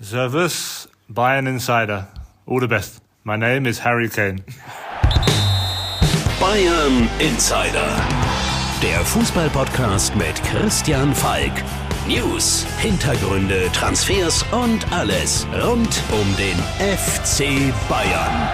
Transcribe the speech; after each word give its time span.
Servus, 0.00 0.88
Bayern 1.08 1.46
Insider. 1.46 2.08
All 2.46 2.60
the 2.60 2.66
best. 2.66 3.00
My 3.24 3.36
name 3.36 3.66
is 3.66 3.78
Harry 3.78 4.08
Kane. 4.08 4.40
Bayern 6.40 7.08
Insider. 7.20 7.86
Der 8.82 9.04
Fußballpodcast 9.04 10.16
mit 10.16 10.42
Christian 10.44 11.14
Falk. 11.14 11.52
News, 12.08 12.66
Hintergründe, 12.80 13.70
Transfers 13.72 14.44
und 14.50 14.90
alles 14.92 15.46
rund 15.62 16.02
um 16.10 16.36
den 16.36 16.58
FC 16.80 17.72
Bayern. 17.88 18.48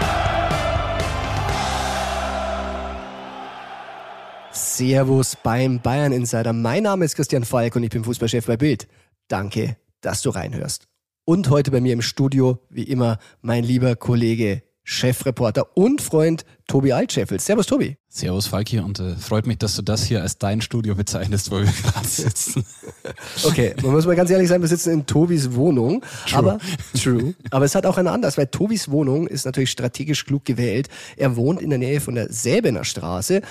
Servus 4.51 5.35
beim 5.43 5.81
Bayern 5.81 6.13
Insider. 6.13 6.53
Mein 6.53 6.83
Name 6.83 7.07
ist 7.07 7.15
Christian 7.15 7.45
Falk 7.45 7.77
und 7.77 7.85
ich 7.85 7.91
bin 7.91 8.05
Fußballchef 8.05 8.45
bei 8.45 8.57
Bild. 8.59 8.87
Danke, 9.29 9.77
dass 10.03 10.21
du 10.21 10.31
reinhörst. 10.31 10.88
Und 11.29 11.51
heute 11.51 11.71
bei 11.71 11.83
mir 11.83 11.93
im 11.93 12.01
Studio, 12.01 12.59
wie 12.71 12.85
immer, 12.85 13.19
mein 13.43 13.63
lieber 13.63 13.97
Kollege, 13.97 14.63
Chefreporter 14.83 15.77
und 15.77 16.01
Freund 16.01 16.47
Tobi 16.67 16.95
Altscheffel. 16.95 17.39
Servus, 17.39 17.67
Tobi. 17.67 17.99
Servus, 18.09 18.47
Falki, 18.47 18.79
und 18.79 18.99
äh, 18.99 19.15
freut 19.15 19.47
mich, 19.47 19.59
dass 19.59 19.77
du 19.77 19.83
das 19.83 20.05
hier 20.05 20.23
als 20.23 20.39
dein 20.39 20.63
Studio 20.63 20.95
bezeichnest, 20.95 21.51
wo 21.51 21.59
wir 21.59 21.67
gerade 21.67 22.09
sitzen. 22.09 22.65
Okay, 23.45 23.75
man 23.83 23.93
muss 23.93 24.07
mal 24.07 24.17
ganz 24.17 24.31
ehrlich 24.31 24.49
sein, 24.49 24.63
wir 24.63 24.69
sitzen 24.69 24.91
in 24.91 25.05
Tobis 25.05 25.53
Wohnung. 25.53 26.03
True. 26.27 26.39
Aber, 26.39 26.59
true. 26.99 27.35
Aber 27.51 27.67
es 27.67 27.75
hat 27.75 27.85
auch 27.85 27.99
einen 27.99 28.09
anders, 28.09 28.39
weil 28.39 28.47
Tobis 28.47 28.91
Wohnung 28.91 29.27
ist 29.27 29.45
natürlich 29.45 29.71
strategisch 29.71 30.25
klug 30.25 30.47
gewählt. 30.47 30.89
Er 31.19 31.37
wohnt 31.37 31.61
in 31.61 31.69
der 31.69 31.79
Nähe 31.79 32.01
von 32.01 32.15
der 32.15 32.33
Säbener 32.33 32.85
Straße 32.85 33.43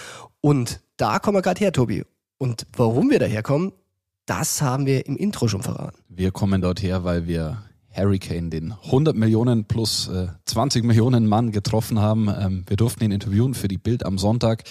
und 0.41 0.79
da 0.97 1.19
kommen 1.19 1.37
wir 1.37 1.43
gerade 1.43 1.59
her, 1.59 1.71
Tobi. 1.71 2.05
Und 2.39 2.65
warum 2.75 3.11
wir 3.11 3.19
daherkommen, 3.19 3.71
das 4.25 4.61
haben 4.63 4.85
wir 4.87 5.05
im 5.05 5.15
Intro 5.15 5.47
schon 5.47 5.61
verraten. 5.61 5.97
Wir 6.09 6.31
kommen 6.31 6.61
dort 6.61 6.81
her, 6.81 7.03
weil 7.03 7.27
wir 7.27 7.63
Harry 7.97 8.19
Kane, 8.19 8.49
den 8.49 8.71
100 8.71 9.15
Millionen 9.15 9.65
plus 9.65 10.07
äh, 10.07 10.27
20 10.45 10.83
Millionen 10.85 11.27
Mann 11.27 11.51
getroffen 11.51 11.99
haben. 11.99 12.29
Ähm, 12.29 12.63
wir 12.67 12.77
durften 12.77 13.03
ihn 13.03 13.11
interviewen 13.11 13.53
für 13.55 13.67
die 13.67 13.77
Bild 13.77 14.05
am 14.05 14.17
Sonntag. 14.17 14.63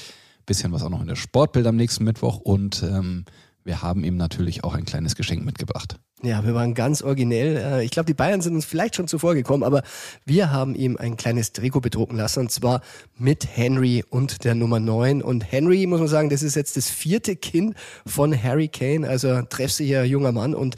Bisschen 0.47 0.73
was 0.73 0.83
auch 0.83 0.91
noch 0.91 1.01
in 1.01 1.09
der 1.09 1.17
Sportbild 1.17 1.67
am 1.67 1.77
nächsten 1.77 2.05
Mittwoch 2.05 2.39
und 2.39 2.83
ähm, 2.85 3.25
wir 3.65 3.83
haben 3.83 4.05
ihm 4.05 4.17
natürlich 4.17 4.63
auch 4.63 4.75
ein 4.75 4.85
kleines 4.85 5.17
Geschenk 5.17 5.45
mitgebracht. 5.45 5.99
Ja, 6.23 6.47
wir 6.47 6.55
waren 6.55 6.75
ganz 6.75 7.03
originell. 7.03 7.57
Äh, 7.57 7.85
ich 7.85 7.91
glaube, 7.91 8.07
die 8.07 8.15
Bayern 8.15 8.41
sind 8.41 8.55
uns 8.55 8.65
vielleicht 8.65 8.95
schon 8.95 9.09
zuvor 9.09 9.35
gekommen, 9.35 9.65
aber 9.65 9.83
wir 10.25 10.53
haben 10.53 10.75
ihm 10.75 10.97
ein 10.97 11.17
kleines 11.17 11.53
Trikot 11.53 11.81
bedrucken 11.81 12.17
lassen 12.17 12.41
und 12.41 12.53
zwar 12.53 12.81
mit 13.19 13.47
Henry 13.57 14.05
und 14.09 14.45
der 14.45 14.55
Nummer 14.55 14.79
9. 14.79 15.21
Und 15.21 15.51
Henry, 15.51 15.87
muss 15.87 15.99
man 15.99 16.09
sagen, 16.09 16.31
das 16.31 16.43
ist 16.43 16.55
jetzt 16.55 16.77
das 16.77 16.89
vierte 16.89 17.35
Kind 17.35 17.75
von 18.07 18.41
Harry 18.41 18.69
Kane, 18.69 19.07
also 19.07 19.43
treffsicher 19.43 20.05
junger 20.05 20.33
Mann 20.33 20.55
und 20.55 20.77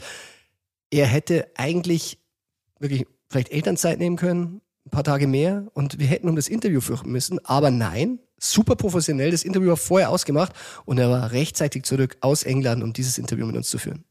er 0.91 1.05
hätte 1.05 1.47
eigentlich 1.55 2.17
wirklich 2.79 3.05
vielleicht 3.29 3.51
Elternzeit 3.51 3.99
nehmen 3.99 4.15
können, 4.15 4.61
ein 4.85 4.89
paar 4.89 5.03
Tage 5.03 5.27
mehr 5.27 5.67
und 5.73 5.99
wir 5.99 6.07
hätten 6.07 6.29
um 6.29 6.35
das 6.35 6.47
Interview 6.47 6.81
fürchten 6.81 7.11
müssen. 7.11 7.43
Aber 7.45 7.71
nein, 7.71 8.19
super 8.39 8.75
professionell. 8.75 9.31
Das 9.31 9.43
Interview 9.43 9.69
war 9.69 9.77
vorher 9.77 10.09
ausgemacht 10.09 10.53
und 10.85 10.97
er 10.97 11.09
war 11.09 11.31
rechtzeitig 11.31 11.83
zurück 11.83 12.17
aus 12.21 12.43
England, 12.43 12.83
um 12.83 12.93
dieses 12.93 13.17
Interview 13.17 13.45
mit 13.45 13.55
uns 13.55 13.69
zu 13.69 13.77
führen. 13.77 14.03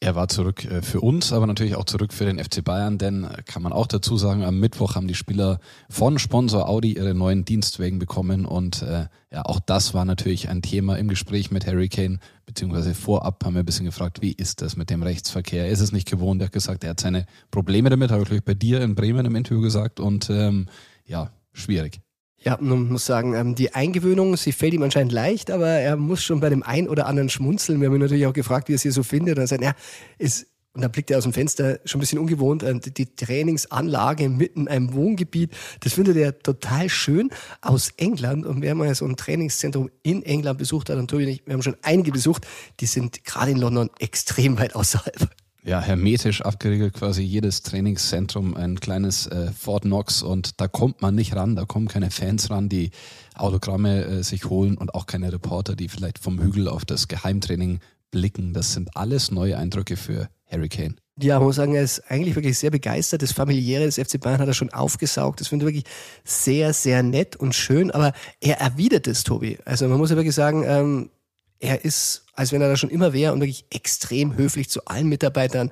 Er 0.00 0.14
war 0.14 0.28
zurück 0.28 0.64
äh, 0.64 0.82
für 0.82 1.00
uns, 1.00 1.32
aber 1.32 1.46
natürlich 1.46 1.76
auch 1.76 1.84
zurück 1.84 2.12
für 2.12 2.24
den 2.24 2.38
FC 2.38 2.62
Bayern, 2.62 2.98
denn 2.98 3.24
äh, 3.24 3.42
kann 3.44 3.62
man 3.62 3.72
auch 3.72 3.86
dazu 3.86 4.16
sagen, 4.16 4.44
am 4.44 4.60
Mittwoch 4.60 4.94
haben 4.94 5.08
die 5.08 5.14
Spieler 5.14 5.58
von 5.88 6.18
Sponsor 6.18 6.68
Audi 6.68 6.96
ihre 6.96 7.14
neuen 7.14 7.44
Dienstwagen 7.44 7.98
bekommen 7.98 8.44
und 8.44 8.82
äh, 8.82 9.06
ja, 9.32 9.44
auch 9.44 9.60
das 9.60 9.94
war 9.94 10.04
natürlich 10.04 10.48
ein 10.48 10.62
Thema 10.62 10.96
im 10.96 11.08
Gespräch 11.08 11.50
mit 11.50 11.66
Harry 11.66 11.88
Kane, 11.88 12.18
beziehungsweise 12.44 12.94
vorab 12.94 13.44
haben 13.44 13.54
wir 13.54 13.62
ein 13.62 13.66
bisschen 13.66 13.86
gefragt, 13.86 14.22
wie 14.22 14.32
ist 14.32 14.62
das 14.62 14.76
mit 14.76 14.90
dem 14.90 15.02
Rechtsverkehr? 15.02 15.66
Er 15.66 15.70
ist 15.70 15.80
es 15.80 15.92
nicht 15.92 16.08
gewohnt, 16.08 16.40
er 16.40 16.46
hat 16.46 16.52
gesagt, 16.52 16.84
er 16.84 16.90
hat 16.90 17.00
seine 17.00 17.26
Probleme 17.50 17.90
damit, 17.90 18.10
habe 18.10 18.24
ich 18.34 18.44
bei 18.44 18.54
dir 18.54 18.80
in 18.82 18.94
Bremen 18.94 19.26
im 19.26 19.34
Interview 19.34 19.60
gesagt 19.60 20.00
und 20.00 20.30
ähm, 20.30 20.66
ja, 21.06 21.30
schwierig. 21.52 22.00
Ja, 22.46 22.56
man 22.60 22.90
muss 22.90 23.04
sagen, 23.04 23.34
ähm, 23.34 23.56
die 23.56 23.74
Eingewöhnung, 23.74 24.36
sie 24.36 24.52
fällt 24.52 24.72
ihm 24.72 24.84
anscheinend 24.84 25.10
leicht, 25.10 25.50
aber 25.50 25.66
er 25.66 25.96
muss 25.96 26.22
schon 26.22 26.38
bei 26.38 26.48
dem 26.48 26.62
ein 26.62 26.88
oder 26.88 27.06
anderen 27.08 27.28
schmunzeln. 27.28 27.80
Wir 27.80 27.88
haben 27.88 27.96
ihn 27.96 28.00
natürlich 28.02 28.24
auch 28.24 28.32
gefragt, 28.32 28.68
wie 28.68 28.74
er 28.74 28.76
es 28.76 28.82
hier 28.82 28.92
so 28.92 29.02
findet. 29.02 29.36
Und 29.36 29.42
er 29.42 29.46
sagt, 29.48 29.64
ja, 29.64 29.74
ist, 30.16 30.46
und 30.72 30.82
dann 30.82 30.92
blickt 30.92 31.10
er 31.10 31.18
aus 31.18 31.24
dem 31.24 31.32
Fenster, 31.32 31.80
schon 31.86 31.98
ein 31.98 32.02
bisschen 32.02 32.20
ungewohnt, 32.20 32.62
äh, 32.62 32.78
die 32.78 33.16
Trainingsanlage 33.16 34.28
mitten 34.28 34.60
in 34.60 34.68
einem 34.68 34.94
Wohngebiet. 34.94 35.56
Das 35.80 35.94
findet 35.94 36.16
er 36.18 36.38
total 36.38 36.88
schön 36.88 37.30
aus 37.62 37.90
England. 37.96 38.46
Und 38.46 38.62
wer 38.62 38.76
mal 38.76 38.94
so 38.94 39.06
ein 39.06 39.16
Trainingszentrum 39.16 39.90
in 40.04 40.22
England 40.22 40.60
besucht 40.60 40.88
hat, 40.88 40.98
und 40.98 41.10
Tobi 41.10 41.26
nicht, 41.26 41.46
wir 41.48 41.54
haben 41.54 41.62
schon 41.62 41.76
einige 41.82 42.12
besucht, 42.12 42.46
die 42.78 42.86
sind 42.86 43.24
gerade 43.24 43.50
in 43.50 43.56
London 43.56 43.90
extrem 43.98 44.56
weit 44.56 44.76
außerhalb 44.76 45.30
ja, 45.66 45.80
hermetisch 45.80 46.42
abgeriegelt, 46.42 46.94
quasi 46.94 47.22
jedes 47.22 47.62
Trainingszentrum 47.62 48.56
ein 48.56 48.78
kleines 48.78 49.26
äh, 49.26 49.50
Fort 49.50 49.82
Knox 49.82 50.22
und 50.22 50.60
da 50.60 50.68
kommt 50.68 51.02
man 51.02 51.16
nicht 51.16 51.34
ran, 51.34 51.56
da 51.56 51.64
kommen 51.64 51.88
keine 51.88 52.12
Fans 52.12 52.50
ran, 52.50 52.68
die 52.68 52.92
Autogramme 53.34 54.04
äh, 54.04 54.22
sich 54.22 54.44
holen 54.44 54.78
und 54.78 54.94
auch 54.94 55.06
keine 55.06 55.32
Reporter, 55.32 55.74
die 55.74 55.88
vielleicht 55.88 56.20
vom 56.20 56.40
Hügel 56.40 56.68
auf 56.68 56.84
das 56.84 57.08
Geheimtraining 57.08 57.80
blicken. 58.12 58.52
Das 58.52 58.74
sind 58.74 58.96
alles 58.96 59.32
neue 59.32 59.58
Eindrücke 59.58 59.96
für 59.96 60.28
Harry 60.48 60.68
Kane. 60.68 60.94
Ja, 61.18 61.38
man 61.38 61.48
muss 61.48 61.56
sagen, 61.56 61.74
er 61.74 61.82
ist 61.82 62.10
eigentlich 62.10 62.36
wirklich 62.36 62.58
sehr 62.58 62.70
begeistert. 62.70 63.22
Das 63.22 63.32
familiäre 63.32 63.86
des 63.86 63.96
FC 63.96 64.20
Bayern 64.20 64.38
hat 64.38 64.48
er 64.48 64.54
schon 64.54 64.72
aufgesaugt. 64.72 65.40
Das 65.40 65.48
finde 65.48 65.64
ich 65.64 65.74
wirklich 65.74 65.92
sehr, 66.24 66.74
sehr 66.74 67.02
nett 67.02 67.34
und 67.34 67.54
schön. 67.54 67.90
Aber 67.90 68.12
er 68.40 68.60
erwidert 68.60 69.06
es, 69.08 69.24
Tobi. 69.24 69.58
Also 69.64 69.88
man 69.88 69.98
muss 69.98 70.10
ja 70.10 70.16
wirklich 70.16 70.34
sagen, 70.34 70.62
ähm, 70.64 71.10
er 71.58 71.84
ist, 71.84 72.25
als 72.36 72.52
wenn 72.52 72.62
er 72.62 72.68
da 72.68 72.76
schon 72.76 72.90
immer 72.90 73.12
wäre 73.12 73.32
und 73.32 73.40
wirklich 73.40 73.66
extrem 73.70 74.36
höflich 74.36 74.68
zu 74.70 74.84
allen 74.84 75.08
Mitarbeitern, 75.08 75.70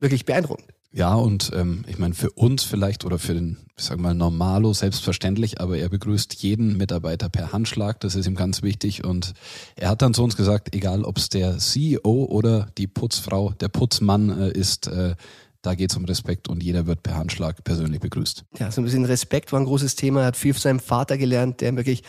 wirklich 0.00 0.24
beeindruckend. 0.24 0.68
Ja, 0.90 1.14
und 1.14 1.50
ähm, 1.54 1.84
ich 1.86 1.98
meine, 1.98 2.14
für 2.14 2.30
uns 2.30 2.64
vielleicht 2.64 3.04
oder 3.04 3.18
für 3.18 3.34
den, 3.34 3.58
ich 3.76 3.84
sag 3.84 3.98
mal, 3.98 4.14
Normalo 4.14 4.72
selbstverständlich, 4.72 5.60
aber 5.60 5.76
er 5.76 5.90
begrüßt 5.90 6.34
jeden 6.34 6.78
Mitarbeiter 6.78 7.28
per 7.28 7.52
Handschlag, 7.52 8.00
das 8.00 8.14
ist 8.14 8.26
ihm 8.26 8.34
ganz 8.34 8.62
wichtig. 8.62 9.04
Und 9.04 9.34
er 9.76 9.90
hat 9.90 10.00
dann 10.00 10.14
zu 10.14 10.24
uns 10.24 10.36
gesagt, 10.36 10.74
egal 10.74 11.04
ob 11.04 11.18
es 11.18 11.28
der 11.28 11.58
CEO 11.58 12.24
oder 12.30 12.68
die 12.78 12.86
Putzfrau, 12.86 13.52
der 13.52 13.68
Putzmann 13.68 14.30
äh, 14.40 14.50
ist, 14.50 14.88
äh, 14.88 15.14
da 15.60 15.74
geht 15.74 15.90
es 15.90 15.96
um 15.96 16.04
Respekt 16.04 16.48
und 16.48 16.62
jeder 16.62 16.86
wird 16.86 17.02
per 17.02 17.16
Handschlag 17.16 17.62
persönlich 17.64 18.00
begrüßt. 18.00 18.44
Ja, 18.58 18.70
so 18.70 18.80
ein 18.80 18.84
bisschen 18.84 19.04
Respekt 19.04 19.52
war 19.52 19.60
ein 19.60 19.66
großes 19.66 19.96
Thema. 19.96 20.20
Er 20.20 20.26
hat 20.28 20.36
viel 20.36 20.54
von 20.54 20.62
seinem 20.62 20.80
Vater 20.80 21.18
gelernt, 21.18 21.60
der 21.60 21.76
wirklich 21.76 22.04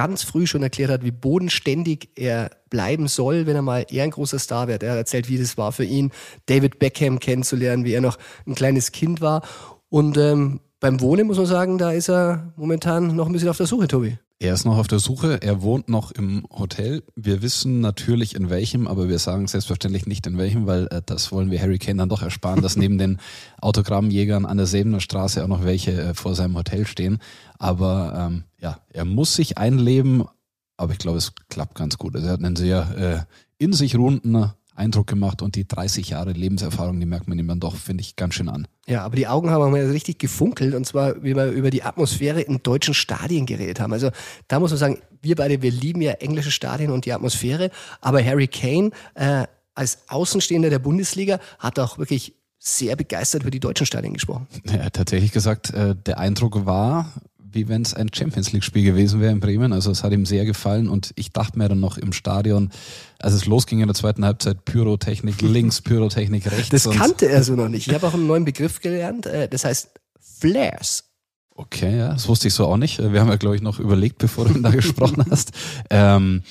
ganz 0.00 0.22
früh 0.22 0.46
schon 0.46 0.62
erklärt 0.62 0.90
hat, 0.90 1.04
wie 1.04 1.10
bodenständig 1.10 2.08
er 2.14 2.50
bleiben 2.70 3.06
soll, 3.06 3.44
wenn 3.44 3.54
er 3.54 3.60
mal 3.60 3.84
eher 3.90 4.04
ein 4.04 4.10
großer 4.12 4.38
Star 4.38 4.66
wird. 4.66 4.82
Er 4.82 4.96
erzählt, 4.96 5.28
wie 5.28 5.36
das 5.36 5.58
war 5.58 5.72
für 5.72 5.84
ihn, 5.84 6.10
David 6.46 6.78
Beckham 6.78 7.20
kennenzulernen, 7.20 7.84
wie 7.84 7.92
er 7.92 8.00
noch 8.00 8.16
ein 8.46 8.54
kleines 8.54 8.92
Kind 8.92 9.20
war. 9.20 9.42
Und 9.90 10.16
ähm, 10.16 10.60
beim 10.80 11.02
Wohnen 11.02 11.26
muss 11.26 11.36
man 11.36 11.44
sagen, 11.44 11.76
da 11.76 11.92
ist 11.92 12.08
er 12.08 12.54
momentan 12.56 13.14
noch 13.14 13.26
ein 13.26 13.32
bisschen 13.32 13.50
auf 13.50 13.58
der 13.58 13.66
Suche, 13.66 13.88
Tobi. 13.88 14.16
Er 14.42 14.54
ist 14.54 14.64
noch 14.64 14.78
auf 14.78 14.86
der 14.86 15.00
Suche, 15.00 15.42
er 15.42 15.60
wohnt 15.60 15.90
noch 15.90 16.12
im 16.12 16.46
Hotel. 16.50 17.02
Wir 17.14 17.42
wissen 17.42 17.82
natürlich 17.82 18.34
in 18.34 18.48
welchem, 18.48 18.88
aber 18.88 19.06
wir 19.06 19.18
sagen 19.18 19.46
selbstverständlich 19.46 20.06
nicht 20.06 20.26
in 20.26 20.38
welchem, 20.38 20.66
weil 20.66 20.86
äh, 20.86 21.02
das 21.04 21.30
wollen 21.30 21.50
wir 21.50 21.60
Harry 21.60 21.78
Kane 21.78 21.98
dann 21.98 22.08
doch 22.08 22.22
ersparen, 22.22 22.62
dass 22.62 22.74
neben 22.74 22.96
den 22.96 23.18
Autogrammjägern 23.60 24.46
an 24.46 24.56
der 24.56 24.64
Säbener 24.64 25.00
Straße 25.00 25.44
auch 25.44 25.48
noch 25.48 25.62
welche 25.62 25.92
äh, 25.92 26.14
vor 26.14 26.34
seinem 26.34 26.56
Hotel 26.56 26.86
stehen. 26.86 27.18
Aber 27.58 28.14
ähm, 28.16 28.44
ja, 28.58 28.80
er 28.88 29.04
muss 29.04 29.34
sich 29.34 29.58
einleben, 29.58 30.24
aber 30.78 30.92
ich 30.92 30.98
glaube, 30.98 31.18
es 31.18 31.34
klappt 31.50 31.74
ganz 31.74 31.98
gut. 31.98 32.14
Also 32.14 32.28
er 32.28 32.32
hat 32.32 32.42
einen 32.42 32.56
sehr 32.56 33.26
äh, 33.28 33.62
in 33.62 33.74
sich 33.74 33.94
runden 33.94 34.54
Eindruck 34.80 35.06
gemacht 35.06 35.42
und 35.42 35.54
die 35.54 35.68
30 35.68 36.08
Jahre 36.08 36.32
Lebenserfahrung, 36.32 36.98
die 36.98 37.06
merkt 37.06 37.28
man 37.28 37.38
ihm 37.38 37.46
dann 37.46 37.60
doch, 37.60 37.76
finde 37.76 38.00
ich, 38.00 38.16
ganz 38.16 38.34
schön 38.34 38.48
an. 38.48 38.66
Ja, 38.86 39.04
aber 39.04 39.14
die 39.14 39.28
Augen 39.28 39.50
haben 39.50 39.70
mal 39.70 39.86
richtig 39.86 40.18
gefunkelt 40.18 40.74
und 40.74 40.86
zwar, 40.86 41.22
wie 41.22 41.36
wir 41.36 41.50
über 41.50 41.70
die 41.70 41.82
Atmosphäre 41.82 42.40
in 42.40 42.62
deutschen 42.62 42.94
Stadien 42.94 43.46
geredet 43.46 43.78
haben. 43.78 43.92
Also 43.92 44.10
da 44.48 44.58
muss 44.58 44.70
man 44.70 44.78
sagen, 44.78 44.98
wir 45.22 45.36
beide, 45.36 45.62
wir 45.62 45.70
lieben 45.70 46.00
ja 46.00 46.12
englische 46.12 46.50
Stadien 46.50 46.90
und 46.90 47.04
die 47.04 47.12
Atmosphäre, 47.12 47.70
aber 48.00 48.24
Harry 48.24 48.48
Kane 48.48 48.90
äh, 49.14 49.44
als 49.74 49.98
Außenstehender 50.08 50.70
der 50.70 50.78
Bundesliga 50.78 51.38
hat 51.58 51.78
auch 51.78 51.98
wirklich 51.98 52.34
sehr 52.58 52.96
begeistert 52.96 53.42
über 53.42 53.50
die 53.50 53.60
deutschen 53.60 53.86
Stadien 53.86 54.14
gesprochen. 54.14 54.46
Er 54.64 54.84
hat 54.86 54.94
tatsächlich 54.94 55.32
gesagt, 55.32 55.72
äh, 55.72 55.94
der 55.94 56.18
Eindruck 56.18 56.66
war, 56.66 57.12
wie 57.52 57.68
wenn 57.68 57.82
es 57.82 57.94
ein 57.94 58.10
Champions 58.12 58.52
League-Spiel 58.52 58.84
gewesen 58.84 59.20
wäre 59.20 59.32
in 59.32 59.40
Bremen. 59.40 59.72
Also 59.72 59.90
es 59.90 60.02
hat 60.02 60.12
ihm 60.12 60.26
sehr 60.26 60.44
gefallen 60.44 60.88
und 60.88 61.12
ich 61.16 61.32
dachte 61.32 61.58
mir 61.58 61.68
dann 61.68 61.80
noch 61.80 61.98
im 61.98 62.12
Stadion, 62.12 62.70
als 63.18 63.34
es 63.34 63.46
losging 63.46 63.80
in 63.80 63.86
der 63.86 63.94
zweiten 63.94 64.24
Halbzeit, 64.24 64.64
Pyrotechnik 64.64 65.40
links, 65.42 65.80
Pyrotechnik 65.80 66.50
rechts. 66.50 66.70
Das 66.70 66.90
kannte 66.90 67.28
er 67.28 67.42
so 67.42 67.54
noch 67.54 67.68
nicht. 67.68 67.86
Ich 67.86 67.94
habe 67.94 68.06
auch 68.06 68.14
einen 68.14 68.26
neuen 68.26 68.44
Begriff 68.44 68.80
gelernt, 68.80 69.26
äh, 69.26 69.48
das 69.48 69.64
heißt 69.64 69.90
Flares. 70.20 71.04
Okay, 71.54 71.98
ja, 71.98 72.12
das 72.14 72.26
wusste 72.26 72.48
ich 72.48 72.54
so 72.54 72.66
auch 72.66 72.78
nicht. 72.78 72.98
Wir 72.98 73.20
haben 73.20 73.28
ja, 73.28 73.36
glaube 73.36 73.56
ich, 73.56 73.62
noch 73.62 73.78
überlegt, 73.78 74.18
bevor 74.18 74.46
du 74.46 74.60
da 74.60 74.70
gesprochen 74.70 75.24
hast. 75.30 75.52
Ähm, 75.90 76.42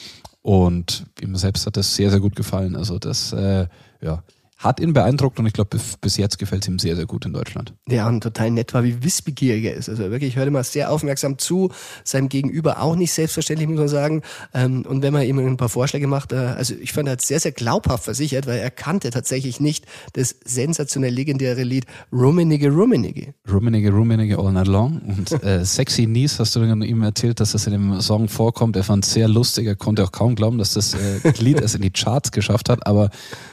und 0.42 1.06
ihm 1.20 1.36
selbst 1.36 1.66
hat 1.66 1.78
das 1.78 1.96
sehr, 1.96 2.12
sehr 2.12 2.20
gut 2.20 2.36
gefallen. 2.36 2.76
Also 2.76 3.00
das, 3.00 3.34
äh, 3.34 3.68
ja, 4.02 4.24
hat 4.60 4.82
ihn 4.82 4.92
beeindruckt 4.92 5.40
und 5.40 5.46
ich 5.46 5.54
glaube, 5.54 5.80
bis 6.02 6.18
jetzt 6.18 6.38
gefällt 6.38 6.64
es 6.64 6.68
ihm 6.68 6.80
sehr, 6.80 6.98
sehr 6.98 7.06
gut 7.06 7.26
in 7.26 7.32
Deutschland. 7.32 7.74
Ja, 7.88 8.10
und 8.10 8.22
total 8.22 8.52
nett 8.52 8.74
war, 8.74 8.84
wie 8.84 9.02
wissbegierig 9.02 9.64
er 9.64 9.74
ist. 9.74 9.88
Also 9.88 10.04
wirklich, 10.12 10.32
ich 10.32 10.36
höre 10.36 10.48
immer 10.48 10.66
sehr 10.66 10.92
aufmerksam 10.92 11.38
zu, 11.38 11.72
seinem 12.04 12.28
Gegenüber 12.28 12.82
auch 12.82 12.98
nicht 12.98 13.14
selbstverständlich, 13.14 13.70
muss 13.70 13.80
man 13.80 13.88
sagen. 13.88 14.22
Ähm, 14.54 14.86
und 14.86 15.02
wenn 15.02 15.14
man 15.14 15.24
ihm 15.24 15.40
ein 15.40 15.56
paar 15.56 15.70
Vorschläge 15.70 16.08
macht, 16.08 16.34
äh, 16.34 16.36
also 16.36 16.76
ich 16.76 16.92
fand, 16.92 17.08
er 17.08 17.14
hat 17.14 17.22
sehr, 17.22 17.40
sehr 17.40 17.54
glaubhaft 17.54 18.04
versichert, 18.04 18.48
weil 18.48 18.60
er 18.60 18.70
kannte 18.70 19.12
tatsächlich 19.12 19.62
nicht 19.62 19.86
das 20.14 20.36
sensationell 20.44 21.14
legendäre 21.14 21.64
Lied 21.64 21.86
Rummenigge 22.12 22.70
Rummenigge. 22.70 23.34
Rummenigge 23.50 23.92
Rummenigge 23.92 24.38
All 24.38 24.52
Night 24.52 24.68
Long. 24.68 25.02
Und 25.08 25.44
äh, 25.44 25.64
Sexy 25.64 26.06
Niece 26.06 26.38
hast 26.40 26.58
du 26.58 26.64
ihm 26.64 27.02
erzählt, 27.02 27.40
dass 27.40 27.54
das 27.54 27.66
in 27.66 27.72
dem 27.72 28.02
Song 28.02 28.28
vorkommt. 28.28 28.76
Er 28.76 28.84
fand 28.84 29.06
es 29.06 29.14
sehr 29.14 29.30
lustig, 29.30 29.68
er 29.68 29.78
konnte 29.78 30.04
auch 30.04 30.12
kaum 30.12 30.36
glauben, 30.36 30.58
dass 30.58 30.74
das 30.74 30.96
äh, 30.96 31.32
Lied 31.40 31.62
es 31.62 31.76
in 31.76 31.82
die 31.82 31.92
Charts 31.92 32.34
geschafft 32.34 32.68
hat, 32.68 32.86
aber 32.86 33.10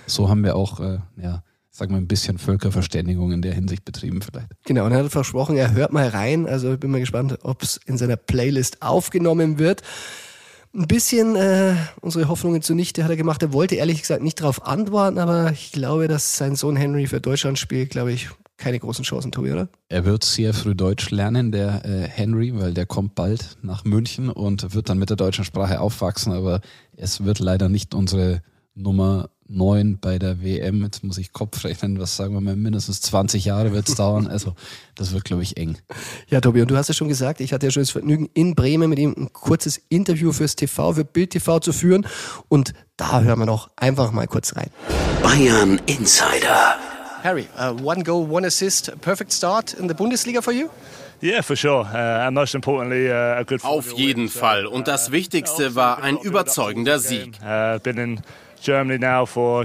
so 0.06 0.28
haben 0.28 0.42
wir 0.44 0.56
auch, 0.56 0.80
äh, 0.80 0.95
ja, 1.16 1.42
sagen 1.70 1.92
wir, 1.92 1.98
ein 1.98 2.08
bisschen 2.08 2.38
Völkerverständigung 2.38 3.32
in 3.32 3.42
der 3.42 3.54
Hinsicht 3.54 3.84
betrieben 3.84 4.22
vielleicht. 4.22 4.48
Genau, 4.64 4.86
und 4.86 4.92
er 4.92 5.04
hat 5.04 5.12
versprochen, 5.12 5.56
er 5.56 5.72
hört 5.72 5.92
mal 5.92 6.08
rein. 6.08 6.46
Also 6.46 6.74
ich 6.74 6.80
bin 6.80 6.90
mal 6.90 7.00
gespannt, 7.00 7.38
ob 7.42 7.62
es 7.62 7.78
in 7.86 7.98
seiner 7.98 8.16
Playlist 8.16 8.82
aufgenommen 8.82 9.58
wird. 9.58 9.82
Ein 10.74 10.88
bisschen 10.88 11.36
äh, 11.36 11.74
unsere 12.00 12.28
Hoffnungen 12.28 12.60
zunichte 12.60 13.02
hat 13.04 13.10
er 13.10 13.16
gemacht. 13.16 13.42
Er 13.42 13.52
wollte 13.52 13.76
ehrlich 13.76 14.00
gesagt 14.00 14.22
nicht 14.22 14.40
darauf 14.40 14.66
antworten, 14.66 15.18
aber 15.18 15.52
ich 15.52 15.72
glaube, 15.72 16.08
dass 16.08 16.36
sein 16.36 16.54
Sohn 16.54 16.76
Henry 16.76 17.06
für 17.06 17.20
Deutschland 17.20 17.58
spielt, 17.58 17.90
glaube 17.90 18.12
ich, 18.12 18.28
keine 18.58 18.78
großen 18.78 19.04
Chancen, 19.04 19.32
Tobi, 19.32 19.52
oder? 19.52 19.68
Er 19.88 20.04
wird 20.04 20.24
sehr 20.24 20.54
früh 20.54 20.74
Deutsch 20.74 21.10
lernen, 21.10 21.52
der 21.52 21.84
äh, 21.84 22.08
Henry, 22.08 22.58
weil 22.58 22.72
der 22.72 22.86
kommt 22.86 23.14
bald 23.14 23.58
nach 23.62 23.84
München 23.84 24.30
und 24.30 24.74
wird 24.74 24.88
dann 24.88 24.98
mit 24.98 25.10
der 25.10 25.16
deutschen 25.16 25.44
Sprache 25.44 25.80
aufwachsen, 25.80 26.32
aber 26.32 26.60
es 26.96 27.24
wird 27.24 27.38
leider 27.38 27.68
nicht 27.68 27.94
unsere 27.94 28.42
Nummer 28.74 29.30
9 29.48 29.98
bei 30.00 30.18
der 30.18 30.42
WM. 30.42 30.82
Jetzt 30.82 31.04
muss 31.04 31.18
ich 31.18 31.32
Kopf 31.32 31.64
rechnen, 31.64 31.98
was 31.98 32.16
sagen 32.16 32.34
wir 32.34 32.40
mal, 32.40 32.56
mindestens 32.56 33.00
20 33.02 33.44
Jahre 33.44 33.72
wird 33.72 33.88
es 33.88 33.94
dauern. 33.94 34.26
Also 34.26 34.54
das 34.94 35.12
wird, 35.12 35.24
glaube 35.24 35.42
ich, 35.42 35.56
eng. 35.56 35.78
Ja, 36.28 36.40
Tobi, 36.40 36.62
und 36.62 36.70
du 36.70 36.76
hast 36.76 36.88
ja 36.88 36.94
schon 36.94 37.08
gesagt, 37.08 37.40
ich 37.40 37.52
hatte 37.52 37.66
ja 37.66 37.70
schon 37.70 37.82
das 37.82 37.90
Vergnügen, 37.90 38.28
in 38.34 38.54
Bremen 38.54 38.90
mit 38.90 38.98
ihm 38.98 39.14
ein 39.16 39.32
kurzes 39.32 39.80
Interview 39.88 40.32
fürs 40.32 40.56
TV, 40.56 40.94
für 40.94 41.04
Bild 41.04 41.30
TV 41.30 41.60
zu 41.60 41.72
führen. 41.72 42.06
Und 42.48 42.72
da 42.96 43.20
hören 43.20 43.38
wir 43.38 43.46
noch 43.46 43.70
einfach 43.76 44.12
mal 44.12 44.26
kurz 44.26 44.56
rein. 44.56 44.70
Bayern 45.22 45.80
Insider. 45.86 46.76
Harry, 47.22 47.48
uh, 47.58 47.72
one 47.82 48.02
goal, 48.04 48.24
one 48.28 48.46
assist, 48.46 48.90
perfect 49.00 49.32
start 49.32 49.74
in 49.74 49.88
the 49.88 49.94
Bundesliga 49.94 50.40
for 50.42 50.52
you? 50.52 50.68
Yeah, 51.22 51.40
for 51.40 51.56
sure. 51.56 51.82
Uh, 51.82 52.26
and 52.26 52.34
most 52.34 52.54
importantly, 52.54 53.10
uh, 53.10 53.40
a 53.40 53.44
good 53.44 53.64
Auf 53.64 53.92
jeden 53.92 54.28
Fall. 54.28 54.66
Und 54.66 54.86
das 54.86 55.12
Wichtigste 55.12 55.74
war 55.74 56.02
ein 56.02 56.18
überzeugender 56.18 56.98
Sieg. 56.98 57.38
Uh, 58.68 59.64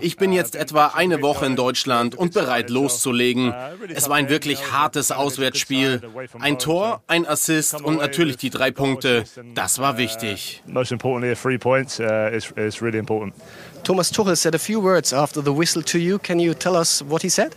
ich 0.00 0.16
bin 0.16 0.32
jetzt 0.32 0.56
etwa 0.56 0.86
eine 0.94 1.22
Woche 1.22 1.46
in 1.46 1.56
Deutschland 1.56 2.14
und 2.14 2.34
bereit 2.34 2.70
loszulegen. 2.70 3.54
Es 3.94 4.08
war 4.08 4.16
ein 4.16 4.28
wirklich 4.28 4.72
hartes 4.72 5.10
Auswärtsspiel. 5.10 6.02
Ein 6.38 6.58
Tor, 6.58 7.02
ein 7.06 7.26
Assist 7.26 7.80
und 7.80 7.98
natürlich 7.98 8.36
die 8.36 8.50
drei 8.50 8.70
Punkte. 8.70 9.24
Das 9.54 9.78
war 9.78 9.98
wichtig. 9.98 10.62
Most 10.66 10.92
importantly, 10.92 11.34
three 11.34 11.58
points 11.58 11.98
uh, 12.00 12.28
is, 12.32 12.52
is 12.56 12.82
really 12.82 12.98
important. 12.98 13.34
Thomas 13.84 14.12
Tuchel 14.12 14.36
said 14.36 14.54
a 14.54 14.58
few 14.58 14.82
words 14.82 15.12
after 15.12 15.42
the 15.42 15.56
whistle 15.56 15.82
to 15.82 15.98
you. 15.98 16.18
Can 16.18 16.38
you 16.38 16.54
tell 16.54 16.76
us 16.76 17.02
what 17.08 17.22
he 17.22 17.30
said? 17.30 17.54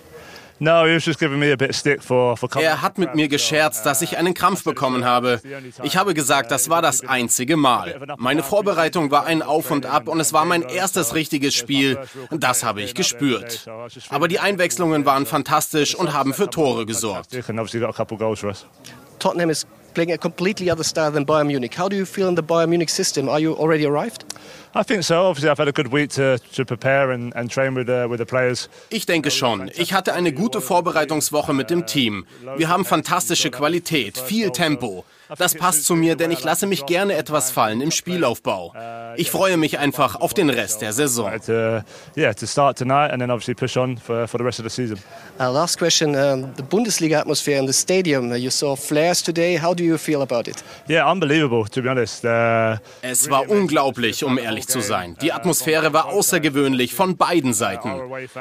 Er 2.56 2.82
hat 2.84 2.98
mit 3.00 3.16
mir 3.16 3.28
gescherzt, 3.28 3.84
dass 3.84 4.04
ich 4.04 4.18
einen 4.20 4.36
Krampf 4.36 4.64
bekommen 4.64 5.06
habe. 5.06 5.42
Ich 5.82 5.98
habe 5.98 6.14
gesagt, 6.14 6.52
das 6.52 6.70
war 6.70 6.84
das 6.84 7.02
einzige 7.02 7.58
Mal. 7.58 8.00
Meine 8.18 8.44
Vorbereitung 8.44 9.10
war 9.10 9.26
ein 9.26 9.42
Auf 9.42 9.72
und 9.72 9.88
Ab 9.88 10.08
und 10.08 10.20
es 10.20 10.34
war 10.34 10.46
mein 10.46 10.62
erstes 10.62 11.16
richtiges 11.16 11.56
Spiel. 11.56 11.98
Das 12.30 12.64
habe 12.64 12.84
ich 12.84 12.94
gespürt. 12.94 13.68
Aber 14.10 14.28
die 14.28 14.40
Einwechslungen 14.40 15.04
waren 15.04 15.26
fantastisch 15.26 15.96
und 15.96 16.14
haben 16.14 16.36
für 16.36 16.48
Tore 16.48 16.86
gesorgt. 16.86 17.32
Tottenham 19.18 19.50
is 19.50 19.66
playing 19.94 20.12
a 20.12 20.18
completely 20.18 20.72
other 20.72 20.84
style 20.84 21.12
than 21.12 21.26
Bayern 21.26 21.48
Munich. 21.48 21.78
How 21.78 21.90
do 21.90 21.96
you 21.96 22.06
feel 22.06 22.28
in 22.28 22.36
the 22.36 22.42
Bayern 22.42 22.70
Munich 22.70 22.90
system? 22.90 23.30
Are 23.30 23.40
you 23.40 23.54
already 23.54 23.86
arrived? 23.86 24.26
Ich 28.90 29.06
denke 29.06 29.30
schon. 29.30 29.70
Ich 29.76 29.94
hatte 29.94 30.14
eine 30.14 30.32
gute 30.32 30.62
Vorbereitungswoche 30.62 31.54
mit 31.54 31.70
dem 31.70 31.86
Team. 31.86 32.26
Wir 32.56 32.70
haben 32.70 32.86
fantastische 32.86 33.52
Qualität, 33.52 34.18
viel 34.18 34.52
Tempo. 34.52 35.04
Das 35.38 35.56
passt 35.56 35.86
zu 35.86 35.96
mir, 35.96 36.16
denn 36.16 36.32
ich 36.32 36.44
lasse 36.44 36.68
mich 36.68 36.86
gerne 36.86 37.16
etwas 37.16 37.52
fallen 37.52 37.82
im 37.82 37.92
Spielaufbau. 37.92 38.74
Ich 39.16 39.32
freue 39.32 39.58
mich 39.58 39.80
einfach 39.80 40.16
auf 40.16 40.34
den 40.34 40.50
Rest 40.50 40.82
der 40.82 40.94
Saison. 40.94 41.32
Uh, 45.40 45.44
last 45.52 45.78
question, 45.78 46.16
uh, 46.16 46.48
the 46.56 46.64
Bundesliga 46.64 47.20
atmosphere 47.20 47.58
in 47.58 47.68
the 47.68 47.74
stadium. 47.74 48.32
Uh, 48.32 48.36
you 48.36 48.50
saw 48.50 48.76
flares 48.76 49.24
today. 49.24 49.60
How 49.60 49.74
do 49.76 49.84
you 49.84 49.98
feel 49.98 50.22
about 50.22 50.50
it? 50.50 50.64
Yeah, 50.88 51.12
unbelievable, 51.12 51.66
to 51.70 51.82
be 51.82 51.90
honest. 51.90 52.24
Uh, 52.24 52.78
es 53.02 53.30
war 53.30 53.50
unglaublich, 53.50 54.24
um 54.24 54.38
ehrlich 54.38 54.68
zu 54.68 54.82
sein. 54.82 55.18
Die 55.22 55.32
Atmosphäre 55.32 55.94
war 55.94 56.06
außergewöhnlich 56.08 56.94
von 56.94 57.18
beiden 57.18 57.54
Seiten. 57.54 57.90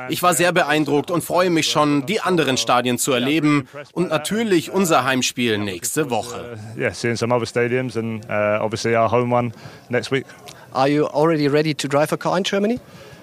Ich 0.09 0.23
war 0.23 0.35
sehr 0.35 0.53
beeindruckt 0.53 1.11
und 1.11 1.23
freue 1.23 1.51
mich 1.51 1.71
schon, 1.71 2.07
die 2.07 2.21
anderen 2.21 2.57
Stadien 2.57 2.99
zu 2.99 3.13
erleben 3.13 3.69
und 3.93 4.11
natürlich 4.11 4.71
unser 4.71 5.05
Heimspiel 5.05 5.59
nächste 5.59 6.11
Woche 6.11 6.59
yeah, 6.81 6.93
seeing 6.93 7.17
some 7.17 7.33
other 7.33 7.47
stadiums 7.47 7.97
and 7.97 8.25
uh, 8.29 8.59
obviously 8.61 8.97
our 8.97 9.09
home 9.09 9.31
one 9.31 9.53
next 9.91 10.11
week. 10.11 10.25
Are 10.73 10.89
you 10.89 11.07
already 11.07 11.49
ready 11.49 11.75
to 11.75 11.89
drive 11.89 12.13
a 12.13 12.17
car 12.17 12.37
in 12.39 12.45
Germany? 12.45 12.81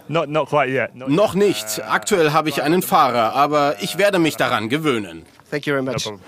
Not, 0.10 0.30
not 0.30 0.48
quite 0.48 0.70
yet. 0.70 0.96
Not 0.96 1.10
Noch 1.10 1.36
nicht. 1.36 1.82
Aktuell 1.90 2.32
habe 2.32 2.50
ich 2.50 2.62
einen 2.64 2.82
Fahrer, 2.82 3.34
aber 3.34 3.76
ich 3.82 3.98
werde 3.98 4.20
mich 4.20 4.38
daran 4.38 4.70
gewöhnen. 4.70 5.26
Thank 5.50 5.66
you 5.66 5.74
very 5.74 5.84
much. 5.84 6.06
No 6.06 6.20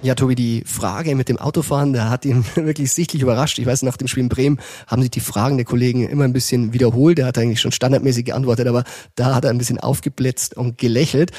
ja, 0.00 0.14
Tobi, 0.14 0.36
die 0.36 0.62
Frage 0.64 1.16
mit 1.16 1.28
dem 1.28 1.38
Autofahren, 1.38 1.92
der 1.92 2.08
hat 2.08 2.24
ihn 2.24 2.44
wirklich 2.54 2.92
sichtlich 2.92 3.22
überrascht. 3.22 3.58
Ich 3.58 3.66
weiß, 3.66 3.82
nach 3.82 3.96
dem 3.96 4.06
Spiel 4.06 4.22
in 4.22 4.28
Bremen 4.28 4.58
haben 4.86 5.02
sich 5.02 5.10
die 5.10 5.20
Fragen 5.20 5.56
der 5.56 5.66
Kollegen 5.66 6.08
immer 6.08 6.24
ein 6.24 6.32
bisschen 6.32 6.72
wiederholt. 6.72 7.18
Der 7.18 7.26
hat 7.26 7.36
eigentlich 7.36 7.60
schon 7.60 7.72
standardmäßig 7.72 8.26
geantwortet, 8.26 8.68
aber 8.68 8.84
da 9.16 9.34
hat 9.34 9.44
er 9.44 9.50
ein 9.50 9.58
bisschen 9.58 9.80
aufgeblitzt 9.80 10.56
und 10.56 10.78
gelächelt. 10.78 11.32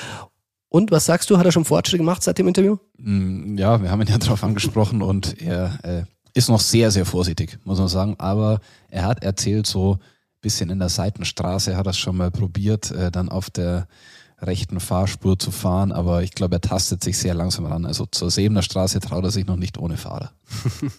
Und 0.69 0.91
was 0.91 1.05
sagst 1.05 1.29
du, 1.29 1.37
hat 1.37 1.45
er 1.45 1.51
schon 1.51 1.65
Fortschritte 1.65 1.97
gemacht 1.97 2.21
seit 2.23 2.37
dem 2.37 2.47
Interview? 2.47 2.77
Mm, 2.97 3.57
ja, 3.57 3.81
wir 3.81 3.89
haben 3.89 4.01
ihn 4.01 4.07
ja 4.07 4.17
darauf 4.19 4.43
angesprochen 4.43 5.01
und 5.01 5.41
er 5.41 5.79
äh, 5.83 6.03
ist 6.33 6.49
noch 6.49 6.59
sehr, 6.59 6.91
sehr 6.91 7.05
vorsichtig, 7.05 7.57
muss 7.65 7.79
man 7.79 7.87
sagen. 7.87 8.15
Aber 8.19 8.61
er 8.89 9.05
hat 9.05 9.23
erzählt, 9.23 9.65
so 9.65 9.93
ein 9.95 9.99
bisschen 10.41 10.69
in 10.69 10.79
der 10.79 10.89
Seitenstraße 10.89 11.75
hat 11.75 11.87
er 11.87 11.91
es 11.91 11.97
schon 11.97 12.15
mal 12.15 12.31
probiert, 12.31 12.91
äh, 12.91 13.11
dann 13.11 13.29
auf 13.29 13.49
der 13.49 13.87
rechten 14.41 14.79
Fahrspur 14.79 15.37
zu 15.37 15.51
fahren, 15.51 15.91
aber 15.91 16.23
ich 16.23 16.31
glaube, 16.31 16.55
er 16.55 16.61
tastet 16.61 17.03
sich 17.03 17.17
sehr 17.17 17.33
langsam 17.33 17.65
ran. 17.65 17.85
Also 17.85 18.05
zur 18.05 18.31
Sebener 18.31 18.61
Straße 18.61 18.99
traut 18.99 19.23
er 19.23 19.31
sich 19.31 19.45
noch 19.45 19.55
nicht 19.55 19.77
ohne 19.77 19.97
Fahrer. 19.97 20.31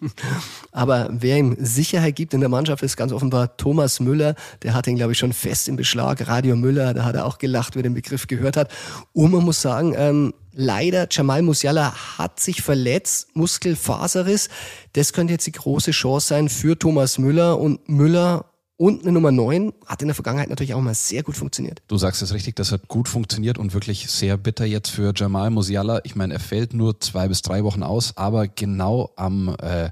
aber 0.72 1.08
wer 1.10 1.38
ihm 1.38 1.56
Sicherheit 1.58 2.16
gibt 2.16 2.34
in 2.34 2.40
der 2.40 2.48
Mannschaft, 2.48 2.82
ist 2.82 2.96
ganz 2.96 3.12
offenbar 3.12 3.56
Thomas 3.56 4.00
Müller. 4.00 4.34
Der 4.62 4.74
hat 4.74 4.86
ihn, 4.86 4.96
glaube 4.96 5.12
ich, 5.12 5.18
schon 5.18 5.32
fest 5.32 5.68
im 5.68 5.76
Beschlag. 5.76 6.26
Radio 6.28 6.56
Müller, 6.56 6.94
da 6.94 7.04
hat 7.04 7.14
er 7.14 7.26
auch 7.26 7.38
gelacht, 7.38 7.76
wer 7.76 7.82
den 7.82 7.94
Begriff 7.94 8.26
gehört 8.26 8.56
hat. 8.56 8.70
Und 9.12 9.32
man 9.32 9.44
muss 9.44 9.62
sagen, 9.62 9.94
ähm, 9.96 10.34
leider, 10.52 11.08
Jamal 11.10 11.42
Musiala 11.42 12.18
hat 12.18 12.40
sich 12.40 12.62
verletzt, 12.62 13.28
Muskelfaserriss. 13.34 14.48
Das 14.92 15.12
könnte 15.12 15.32
jetzt 15.32 15.46
die 15.46 15.52
große 15.52 15.92
Chance 15.92 16.28
sein 16.28 16.48
für 16.48 16.78
Thomas 16.78 17.18
Müller. 17.18 17.58
Und 17.58 17.88
Müller 17.88 18.44
und 18.80 19.02
eine 19.02 19.12
Nummer 19.12 19.30
9 19.30 19.74
hat 19.84 20.00
in 20.00 20.08
der 20.08 20.14
Vergangenheit 20.14 20.48
natürlich 20.48 20.72
auch 20.72 20.80
mal 20.80 20.94
sehr 20.94 21.22
gut 21.22 21.36
funktioniert. 21.36 21.82
Du 21.86 21.98
sagst 21.98 22.22
es 22.22 22.32
richtig, 22.32 22.56
das 22.56 22.72
hat 22.72 22.88
gut 22.88 23.08
funktioniert 23.08 23.58
und 23.58 23.74
wirklich 23.74 24.10
sehr 24.10 24.38
bitter 24.38 24.64
jetzt 24.64 24.88
für 24.88 25.12
Jamal 25.14 25.50
Musiala. 25.50 26.00
Ich 26.04 26.16
meine, 26.16 26.32
er 26.32 26.40
fällt 26.40 26.72
nur 26.72 26.98
zwei 26.98 27.28
bis 27.28 27.42
drei 27.42 27.62
Wochen 27.62 27.82
aus, 27.82 28.16
aber 28.16 28.48
genau 28.48 29.12
am 29.16 29.54
äh, 29.60 29.90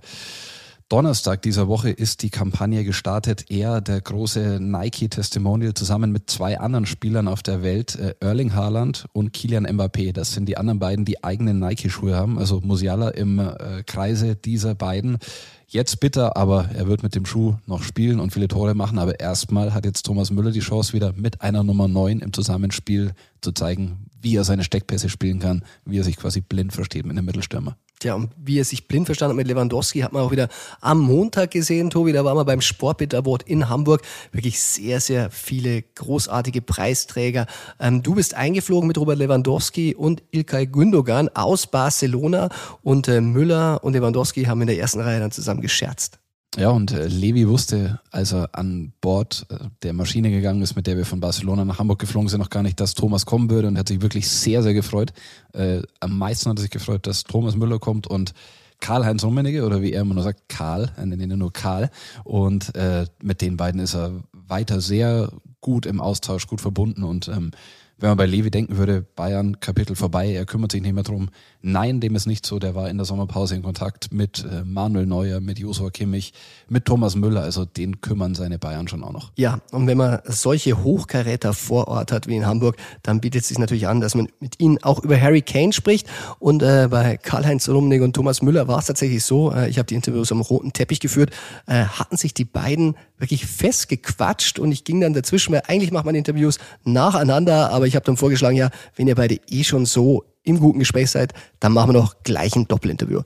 Donnerstag 0.89 1.43
dieser 1.43 1.69
Woche 1.69 1.91
ist 1.91 2.23
die 2.23 2.31
Kampagne 2.31 2.83
gestartet. 2.83 3.51
Er, 3.51 3.83
der 3.83 4.01
große 4.01 4.59
Nike-Testimonial, 4.59 5.75
zusammen 5.75 6.13
mit 6.13 6.31
zwei 6.31 6.59
anderen 6.59 6.87
Spielern 6.87 7.29
auf 7.29 7.43
der 7.43 7.63
Welt, 7.63 7.97
äh, 7.97 8.15
Erling 8.21 8.55
Haaland 8.55 9.05
und 9.13 9.35
Kilian 9.35 9.67
Mbappé. 9.67 10.15
Das 10.15 10.33
sind 10.33 10.47
die 10.47 10.57
anderen 10.57 10.79
beiden, 10.79 11.05
die 11.05 11.23
eigene 11.23 11.53
Nike-Schuhe 11.53 12.17
haben. 12.17 12.39
Also 12.39 12.63
Musiala 12.63 13.11
im 13.11 13.39
äh, 13.39 13.83
Kreise 13.85 14.35
dieser 14.35 14.75
beiden. 14.75 15.19
Jetzt 15.67 16.01
bitter, 16.01 16.39
aber 16.39 16.71
er 16.73 16.89
wird 16.89 17.03
mit 17.03 17.15
dem 17.15 17.27
Schuh 17.27 17.57
noch 17.67 17.83
spielen 17.83 18.19
und 18.19 18.33
viele 18.33 18.49
Tore 18.49 18.75
machen. 18.75 18.99
Aber 18.99 19.21
erstmal 19.21 19.75
hat 19.75 19.85
jetzt 19.85 20.07
Thomas 20.07 20.31
Müller 20.31 20.53
die 20.53 20.61
Chance, 20.61 20.95
wieder 20.95 21.13
mit 21.13 21.43
einer 21.43 21.65
Nummer 21.65 21.87
9 21.87 22.21
im 22.21 22.33
Zusammenspiel 22.33 23.13
zu 23.43 23.53
zeigen, 23.53 24.07
wie 24.21 24.37
er 24.37 24.45
seine 24.45 24.65
Steckpässe 24.65 25.09
spielen 25.09 25.39
kann, 25.39 25.63
wie 25.85 25.99
er 25.99 26.05
sich 26.05 26.17
quasi 26.17 26.41
blind 26.41 26.73
versteht 26.73 27.07
mit 27.07 27.17
dem 27.17 27.25
Mittelstürmer. 27.25 27.77
Tja, 28.01 28.15
und 28.15 28.31
wie 28.37 28.61
er 28.61 28.65
sich 28.65 28.87
blind 28.87 29.07
verstanden 29.07 29.33
hat 29.33 29.39
mit 29.39 29.49
Lewandowski, 29.49 30.01
hat 30.01 30.13
man 30.13 30.23
auch 30.23 30.31
wieder 30.31 30.49
am 30.81 31.01
Montag 31.01 31.51
gesehen, 31.51 31.91
Tobi. 31.91 32.13
Da 32.13 32.25
waren 32.25 32.37
wir 32.37 32.45
beim 32.45 32.61
Sportbit 32.61 33.13
Award 33.13 33.43
in 33.43 33.69
Hamburg. 33.69 34.03
Wirklich 34.31 34.61
sehr, 34.61 35.01
sehr 35.01 35.31
viele 35.31 35.83
großartige 35.83 36.63
Preisträger. 36.63 37.47
Ähm, 37.81 38.05
du 38.05 38.15
bist 38.15 38.35
eingeflogen 38.35 38.87
mit 38.87 38.99
Robert 38.99 39.19
Lewandowski 39.19 39.97
und 39.97 40.23
Ilkay 40.31 40.67
Gündogan 40.67 41.29
aus 41.31 41.67
Barcelona 41.67 42.51
und 42.83 43.09
äh, 43.09 43.21
Müller 43.21 43.83
und 43.83 43.95
Lewandowski 43.95 44.45
haben 44.45 44.61
in 44.61 44.69
der 44.69 44.79
ersten 44.79 45.01
Reihe 45.01 45.19
dann 45.19 45.33
zusammen 45.33 45.61
gescherzt. 45.61 46.21
Ja, 46.57 46.71
und 46.71 46.93
äh, 46.93 47.07
Levi 47.07 47.47
wusste, 47.47 48.01
als 48.11 48.33
er 48.33 48.49
an 48.53 48.93
Bord 49.01 49.47
äh, 49.51 49.57
der 49.83 49.93
Maschine 49.93 50.31
gegangen 50.31 50.63
ist, 50.63 50.77
mit 50.77 50.87
der 50.87 50.97
wir 50.97 51.05
von 51.05 51.21
Barcelona 51.21 51.65
nach 51.65 51.79
Hamburg 51.79 51.99
geflogen 51.99 52.29
sind, 52.29 52.41
noch 52.41 52.51
gar 52.51 52.63
nicht, 52.63 52.81
dass 52.81 52.95
Thomas 52.95 53.27
kommen 53.27 53.51
würde 53.51 53.69
und 53.69 53.77
hat 53.77 53.89
sich 53.89 54.01
wirklich 54.01 54.29
sehr, 54.29 54.63
sehr 54.63 54.75
gefreut. 54.75 55.13
Äh, 55.53 55.83
am 56.01 56.17
meisten 56.17 56.49
hat 56.49 56.59
er 56.59 56.63
sich 56.63 56.71
gefreut, 56.71 57.07
dass 57.07 57.25
Thomas 57.25 57.55
Müller 57.55 57.79
kommt 57.79 58.07
und 58.07 58.33
Karl-Heinz 58.81 59.25
Rummenigge 59.25 59.67
oder 59.67 59.83
wie 59.83 59.93
er 59.93 60.03
immer 60.03 60.15
nur 60.15 60.23
sagt, 60.23 60.49
Karl, 60.49 60.93
er 60.97 61.07
nennt 61.07 61.21
ihn 61.21 61.39
nur 61.39 61.53
Karl. 61.53 61.91
Und 62.25 62.75
äh, 62.77 63.07
mit 63.23 63.43
den 63.43 63.57
beiden 63.57 63.81
ist 63.81 63.95
er 63.95 64.23
weiter 64.33 64.81
sehr 64.81 65.31
gut 65.61 65.85
im 65.85 66.01
Austausch, 66.01 66.47
gut 66.47 66.61
verbunden 66.61 67.03
und 67.03 67.29
ähm, 67.29 67.51
wenn 67.99 68.11
man 68.11 68.17
bei 68.17 68.27
Levi 68.27 68.51
denken 68.51 68.77
würde, 68.77 69.05
Bayern 69.17 69.59
Kapitel 69.61 69.97
vorbei, 69.97 70.33
er 70.33 70.47
kümmert 70.47 70.73
sich 70.73 70.83
nicht 70.83 70.95
mehr 70.95 71.03
drum. 71.03 71.31
Nein, 71.61 72.01
dem 72.01 72.15
ist 72.15 72.27
nicht 72.27 72.47
so. 72.47 72.61
Der 72.61 72.77
war 72.77 72.89
in 72.89 72.97
der 72.97 73.05
Sommerpause 73.05 73.57
in 73.57 73.63
Kontakt 73.63 74.13
mit 74.13 74.45
äh, 74.45 74.63
Manuel 74.65 75.07
Neuer, 75.07 75.41
mit 75.41 75.59
Josua 75.59 75.91
Kimmich, 75.91 76.33
mit 76.69 76.85
Thomas 76.85 77.17
Müller. 77.17 77.43
Also 77.43 77.65
den 77.65 78.01
kümmern 78.01 78.37
seine 78.37 78.59
Bayern 78.59 78.87
schon 78.87 79.03
auch 79.03 79.13
noch. 79.13 79.33
Ja, 79.37 79.61
und 79.73 79.89
wenn 79.89 79.99
man 79.99 80.21
solche 80.25 80.85
Hochkaräter 80.85 81.55
vor 81.55 81.89
Ort 81.89 82.13
hat 82.13 82.29
wie 82.29 82.37
in 82.37 82.47
Hamburg, 82.47 82.77
dann 83.03 83.21
bietet 83.21 83.43
es 83.43 83.49
sich 83.49 83.59
natürlich 83.59 83.89
an, 83.89 84.01
dass 84.01 84.15
man 84.15 84.29
mit 84.39 84.61
ihnen 84.61 84.79
auch 84.85 85.03
über 85.03 85.21
Harry 85.21 85.43
Kane 85.43 85.73
spricht. 85.73 86.07
Und 86.39 86.63
äh, 86.63 86.87
bei 86.89 87.17
Karl-Heinz 87.17 87.69
Rummenigge 87.69 88.05
und 88.05 88.15
Thomas 88.15 88.43
Müller 88.43 88.69
war 88.69 88.79
es 88.79 88.87
tatsächlich 88.87 89.25
so, 89.25 89.53
äh, 89.53 89.69
ich 89.69 89.79
habe 89.79 89.87
die 89.87 89.97
Interviews 89.97 90.31
am 90.31 90.41
roten 90.41 90.73
Teppich 90.73 91.01
geführt, 91.01 91.31
äh, 91.67 91.85
hatten 91.85 92.17
sich 92.17 92.33
die 92.33 92.45
beiden 92.45 92.95
wirklich 93.19 93.47
festgequatscht 93.47 94.61
und 94.61 94.71
ich 94.71 94.85
ging 94.85 95.01
dann 95.01 95.13
dazwischen, 95.13 95.53
weil 95.53 95.63
eigentlich 95.67 95.91
macht 95.91 96.07
man 96.07 96.15
Interviews 96.15 96.59
nacheinander, 96.85 97.73
aber 97.73 97.88
ich 97.89 97.97
habe 97.97 98.05
dann 98.05 98.17
vorgeschlagen, 98.17 98.57
ja, 98.57 98.71
wenn 98.97 99.09
ihr 99.09 99.15
beide 99.15 99.41
eh 99.49 99.65
schon 99.65 99.87
so 99.87 100.25
im 100.45 100.61
guten 100.61 100.79
Gespräch 100.79 101.11
seid, 101.11 101.33
dann 101.61 101.73
machen 101.73 101.93
wir 101.93 102.01
noch 102.01 102.23
gleich 102.23 102.55
ein 102.57 102.69
Doppelinterview. 102.69 103.23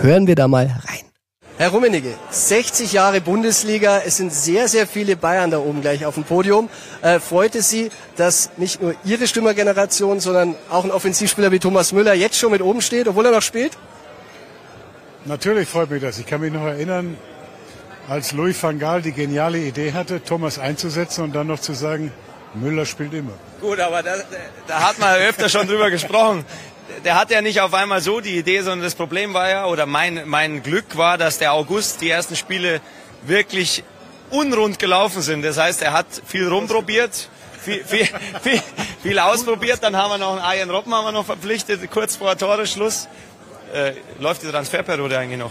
Hören 0.00 0.26
wir 0.26 0.34
da 0.34 0.48
mal 0.48 0.66
rein. 0.66 1.06
Herr 1.58 1.70
Rummenigge, 1.70 2.12
60 2.28 2.92
Jahre 2.92 3.22
Bundesliga, 3.22 4.02
es 4.04 4.18
sind 4.18 4.30
sehr, 4.30 4.68
sehr 4.68 4.86
viele 4.86 5.16
Bayern 5.16 5.50
da 5.50 5.58
oben 5.58 5.80
gleich 5.80 6.04
auf 6.04 6.14
dem 6.14 6.24
Podium. 6.24 6.68
Äh, 7.00 7.18
freut 7.18 7.54
es 7.54 7.70
Sie, 7.70 7.88
dass 8.16 8.50
nicht 8.58 8.82
nur 8.82 8.94
Ihre 9.06 9.26
Stürmergeneration, 9.26 10.20
sondern 10.20 10.54
auch 10.68 10.84
ein 10.84 10.90
Offensivspieler 10.90 11.50
wie 11.52 11.58
Thomas 11.58 11.92
Müller 11.92 12.12
jetzt 12.12 12.36
schon 12.36 12.50
mit 12.50 12.60
oben 12.60 12.82
steht, 12.82 13.08
obwohl 13.08 13.24
er 13.24 13.32
noch 13.32 13.40
spielt? 13.40 13.72
Natürlich 15.24 15.66
freut 15.66 15.90
mich 15.90 16.02
das. 16.02 16.18
Ich 16.18 16.26
kann 16.26 16.42
mich 16.42 16.52
noch 16.52 16.66
erinnern, 16.66 17.16
als 18.06 18.32
Louis 18.32 18.62
van 18.62 18.78
Gaal 18.78 19.00
die 19.00 19.12
geniale 19.12 19.58
Idee 19.58 19.94
hatte, 19.94 20.22
Thomas 20.22 20.58
einzusetzen 20.58 21.24
und 21.24 21.34
dann 21.34 21.46
noch 21.46 21.60
zu 21.60 21.72
sagen, 21.72 22.12
Müller 22.60 22.86
spielt 22.86 23.14
immer. 23.14 23.32
Gut, 23.60 23.80
aber 23.80 24.02
da, 24.02 24.14
da 24.66 24.88
hat 24.88 24.98
man 24.98 25.16
öfter 25.16 25.48
schon 25.48 25.66
drüber 25.66 25.90
gesprochen. 25.90 26.44
Der 27.04 27.18
hat 27.18 27.30
ja 27.30 27.42
nicht 27.42 27.60
auf 27.60 27.74
einmal 27.74 28.00
so 28.00 28.20
die 28.20 28.36
Idee, 28.38 28.62
sondern 28.62 28.82
das 28.82 28.94
Problem 28.94 29.34
war 29.34 29.48
ja, 29.48 29.66
oder 29.66 29.86
mein, 29.86 30.22
mein 30.26 30.62
Glück 30.62 30.96
war, 30.96 31.18
dass 31.18 31.38
der 31.38 31.52
August 31.52 32.00
die 32.00 32.10
ersten 32.10 32.36
Spiele 32.36 32.80
wirklich 33.22 33.84
unrund 34.30 34.78
gelaufen 34.78 35.22
sind. 35.22 35.42
Das 35.42 35.58
heißt, 35.58 35.82
er 35.82 35.92
hat 35.92 36.06
viel 36.26 36.48
rumprobiert, 36.48 37.28
viel, 37.60 37.84
viel, 37.84 38.08
viel, 38.42 38.62
viel 39.02 39.18
ausprobiert. 39.18 39.82
Dann 39.82 39.96
haben 39.96 40.10
wir 40.10 40.18
noch 40.18 40.32
einen 40.32 40.40
Arjen 40.40 40.70
Robben 40.70 40.94
haben 40.94 41.04
wir 41.04 41.12
noch 41.12 41.26
verpflichtet, 41.26 41.90
kurz 41.90 42.16
vor 42.16 42.36
Toreschluss. 42.36 43.08
Äh, 43.74 43.92
läuft 44.20 44.42
die 44.42 44.50
Transferperiode 44.50 45.18
eigentlich 45.18 45.38
noch? 45.38 45.50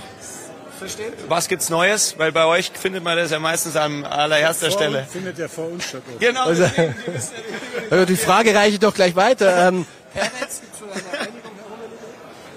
Versteht? 0.78 1.14
Was 1.30 1.48
gibt's 1.48 1.70
Neues? 1.70 2.16
Weil 2.18 2.32
bei 2.32 2.46
euch 2.46 2.72
findet 2.74 3.04
man 3.04 3.18
das 3.18 3.32
ja 3.32 3.40
meistens 3.40 3.76
an 3.76 4.06
allererster 4.06 4.70
vor 4.70 4.80
Stelle. 4.80 5.08
Findet 5.12 5.38
ja 5.38 5.48
vor 5.48 5.70
uns 5.70 5.86
statt. 5.86 6.02
Genau. 6.20 6.46
Also, 6.46 6.64
also 7.90 8.06
die 8.06 8.18
Frage 8.18 8.54
reiche 8.54 8.74
ich 8.74 8.80
doch 8.80 8.94
gleich 8.94 9.16
weiter. 9.16 9.70
Ähm, 9.70 9.86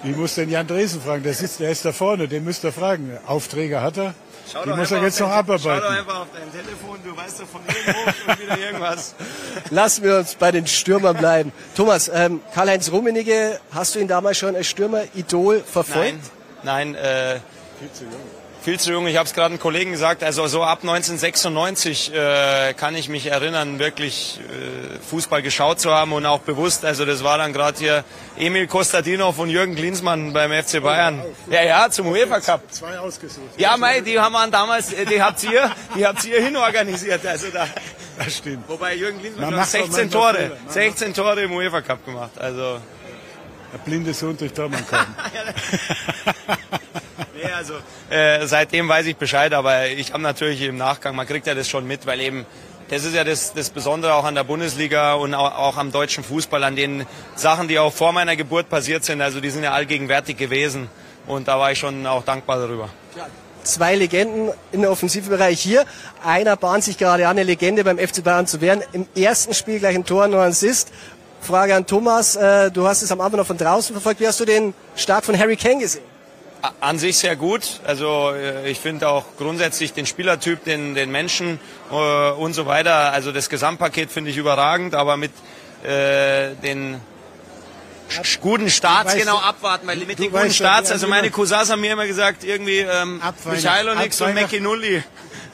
ich 0.05 0.17
muss 0.17 0.35
den 0.35 0.51
Jan 0.51 0.67
Dresen 0.67 1.01
fragen, 1.01 1.23
der 1.23 1.35
sitzt, 1.35 1.61
der 1.61 1.71
ist 1.71 1.85
da 1.85 1.93
vorne, 1.93 2.29
den 2.29 2.45
müsst 2.45 2.65
ihr 2.65 2.73
fragen. 2.73 3.19
Aufträge 3.27 3.81
hat 3.81 3.99
er. 3.99 4.15
Schau 4.51 4.65
die 4.65 4.71
muss 4.71 4.91
er 4.91 5.03
jetzt 5.03 5.21
noch 5.21 5.29
abarbeiten. 5.29 5.83
Schau 5.83 5.91
doch 5.91 5.99
einfach 5.99 6.21
auf 6.21 6.27
dein 6.33 6.51
Telefon, 6.51 6.99
du 7.05 7.17
weißt 7.17 7.41
doch 7.41 7.47
von 7.47 7.61
irgendwo 7.67 8.13
schon 8.13 8.47
wieder 8.47 8.59
irgendwas. 8.59 9.15
Lassen 9.71 10.05
wir 10.05 10.19
uns 10.19 10.35
bei 10.37 10.51
den 10.53 10.67
Stürmern 10.67 11.17
bleiben. 11.17 11.53
Thomas, 11.77 12.11
ähm, 12.13 12.41
Karl-Heinz 12.55 12.91
Rummenigge, 12.91 13.61
hast 13.73 13.95
du 13.95 13.99
ihn 13.99 14.09
damals 14.09 14.39
schon 14.39 14.57
als 14.57 14.67
Stürmer-Idol 14.69 15.61
verfolgt? 15.61 16.19
Nein, 16.63 16.93
nein 16.93 16.95
äh, 16.95 17.41
viel 17.79 17.93
zu 17.93 18.05
jung. 18.05 18.21
Viel 18.61 18.81
zu 18.81 18.91
jung. 18.91 19.07
Ich 19.07 19.17
habe 19.17 19.27
es 19.27 19.35
gerade 19.35 19.47
einem 19.47 19.61
Kollegen 19.61 19.93
gesagt. 19.93 20.25
Also 20.25 20.47
so 20.49 20.65
ab 20.65 20.81
1996 20.83 22.13
äh, 22.13 22.75
kann 22.75 22.97
ich 22.97 23.09
mich 23.09 23.27
erinnern, 23.27 23.79
wirklich 23.79 24.41
äh, 24.41 24.99
Fußball 25.09 25.43
geschaut 25.43 25.79
zu 25.81 25.93
haben 25.93 26.13
und 26.13 26.27
auch 26.27 26.41
bewusst. 26.41 26.85
Also 26.85 27.07
das 27.07 27.23
war 27.23 27.39
dann 27.39 27.53
gerade 27.53 27.79
hier 27.79 28.05
Emil 28.37 28.67
Kostadinov 28.67 29.39
und 29.39 29.51
Jürgen 29.51 29.77
Klinsmann 29.77 30.33
beim 30.33 30.51
FC 30.51 30.83
Bayern. 30.83 31.23
Ja, 31.49 31.63
ja, 31.63 31.89
zum 31.89 32.09
UEFA 32.09 32.41
Cup. 32.41 32.63
Zwei 32.71 32.99
ausgesucht. 32.99 33.47
Ja, 33.57 33.77
mei, 33.77 34.01
die 34.01 34.19
haben 34.19 34.33
wir 34.33 34.49
damals, 34.49 34.93
äh, 34.93 35.07
die 35.07 35.23
habt 35.23 35.43
ihr, 35.45 35.71
die 35.97 36.05
habt 36.05 36.25
ihr 36.25 36.43
hinorganisiert. 36.45 37.25
Also 37.25 37.49
da. 37.53 37.69
Das 38.19 38.37
stimmt. 38.37 38.69
Wobei 38.69 38.97
Jürgen 38.97 39.21
Klinsmann 39.21 39.57
hat 39.57 39.69
16 39.69 40.11
Tore, 40.11 40.57
16 40.67 41.15
Tore 41.15 41.43
im 41.43 41.53
UEFA 41.53 41.81
Cup 41.81 42.05
gemacht. 42.05 42.33
Also. 42.37 42.81
Der 43.73 43.79
blinde 43.85 44.15
Sohn 44.15 44.37
durch 44.37 44.53
Dortmund 44.53 44.89
kommen. 44.89 45.15
nee, 47.43 47.53
also 47.53 47.75
äh, 48.11 48.47
seitdem 48.47 48.89
weiß 48.89 49.07
ich 49.07 49.17
Bescheid, 49.17 49.53
aber 49.53 49.89
ich 49.89 50.13
habe 50.13 50.23
natürlich 50.23 50.63
im 50.63 50.77
Nachgang, 50.77 51.15
man 51.15 51.27
kriegt 51.27 51.47
ja 51.47 51.55
das 51.55 51.69
schon 51.69 51.87
mit, 51.87 52.07
weil 52.07 52.21
eben 52.21 52.47
das 52.89 53.05
ist 53.05 53.15
ja 53.15 53.23
das, 53.25 53.53
das 53.53 53.71
Besondere 53.71 54.15
auch 54.15 54.25
an 54.25 54.35
der 54.35 54.45
Bundesliga 54.45 55.15
und 55.15 55.35
auch, 55.35 55.57
auch, 55.59 55.77
am 55.77 55.93
deutschen 55.93 56.25
Fußball, 56.25 56.65
an 56.65 56.75
den 56.75 57.07
Sachen, 57.37 57.69
die 57.69 57.79
auch 57.79 57.93
vor 57.93 58.13
meiner 58.13 58.35
Geburt 58.35 58.71
passiert 58.71 59.05
sind. 59.05 59.21
Also 59.21 59.41
die 59.41 59.51
sind 59.51 59.63
ja 59.63 59.73
allgegenwärtig 59.73 60.39
gewesen 60.39 60.89
und 61.27 61.49
da 61.49 61.59
war 61.59 61.71
ich 61.73 61.79
schon 61.79 62.07
auch 62.07 62.25
dankbar 62.25 62.59
darüber. 62.59 62.89
Zwei 63.63 63.95
Legenden 63.95 64.53
im 64.73 64.85
Offensivbereich 64.85 65.61
hier. 65.61 65.85
Einer 66.25 66.57
bahnt 66.57 66.85
sich 66.85 66.97
gerade 66.97 67.27
an, 67.27 67.33
eine 67.33 67.43
Legende 67.43 67.85
beim 67.85 67.99
FC 67.99 68.25
Bayern 68.25 68.47
zu 68.47 68.63
werden. 68.63 68.83
Im 68.93 69.07
ersten 69.15 69.53
Spiel 69.53 69.79
gleich 69.79 69.95
ein 69.95 70.07
Tor, 70.07 70.27
noch 70.27 70.39
ein 70.39 70.49
Assist. 70.49 70.91
Frage 71.43 71.75
an 71.75 71.87
Thomas, 71.87 72.37
äh, 72.37 72.71
du 72.71 72.87
hast 72.87 73.03
es 73.03 73.13
am 73.13 73.21
Abend 73.21 73.37
noch 73.37 73.47
von 73.47 73.59
draußen 73.59 73.95
verfolgt. 73.95 74.21
Wie 74.21 74.27
hast 74.27 74.41
du 74.41 74.47
den 74.47 74.73
Start 74.97 75.25
von 75.27 75.39
Harry 75.39 75.57
Kane 75.57 75.79
gesehen? 75.79 76.18
An 76.81 76.99
sich 76.99 77.19
sehr 77.19 77.37
gut. 77.37 77.81
Also 77.85 78.31
äh, 78.31 78.69
ich 78.71 78.81
finde 78.81 79.09
auch 79.09 79.25
grundsätzlich 79.39 79.93
den 79.93 80.07
Spielertyp, 80.07 80.65
den, 80.65 80.95
den 80.95 81.11
Menschen 81.11 81.61
äh, 81.91 82.31
und 82.33 82.53
so 82.55 82.67
weiter. 82.67 83.13
Also 83.13 83.31
das 83.31 83.49
Gesamtpaket 83.49 84.11
finde 84.11 84.31
ich 84.31 84.37
überragend, 84.37 84.95
aber 84.95 85.17
mit 85.17 85.31
äh, 85.85 86.55
den 86.57 87.01
guten 88.41 88.71
Starts 88.71 89.13
weißt, 89.13 89.19
genau 89.19 89.39
abwarten, 89.39 89.87
weil 89.87 89.99
mit 89.99 90.19
den 90.19 90.33
guten 90.33 90.51
Starts, 90.51 90.91
also 90.91 91.07
meine 91.07 91.31
Cousins 91.31 91.71
haben 91.71 91.81
mir 91.81 91.93
immer 91.93 92.07
gesagt, 92.07 92.43
irgendwie 92.43 92.79
ähm, 92.79 93.21
Michailonix 93.45 94.21
und 94.21 94.35
McKinulli. 94.35 95.03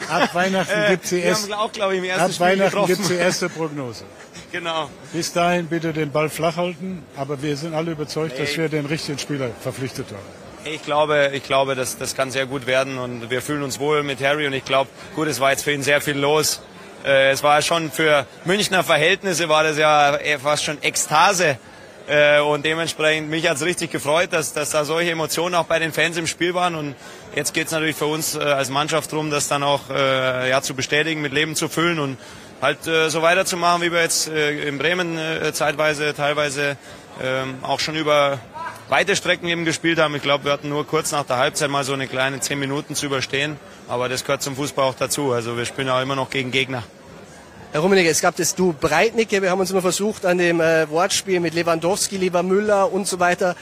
Ab 0.08 0.34
Weihnachten 0.34 0.72
gibt 0.90 1.04
es 1.04 1.10
die, 1.10 1.20
erste, 1.20 1.58
auch, 1.58 1.70
ich, 1.72 1.98
im 1.98 2.04
ersten 2.04 2.32
ab 2.32 2.40
Weihnachten 2.40 2.86
gibt's 2.86 3.08
die 3.08 3.14
erste 3.28 3.48
Prognose. 3.48 4.04
Genau. 4.52 4.88
Bis 5.12 5.32
dahin 5.32 5.66
bitte 5.66 5.92
den 5.92 6.12
Ball 6.12 6.30
flach 6.30 6.56
halten, 6.56 7.02
aber 7.16 7.42
wir 7.42 7.56
sind 7.56 7.74
alle 7.74 7.92
überzeugt, 7.92 8.38
dass 8.38 8.56
wir 8.56 8.68
den 8.68 8.86
richtigen 8.86 9.18
Spieler 9.18 9.50
verpflichtet 9.60 10.06
haben. 10.10 10.43
Ich 10.66 10.82
glaube, 10.82 11.30
ich 11.34 11.42
glaube, 11.42 11.74
das, 11.74 11.98
das 11.98 12.16
kann 12.16 12.30
sehr 12.30 12.46
gut 12.46 12.66
werden 12.66 12.96
und 12.96 13.28
wir 13.28 13.42
fühlen 13.42 13.62
uns 13.62 13.78
wohl 13.78 14.02
mit 14.02 14.22
Harry 14.22 14.46
und 14.46 14.54
ich 14.54 14.64
glaube, 14.64 14.88
gut, 15.14 15.28
es 15.28 15.38
war 15.38 15.50
jetzt 15.50 15.62
für 15.62 15.72
ihn 15.72 15.82
sehr 15.82 16.00
viel 16.00 16.16
los. 16.16 16.62
Äh, 17.04 17.32
es 17.32 17.42
war 17.42 17.60
schon 17.60 17.90
für 17.90 18.26
Münchner 18.46 18.82
Verhältnisse 18.82 19.50
war 19.50 19.62
das 19.62 19.76
ja 19.76 20.18
fast 20.42 20.64
schon 20.64 20.82
Ekstase. 20.82 21.58
Äh, 22.06 22.40
und 22.40 22.64
dementsprechend, 22.64 23.28
mich 23.28 23.46
hat 23.46 23.56
es 23.56 23.62
richtig 23.64 23.90
gefreut, 23.90 24.32
dass, 24.32 24.54
dass 24.54 24.70
da 24.70 24.86
solche 24.86 25.10
Emotionen 25.10 25.54
auch 25.54 25.64
bei 25.64 25.78
den 25.78 25.92
Fans 25.92 26.16
im 26.16 26.26
Spiel 26.26 26.54
waren. 26.54 26.76
Und 26.76 26.94
jetzt 27.34 27.52
geht 27.52 27.66
es 27.66 27.72
natürlich 27.72 27.96
für 27.96 28.06
uns 28.06 28.34
äh, 28.34 28.40
als 28.40 28.70
Mannschaft 28.70 29.12
darum, 29.12 29.30
das 29.30 29.48
dann 29.48 29.62
auch 29.62 29.90
äh, 29.90 30.48
ja, 30.48 30.62
zu 30.62 30.74
bestätigen, 30.74 31.20
mit 31.20 31.32
Leben 31.32 31.56
zu 31.56 31.68
füllen 31.68 31.98
und 31.98 32.16
halt 32.62 32.86
äh, 32.86 33.10
so 33.10 33.20
weiterzumachen, 33.20 33.82
wie 33.82 33.92
wir 33.92 34.00
jetzt 34.00 34.28
äh, 34.28 34.66
in 34.66 34.78
Bremen 34.78 35.18
äh, 35.18 35.52
zeitweise, 35.52 36.14
teilweise 36.14 36.78
ähm, 37.22 37.56
auch 37.62 37.80
schon 37.80 37.96
über 37.96 38.38
weite 38.88 39.16
Strecken 39.16 39.48
eben 39.48 39.64
gespielt 39.64 39.98
haben. 39.98 40.14
Ich 40.14 40.22
glaube, 40.22 40.44
wir 40.44 40.52
hatten 40.52 40.68
nur 40.68 40.86
kurz 40.86 41.12
nach 41.12 41.24
der 41.24 41.38
Halbzeit 41.38 41.70
mal 41.70 41.84
so 41.84 41.92
eine 41.92 42.06
kleine 42.06 42.40
zehn 42.40 42.58
Minuten 42.58 42.94
zu 42.94 43.06
überstehen. 43.06 43.56
Aber 43.88 44.08
das 44.08 44.24
gehört 44.24 44.42
zum 44.42 44.56
Fußball 44.56 44.84
auch 44.84 44.94
dazu. 44.94 45.32
Also 45.32 45.56
wir 45.56 45.64
spielen 45.64 45.88
auch 45.88 46.00
immer 46.00 46.16
noch 46.16 46.30
gegen 46.30 46.50
Gegner. 46.50 46.82
Herr 47.72 47.80
Rummenigge, 47.80 48.08
es 48.08 48.20
gab 48.20 48.36
das 48.36 48.54
Du 48.54 48.72
Breitnicke. 48.72 49.42
Wir 49.42 49.50
haben 49.50 49.60
uns 49.60 49.70
immer 49.70 49.82
versucht 49.82 50.24
an 50.26 50.38
dem 50.38 50.60
äh, 50.60 50.88
Wortspiel 50.90 51.40
mit 51.40 51.54
Lewandowski, 51.54 52.16
lieber 52.16 52.42
Müller 52.42 52.92
und 52.92 53.08
so 53.08 53.18
weiter. 53.18 53.56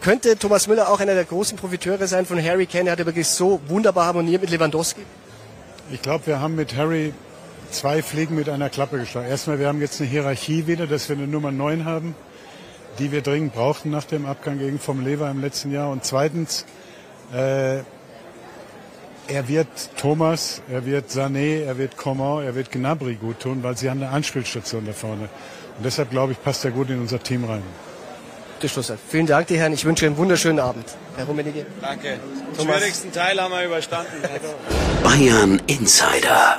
Könnte 0.00 0.38
Thomas 0.38 0.68
Müller 0.68 0.88
auch 0.88 1.00
einer 1.00 1.14
der 1.14 1.24
großen 1.24 1.58
Profiteure 1.58 2.06
sein 2.06 2.26
von 2.26 2.42
Harry 2.42 2.66
Kane? 2.66 2.88
Er 2.88 2.92
hat 2.92 3.00
ja 3.00 3.06
wirklich 3.06 3.26
so 3.26 3.60
wunderbar 3.66 4.06
harmoniert 4.06 4.40
mit 4.40 4.50
Lewandowski. 4.50 5.02
Ich 5.90 6.00
glaube, 6.00 6.28
wir 6.28 6.40
haben 6.40 6.54
mit 6.54 6.76
Harry 6.76 7.12
zwei 7.72 8.02
Fliegen 8.02 8.36
mit 8.36 8.48
einer 8.48 8.70
Klappe 8.70 8.98
geschlagen. 8.98 9.28
Erstmal, 9.28 9.58
wir 9.58 9.66
haben 9.66 9.80
jetzt 9.80 10.00
eine 10.00 10.08
Hierarchie 10.08 10.66
wieder, 10.68 10.86
dass 10.86 11.08
wir 11.08 11.16
eine 11.16 11.26
Nummer 11.26 11.50
9 11.50 11.84
haben 11.84 12.14
die 12.98 13.12
wir 13.12 13.22
dringend 13.22 13.54
brauchten 13.54 13.90
nach 13.90 14.04
dem 14.04 14.26
Abgang 14.26 14.58
gegen 14.58 14.78
vom 14.78 15.04
Lever 15.04 15.30
im 15.30 15.40
letzten 15.40 15.72
Jahr. 15.72 15.90
Und 15.90 16.04
zweitens, 16.04 16.64
äh, 17.32 17.78
er 19.28 19.48
wird 19.48 19.68
Thomas, 19.96 20.60
er 20.70 20.84
wird 20.84 21.10
Sané, 21.10 21.62
er 21.62 21.78
wird 21.78 21.96
Coman, 21.96 22.44
er 22.44 22.54
wird 22.54 22.72
Gnabry 22.72 23.14
gut 23.14 23.40
tun, 23.40 23.62
weil 23.62 23.76
sie 23.76 23.88
haben 23.88 24.02
eine 24.02 24.10
Anspielstation 24.10 24.84
da 24.86 24.92
vorne. 24.92 25.28
Und 25.76 25.84
deshalb 25.84 26.10
glaube 26.10 26.32
ich, 26.32 26.42
passt 26.42 26.64
er 26.64 26.72
gut 26.72 26.90
in 26.90 27.00
unser 27.00 27.22
Team 27.22 27.44
rein. 27.44 27.62
Abgeschlossen. 28.56 28.98
Vielen 29.08 29.26
Dank, 29.26 29.46
die 29.46 29.56
Herren. 29.56 29.72
Ich 29.72 29.86
wünsche 29.86 30.04
einen 30.04 30.18
wunderschönen 30.18 30.58
Abend. 30.58 30.84
Herr 31.16 31.24
Rummenigge. 31.24 31.64
Danke. 31.80 32.18
Den 32.58 32.66
schwierigsten 32.66 33.10
Teil 33.10 33.40
haben 33.40 33.52
wir 33.52 33.64
überstanden. 33.64 34.12
Bayern 35.02 35.62
Insider. 35.66 36.58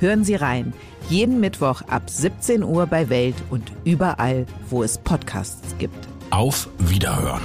Hören 0.00 0.24
Sie 0.24 0.36
rein. 0.36 0.72
Jeden 1.08 1.40
Mittwoch 1.40 1.82
ab 1.88 2.08
17 2.08 2.62
Uhr 2.62 2.86
bei 2.86 3.08
Welt 3.08 3.36
und 3.50 3.72
überall, 3.84 4.46
wo 4.68 4.82
es 4.82 4.98
Podcasts 4.98 5.76
gibt. 5.78 6.08
Auf 6.30 6.68
Wiederhören. 6.78 7.42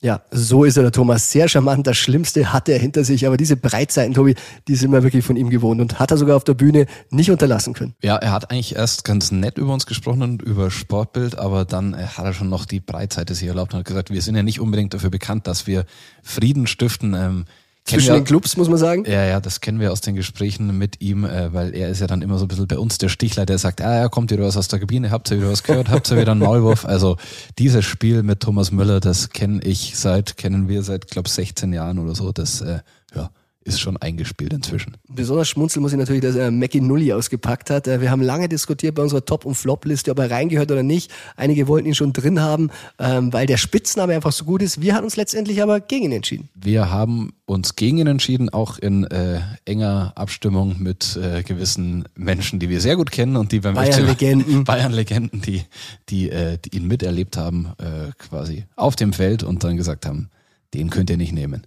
Ja, 0.00 0.22
so 0.30 0.62
ist 0.62 0.76
er, 0.76 0.84
der 0.84 0.92
Thomas. 0.92 1.32
Sehr 1.32 1.48
charmant. 1.48 1.84
Das 1.84 1.96
Schlimmste 1.96 2.52
hat 2.52 2.68
er 2.68 2.78
hinter 2.78 3.02
sich. 3.02 3.26
Aber 3.26 3.36
diese 3.36 3.56
Breitseiten, 3.56 4.14
Tobi, 4.14 4.36
die 4.68 4.76
sind 4.76 4.92
wir 4.92 5.02
wirklich 5.02 5.24
von 5.24 5.34
ihm 5.34 5.50
gewohnt 5.50 5.80
und 5.80 5.98
hat 5.98 6.12
er 6.12 6.16
sogar 6.16 6.36
auf 6.36 6.44
der 6.44 6.54
Bühne 6.54 6.86
nicht 7.10 7.32
unterlassen 7.32 7.74
können. 7.74 7.94
Ja, 8.00 8.16
er 8.16 8.30
hat 8.30 8.52
eigentlich 8.52 8.76
erst 8.76 9.04
ganz 9.04 9.32
nett 9.32 9.58
über 9.58 9.72
uns 9.74 9.86
gesprochen 9.86 10.22
und 10.22 10.42
über 10.42 10.70
Sportbild, 10.70 11.36
aber 11.36 11.64
dann 11.64 11.94
äh, 11.94 12.06
hat 12.06 12.24
er 12.24 12.32
schon 12.32 12.48
noch 12.48 12.64
die 12.64 12.78
Breitseite 12.78 13.34
sich 13.34 13.48
erlaubt 13.48 13.74
und 13.74 13.80
hat 13.80 13.86
gesagt, 13.86 14.10
wir 14.10 14.22
sind 14.22 14.36
ja 14.36 14.44
nicht 14.44 14.60
unbedingt 14.60 14.94
dafür 14.94 15.10
bekannt, 15.10 15.48
dass 15.48 15.66
wir 15.66 15.84
Frieden 16.22 16.68
stiften. 16.68 17.14
Ähm, 17.14 17.44
zwischen 17.88 18.14
den 18.14 18.24
Clubs, 18.24 18.56
muss 18.56 18.68
man 18.68 18.78
sagen. 18.78 19.04
Ja, 19.06 19.24
ja, 19.24 19.40
das 19.40 19.60
kennen 19.60 19.80
wir 19.80 19.92
aus 19.92 20.00
den 20.00 20.14
Gesprächen 20.14 20.76
mit 20.78 21.00
ihm, 21.00 21.24
äh, 21.24 21.52
weil 21.52 21.74
er 21.74 21.88
ist 21.88 22.00
ja 22.00 22.06
dann 22.06 22.22
immer 22.22 22.38
so 22.38 22.44
ein 22.44 22.48
bisschen 22.48 22.66
bei 22.66 22.78
uns 22.78 22.98
der 22.98 23.08
Stichler, 23.08 23.46
der 23.46 23.58
sagt, 23.58 23.80
ah 23.80 23.94
ja, 23.96 24.08
kommt 24.08 24.30
wieder 24.30 24.44
was 24.44 24.56
aus 24.56 24.68
der 24.68 24.78
Kabine, 24.78 25.10
habt 25.10 25.30
ihr 25.30 25.38
wieder 25.38 25.50
was 25.50 25.62
gehört, 25.62 25.88
habt 25.88 26.10
ihr 26.10 26.18
wieder 26.18 26.32
einen 26.32 26.40
Maulwurf. 26.40 26.84
Also 26.84 27.16
dieses 27.58 27.84
Spiel 27.84 28.22
mit 28.22 28.40
Thomas 28.40 28.70
Müller, 28.70 29.00
das 29.00 29.30
kenne 29.30 29.60
ich 29.62 29.96
seit, 29.96 30.36
kennen 30.36 30.68
wir 30.68 30.82
seit, 30.82 31.08
glaube 31.08 31.28
16 31.28 31.72
Jahren 31.72 31.98
oder 31.98 32.14
so. 32.14 32.32
Das, 32.32 32.60
äh, 32.60 32.80
ist 33.68 33.80
schon 33.80 33.96
eingespielt 33.96 34.52
inzwischen. 34.52 34.96
Besonders 35.08 35.48
schmunzeln 35.48 35.82
muss 35.82 35.92
ich 35.92 35.98
natürlich, 35.98 36.22
dass 36.22 36.34
er 36.34 36.50
Mackie 36.50 36.80
Nulli 36.80 37.12
ausgepackt 37.12 37.70
hat. 37.70 37.86
Äh, 37.86 38.00
wir 38.00 38.10
haben 38.10 38.22
lange 38.22 38.48
diskutiert 38.48 38.94
bei 38.94 39.02
unserer 39.02 39.24
Top- 39.24 39.44
und 39.44 39.54
Flop-Liste, 39.54 40.10
ob 40.10 40.18
er 40.18 40.30
reingehört 40.30 40.70
oder 40.70 40.82
nicht. 40.82 41.10
Einige 41.36 41.68
wollten 41.68 41.86
ihn 41.86 41.94
schon 41.94 42.12
drin 42.12 42.40
haben, 42.40 42.70
ähm, 42.98 43.32
weil 43.32 43.46
der 43.46 43.56
Spitzname 43.58 44.14
einfach 44.14 44.32
so 44.32 44.44
gut 44.44 44.62
ist. 44.62 44.80
Wir 44.80 44.94
haben 44.94 45.04
uns 45.04 45.16
letztendlich 45.16 45.62
aber 45.62 45.80
gegen 45.80 46.06
ihn 46.06 46.12
entschieden. 46.12 46.48
Wir 46.54 46.90
haben 46.90 47.32
uns 47.46 47.76
gegen 47.76 47.98
ihn 47.98 48.06
entschieden, 48.06 48.48
auch 48.50 48.78
in 48.78 49.04
äh, 49.04 49.40
enger 49.64 50.12
Abstimmung 50.14 50.76
mit 50.78 51.16
äh, 51.16 51.42
gewissen 51.42 52.04
Menschen, 52.14 52.58
die 52.58 52.68
wir 52.68 52.80
sehr 52.80 52.96
gut 52.96 53.10
kennen 53.10 53.36
und 53.36 53.52
die 53.52 53.60
beim 53.60 53.74
Bayern-Legenden, 53.74 54.64
Bayern-Legenden, 54.64 55.42
die, 55.42 55.62
die, 56.08 56.30
äh, 56.30 56.58
die 56.58 56.76
ihn 56.76 56.86
miterlebt 56.86 57.36
haben, 57.36 57.72
äh, 57.78 58.12
quasi 58.18 58.64
auf 58.76 58.96
dem 58.96 59.12
Feld 59.12 59.42
und 59.42 59.64
dann 59.64 59.76
gesagt 59.76 60.06
haben, 60.06 60.28
den 60.74 60.90
könnt 60.90 61.10
ihr 61.10 61.16
nicht 61.16 61.32
nehmen. 61.32 61.66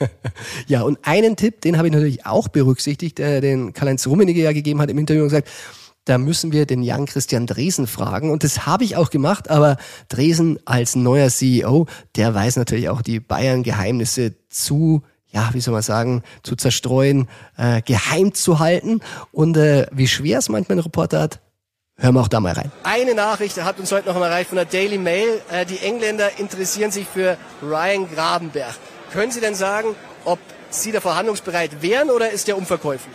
ja, 0.66 0.82
und 0.82 0.98
einen 1.02 1.36
Tipp, 1.36 1.60
den 1.60 1.76
habe 1.76 1.88
ich 1.88 1.94
natürlich 1.94 2.26
auch 2.26 2.48
berücksichtigt, 2.48 3.20
äh, 3.20 3.40
den 3.40 3.72
Karl-Heinz 3.72 4.06
Rummenigge 4.06 4.42
ja 4.42 4.52
gegeben 4.52 4.80
hat 4.80 4.90
im 4.90 4.98
Interview 4.98 5.22
und 5.22 5.28
gesagt, 5.28 5.48
da 6.04 6.18
müssen 6.18 6.50
wir 6.50 6.66
den 6.66 6.82
Jan 6.82 7.06
Christian 7.06 7.46
Dresen 7.46 7.86
fragen. 7.86 8.30
Und 8.30 8.42
das 8.42 8.66
habe 8.66 8.82
ich 8.82 8.96
auch 8.96 9.10
gemacht, 9.10 9.50
aber 9.50 9.76
Dresen 10.08 10.58
als 10.64 10.96
neuer 10.96 11.28
CEO, 11.28 11.86
der 12.16 12.34
weiß 12.34 12.56
natürlich 12.56 12.88
auch 12.88 13.02
die 13.02 13.20
Bayern-Geheimnisse 13.20 14.34
zu 14.48 15.02
ja, 15.32 15.48
wie 15.54 15.60
soll 15.60 15.72
man 15.72 15.82
sagen, 15.82 16.22
zu 16.42 16.56
zerstreuen, 16.56 17.26
äh, 17.56 17.80
geheim 17.82 18.34
zu 18.34 18.58
halten. 18.58 19.00
Und 19.32 19.56
äh, 19.56 19.86
wie 19.90 20.06
schwer 20.06 20.38
es 20.38 20.50
manchmal 20.50 20.76
ein 20.76 20.82
Reporter 20.82 21.20
hat, 21.20 21.40
Hören 22.02 22.16
wir 22.16 22.20
auch 22.20 22.28
da 22.28 22.40
mal 22.40 22.52
rein. 22.52 22.72
Eine 22.82 23.14
Nachricht 23.14 23.62
hat 23.62 23.78
uns 23.78 23.92
heute 23.92 24.08
noch 24.08 24.16
einmal 24.16 24.30
erreicht 24.30 24.48
von 24.48 24.56
der 24.56 24.64
Daily 24.64 24.98
Mail. 24.98 25.40
Äh, 25.52 25.64
die 25.64 25.78
Engländer 25.78 26.36
interessieren 26.38 26.90
sich 26.90 27.06
für 27.06 27.36
Ryan 27.62 28.12
Grabenberg. 28.12 28.74
Können 29.12 29.30
Sie 29.30 29.40
denn 29.40 29.54
sagen, 29.54 29.94
ob 30.24 30.40
Sie 30.70 30.90
da 30.90 31.00
verhandlungsbereit 31.00 31.80
wären 31.80 32.10
oder 32.10 32.30
ist 32.30 32.48
der 32.48 32.58
unverkäuflich? 32.58 33.14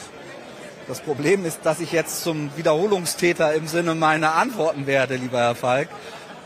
Das 0.87 1.01
Problem 1.01 1.43
ist, 1.43 1.59
dass 1.63 1.81
ich 1.81 1.91
jetzt 1.91 2.23
zum 2.23 2.49
Wiederholungstäter 2.55 3.53
im 3.55 3.67
Sinne 3.67 3.93
meiner 3.93 4.35
Antworten 4.35 4.87
werde, 4.87 5.17
lieber 5.17 5.39
Herr 5.39 5.55
Falk. 5.55 5.89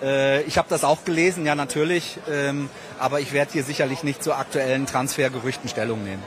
Äh, 0.02 0.42
ich 0.42 0.58
habe 0.58 0.68
das 0.68 0.84
auch 0.84 1.06
gelesen, 1.06 1.46
ja 1.46 1.54
natürlich, 1.54 2.18
ähm, 2.28 2.72
aber 2.98 3.20
ich 3.20 3.34
werde 3.34 3.52
hier 3.52 3.64
sicherlich 3.64 4.02
nicht 4.02 4.24
zu 4.24 4.34
aktuellen 4.34 4.88
Transfergerüchten 4.88 5.70
Stellung 5.70 6.04
nehmen. 6.04 6.24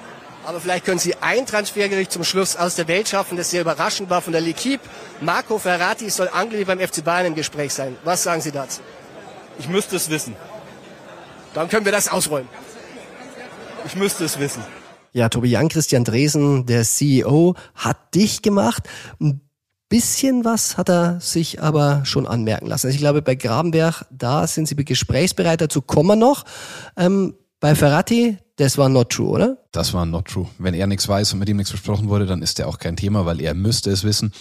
Aber 0.46 0.60
vielleicht 0.60 0.84
können 0.84 0.98
Sie 0.98 1.14
ein 1.20 1.46
Transfergericht 1.46 2.12
zum 2.12 2.22
Schluss 2.22 2.56
aus 2.56 2.74
der 2.74 2.86
Welt 2.86 3.08
schaffen, 3.08 3.36
das 3.36 3.50
sehr 3.50 3.62
überraschend 3.62 4.10
war 4.10 4.20
von 4.20 4.32
der 4.32 4.42
L'Equipe. 4.42 4.80
Marco 5.20 5.58
Ferrati 5.58 6.10
soll 6.10 6.28
angeblich 6.32 6.66
beim 6.66 6.78
FC 6.78 7.02
Bayern 7.02 7.26
im 7.26 7.34
Gespräch 7.34 7.72
sein. 7.72 7.96
Was 8.04 8.22
sagen 8.22 8.42
Sie 8.42 8.52
dazu? 8.52 8.80
Ich 9.58 9.68
müsste 9.68 9.96
es 9.96 10.10
wissen. 10.10 10.36
Dann 11.54 11.68
können 11.68 11.84
wir 11.84 11.92
das 11.92 12.08
ausräumen. 12.08 12.48
Ich 13.86 13.96
müsste 13.96 14.24
es 14.24 14.38
wissen. 14.38 14.62
Ja, 15.12 15.28
Tobi 15.28 15.50
Jan 15.50 15.68
Christian 15.68 16.04
Dresen, 16.04 16.66
der 16.66 16.82
CEO, 16.82 17.54
hat 17.74 18.14
dich 18.14 18.42
gemacht. 18.42 18.82
Ein 19.20 19.40
bisschen 19.88 20.44
was 20.44 20.76
hat 20.76 20.90
er 20.90 21.20
sich 21.20 21.62
aber 21.62 22.02
schon 22.04 22.26
anmerken 22.26 22.66
lassen. 22.66 22.88
Also 22.88 22.94
ich 22.96 23.00
glaube, 23.00 23.22
bei 23.22 23.36
Grabenberg, 23.36 24.04
da 24.10 24.46
sind 24.46 24.66
Sie 24.66 24.74
gesprächsbereit, 24.74 25.60
dazu 25.60 25.80
kommen 25.80 26.08
wir 26.08 26.16
noch. 26.16 26.44
Ähm, 26.96 27.34
bei 27.60 27.74
Ferrati, 27.74 28.38
das 28.56 28.78
war 28.78 28.88
not 28.88 29.10
true, 29.10 29.28
oder? 29.28 29.58
Das 29.72 29.94
war 29.94 30.06
not 30.06 30.26
true. 30.26 30.46
Wenn 30.58 30.74
er 30.74 30.86
nichts 30.86 31.08
weiß 31.08 31.32
und 31.32 31.38
mit 31.38 31.48
ihm 31.48 31.56
nichts 31.56 31.72
besprochen 31.72 32.08
wurde, 32.08 32.26
dann 32.26 32.42
ist 32.42 32.58
er 32.60 32.68
auch 32.68 32.78
kein 32.78 32.96
Thema, 32.96 33.26
weil 33.26 33.40
er 33.40 33.54
müsste 33.54 33.90
es 33.90 34.04
wissen. 34.04 34.32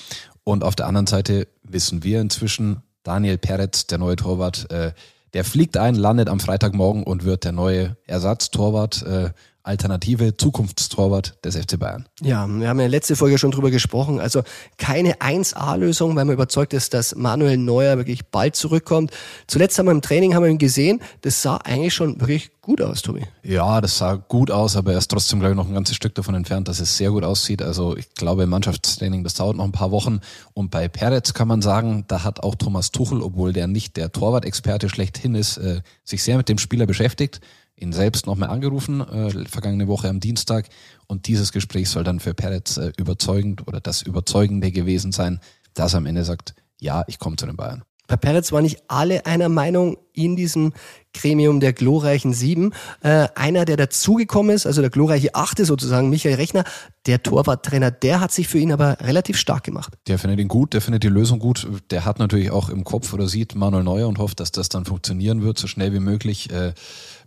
Und 0.44 0.64
auf 0.64 0.76
der 0.76 0.88
anderen 0.88 1.08
Seite 1.08 1.48
wissen 1.64 2.04
wir 2.04 2.22
inzwischen, 2.22 2.84
Daniel 3.04 3.38
Peretz, 3.38 3.88
der 3.88 3.98
neue 3.98 4.16
Torwart, 4.16 4.70
äh, 4.72 4.94
der 5.34 5.44
fliegt 5.44 5.78
ein, 5.78 5.96
landet 5.96 6.30
am 6.30 6.40
Freitagmorgen 6.40 7.04
und 7.04 7.24
wird 7.24 7.44
der 7.44 7.52
neue 7.52 7.98
Ersatztorwart. 8.06 9.02
Äh, 9.04 9.32
Alternative 9.64 10.36
Zukunftstorwart 10.36 11.38
des 11.46 11.56
FC 11.56 11.80
Bayern. 11.80 12.06
Ja, 12.22 12.46
wir 12.48 12.68
haben 12.68 12.80
ja 12.82 12.88
letzte 12.88 13.16
Folge 13.16 13.38
schon 13.38 13.52
drüber 13.52 13.72
gesprochen. 13.72 14.20
Also 14.20 14.44
keine 14.78 15.16
1A-Lösung, 15.16 16.16
weil 16.18 16.26
man 16.26 16.34
überzeugt 16.34 16.74
ist, 16.74 16.94
dass 16.94 17.16
Manuel 17.16 17.58
Neuer 17.58 17.98
wirklich 17.98 18.26
bald 18.28 18.58
zurückkommt. 18.58 19.12
Zuletzt 19.48 19.80
haben 19.80 19.86
wir 19.86 19.92
im 19.92 20.02
Training 20.02 20.36
haben 20.36 20.44
wir 20.44 20.52
ihn 20.52 20.58
gesehen. 20.58 21.00
Das 21.22 21.42
sah 21.42 21.58
eigentlich 21.58 21.94
schon 21.94 22.20
wirklich 22.20 22.52
gut 22.62 22.82
aus, 22.82 23.02
Tobi. 23.02 23.24
Ja, 23.42 23.80
das 23.80 23.98
sah 23.98 24.16
gut 24.16 24.52
aus, 24.52 24.76
aber 24.76 24.92
er 24.92 24.98
ist 24.98 25.10
trotzdem, 25.10 25.40
glaube 25.40 25.54
ich, 25.54 25.58
noch 25.58 25.68
ein 25.68 25.74
ganzes 25.74 25.96
Stück 25.96 26.14
davon 26.16 26.36
entfernt, 26.36 26.68
dass 26.68 26.82
es 26.82 26.98
sehr 26.98 27.12
gut 27.12 27.24
aussieht. 27.24 27.62
Also 27.62 27.96
ich 27.96 28.14
glaube, 28.16 28.44
im 28.44 28.50
Mannschaftstraining, 28.50 29.24
das 29.24 29.36
dauert 29.36 29.56
noch 29.56 29.66
ein 29.66 29.72
paar 29.72 29.92
Wochen. 29.92 30.20
Und 30.54 30.72
bei 30.72 30.90
Peretz 30.90 31.34
kann 31.34 31.48
man 31.48 31.62
sagen, 31.62 32.04
da 32.10 32.26
hat 32.26 32.42
auch 32.42 32.56
Thomas 32.56 32.92
Tuchel, 32.92 33.22
obwohl 33.22 33.54
der 33.54 33.68
nicht 33.68 33.96
der 33.96 34.12
Torwart-Experte 34.12 34.90
schlechthin 34.90 35.36
ist, 35.36 35.56
äh, 35.56 35.82
sich 36.04 36.22
sehr 36.22 36.36
mit 36.36 36.50
dem 36.50 36.58
Spieler 36.58 36.86
beschäftigt 36.86 37.40
ihn 37.84 37.94
selbst 37.94 38.26
nochmal 38.26 38.50
angerufen, 38.50 39.02
äh, 39.02 39.46
vergangene 39.46 39.88
Woche 39.88 40.10
am 40.10 40.20
Dienstag. 40.20 40.70
Und 41.08 41.28
dieses 41.28 41.52
Gespräch 41.52 41.90
soll 41.90 42.04
dann 42.04 42.20
für 42.20 42.34
Peretz 42.34 42.78
äh, 42.78 42.92
überzeugend 42.98 43.68
oder 43.68 43.80
das 43.80 44.02
Überzeugende 44.02 44.72
gewesen 44.72 45.12
sein, 45.12 45.40
dass 45.76 45.94
er 45.94 45.98
am 45.98 46.08
Ende 46.08 46.24
sagt, 46.24 46.56
ja, 46.80 47.04
ich 47.08 47.20
komme 47.20 47.36
zu 47.36 47.46
den 47.46 47.56
Bayern. 47.56 47.84
Bei 48.08 48.18
Peretz 48.18 48.52
waren 48.52 48.64
nicht 48.64 48.84
alle 48.90 49.26
einer 49.26 49.48
Meinung 49.48 49.98
in 50.12 50.36
diesem 50.36 50.74
Gremium 51.14 51.62
der 51.62 51.72
glorreichen 51.72 52.34
Sieben. 52.34 52.74
Äh, 53.02 53.28
einer, 53.34 53.64
der 53.64 53.78
dazugekommen 53.78 54.54
ist, 54.54 54.66
also 54.66 54.82
der 54.82 54.90
glorreiche 54.90 55.34
Achte 55.36 55.64
sozusagen, 55.64 56.10
Michael 56.10 56.36
Rechner, 56.36 56.66
der 57.06 57.24
Torwarttrainer, 57.24 57.92
der 57.92 58.20
hat 58.20 58.32
sich 58.32 58.50
für 58.50 58.60
ihn 58.60 58.74
aber 58.74 58.98
relativ 59.00 59.38
stark 59.38 59.64
gemacht. 59.64 59.94
Der 60.08 60.20
findet 60.20 60.40
ihn 60.42 60.50
gut, 60.50 60.74
der 60.74 60.82
findet 60.82 61.04
die 61.04 61.08
Lösung 61.08 61.40
gut. 61.40 61.66
Der 61.92 62.04
hat 62.04 62.20
natürlich 62.20 62.52
auch 62.52 62.70
im 62.70 62.84
Kopf 62.84 63.14
oder 63.14 63.28
sieht 63.28 63.56
Manuel 63.56 63.84
Neuer 63.84 64.08
und 64.08 64.20
hofft, 64.20 64.42
dass 64.42 64.52
das 64.52 64.68
dann 64.68 64.86
funktionieren 64.86 65.42
wird, 65.42 65.58
so 65.58 65.68
schnell 65.68 65.94
wie 65.94 66.00
möglich. 66.00 66.52
Äh, 66.52 66.74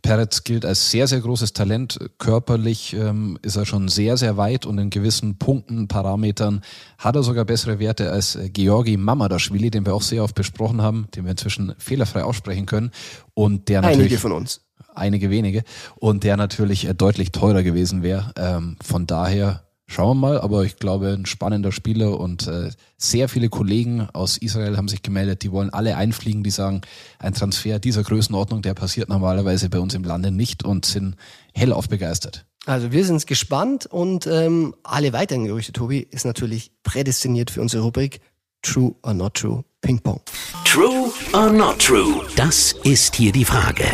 Peretz 0.07 0.45
gilt 0.45 0.65
als 0.65 0.93
sehr, 0.93 1.09
sehr 1.09 1.21
großes 1.21 1.53
Talent. 1.53 1.99
Körperlich 2.19 2.95
ähm, 2.95 3.41
ist 3.43 3.57
er 3.57 3.67
schon 3.67 3.89
sehr, 3.89 4.17
sehr 4.17 4.37
weit 4.37 4.65
und 4.65 4.79
in 4.79 4.89
gewissen 4.89 5.37
Punkten, 5.37 5.89
Parametern 5.89 6.61
hat 6.97 7.17
er 7.17 7.25
sogar 7.25 7.45
bessere 7.45 7.81
Werte 7.81 8.13
als 8.13 8.37
äh, 8.37 8.49
Georgi 8.49 8.97
Mamadashvili, 8.97 9.69
den 9.71 9.85
wir 9.85 9.95
auch 9.95 10.03
sehr 10.03 10.23
oft 10.23 10.37
besprochen 10.37 10.81
haben, 10.81 11.09
den 11.17 11.25
wir 11.25 11.33
inzwischen 11.33 11.75
fehlerfrei 11.79 12.23
aussprechen 12.23 12.67
können. 12.67 12.93
Und 13.35 13.69
der 13.69 13.81
natürlich, 13.81 14.03
einige 14.03 14.19
von 14.19 14.31
uns. 14.31 14.61
Einige 14.95 15.29
wenige. 15.29 15.65
Und 15.97 16.23
der 16.23 16.37
natürlich 16.37 16.87
äh, 16.87 16.95
deutlich 16.95 17.33
teurer 17.33 17.65
gewesen 17.65 18.05
wäre. 18.05 18.33
Ähm, 18.37 18.77
von 18.81 19.09
daher 19.09 19.66
Schauen 19.89 20.19
wir 20.19 20.29
mal, 20.29 20.41
aber 20.41 20.65
ich 20.65 20.77
glaube, 20.77 21.13
ein 21.13 21.27
spannender 21.27 21.71
Spieler 21.71 22.19
und 22.19 22.49
äh, 22.49 22.71
sehr 22.99 23.29
viele 23.29 23.49
Kollegen 23.49 24.09
aus 24.13 24.37
Israel 24.37 24.77
haben 24.77 24.89
sich 24.89 25.03
gemeldet, 25.03 25.43
die 25.43 25.53
wollen 25.53 25.71
alle 25.71 25.97
einfliegen, 25.97 26.43
die 26.43 26.51
sagen, 26.51 26.81
ein 27.21 27.35
Transfer 27.35 27.79
dieser 27.79 28.03
Größenordnung, 28.03 28.63
der 28.63 28.75
passiert 28.75 29.09
normalerweise 29.09 29.71
bei 29.71 29.79
uns 29.79 29.95
im 29.95 30.03
Lande 30.03 30.33
nicht 30.33 30.65
und 30.65 30.87
sind 30.87 31.15
hellauf 31.55 31.89
begeistert. 31.89 32.47
Also 32.67 32.91
wir 32.91 33.05
sind 33.05 33.25
gespannt 33.29 33.87
und 33.87 34.27
ähm, 34.27 34.75
alle 34.83 35.13
weiteren 35.13 35.45
Gerüchte, 35.45 35.73
Tobi, 35.73 36.01
ist 36.11 36.27
natürlich 36.27 36.73
prädestiniert 36.83 37.53
für 37.53 37.61
unsere 37.61 37.85
Rubrik 37.85 38.21
True 38.63 38.97
or 39.05 39.15
Not 39.15 39.35
True 39.35 39.65
Ping 39.81 40.01
Pong. 40.01 40.21
True 40.65 41.13
or 41.33 41.53
Not 41.53 41.79
True? 41.79 42.27
Das 42.35 42.75
ist 42.83 43.15
hier 43.15 43.31
die 43.31 43.45
Frage. 43.45 43.85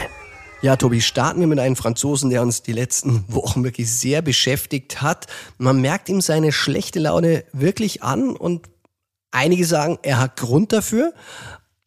Ja, 0.63 0.77
Tobi, 0.77 1.01
starten 1.01 1.41
wir 1.41 1.49
mit 1.49 1.59
einem 1.59 1.75
Franzosen, 1.75 2.31
der 2.31 2.41
uns 2.41 2.63
die 2.63 2.73
letzten 2.73 3.25
Wochen 3.27 3.65
wirklich 3.65 3.91
sehr 3.91 4.23
beschäftigt 4.23 5.03
hat. 5.03 5.27
Man 5.59 5.81
merkt 5.81 6.09
ihm 6.09 6.21
seine 6.21 6.53
schlechte 6.53 7.01
Laune 7.01 7.43
wirklich 7.53 8.05
an 8.05 8.37
und 8.37 8.69
einige 9.33 9.65
sagen, 9.65 9.99
er 10.03 10.21
hat 10.21 10.37
Grund 10.37 10.73
dafür. 10.73 11.15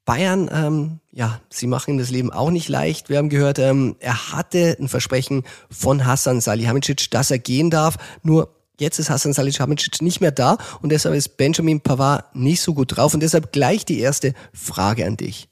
Bayern, 0.04 0.50
ähm, 0.52 1.00
ja, 1.14 1.40
sie 1.50 1.68
machen 1.68 1.92
ihm 1.92 1.98
das 2.00 2.10
Leben 2.10 2.34
auch 2.34 2.52
nicht 2.52 2.68
leicht. 2.68 3.08
Wir 3.08 3.18
haben 3.18 3.30
gehört, 3.30 3.60
ähm, 3.60 3.96
er 4.00 4.34
hatte 4.34 4.76
ein 4.78 4.90
Versprechen 4.90 5.44
von 5.72 6.06
Hassan 6.06 6.42
Salihamidzic, 6.42 7.10
dass 7.12 7.32
er 7.32 7.40
gehen 7.40 7.70
darf. 7.70 7.96
Nur 8.24 8.54
jetzt 8.78 9.00
ist 9.00 9.10
Hassan 9.10 9.32
Salihamidzic 9.32 10.02
nicht 10.02 10.20
mehr 10.20 10.32
da 10.32 10.58
und 10.82 10.92
deshalb 10.92 11.16
ist 11.16 11.38
Benjamin 11.38 11.80
Pavard 11.80 12.36
nicht 12.36 12.62
so 12.62 12.74
gut 12.74 12.98
drauf. 12.98 13.14
Und 13.14 13.22
deshalb 13.22 13.54
gleich 13.54 13.86
die 13.86 14.02
erste 14.02 14.34
Frage 14.52 15.06
an 15.06 15.16
dich. 15.16 15.48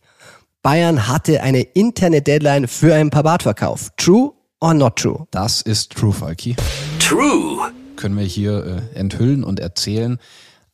Bayern 0.64 1.10
hatte 1.10 1.44
eine 1.44 1.60
interne 1.60 2.22
Deadline 2.22 2.70
für 2.70 2.96
einen 2.96 3.10
Pavard-Verkauf. 3.10 3.90
True 3.98 4.32
or 4.62 4.74
not 4.74 4.96
true? 4.96 5.28
Das 5.30 5.62
ist 5.62 5.92
true, 5.92 6.14
Falki. 6.14 6.56
True. 7.00 7.70
Können 7.98 8.18
wir 8.18 8.24
hier 8.24 8.82
äh, 8.94 8.98
enthüllen 8.98 9.44
und 9.44 9.60
erzählen. 9.60 10.20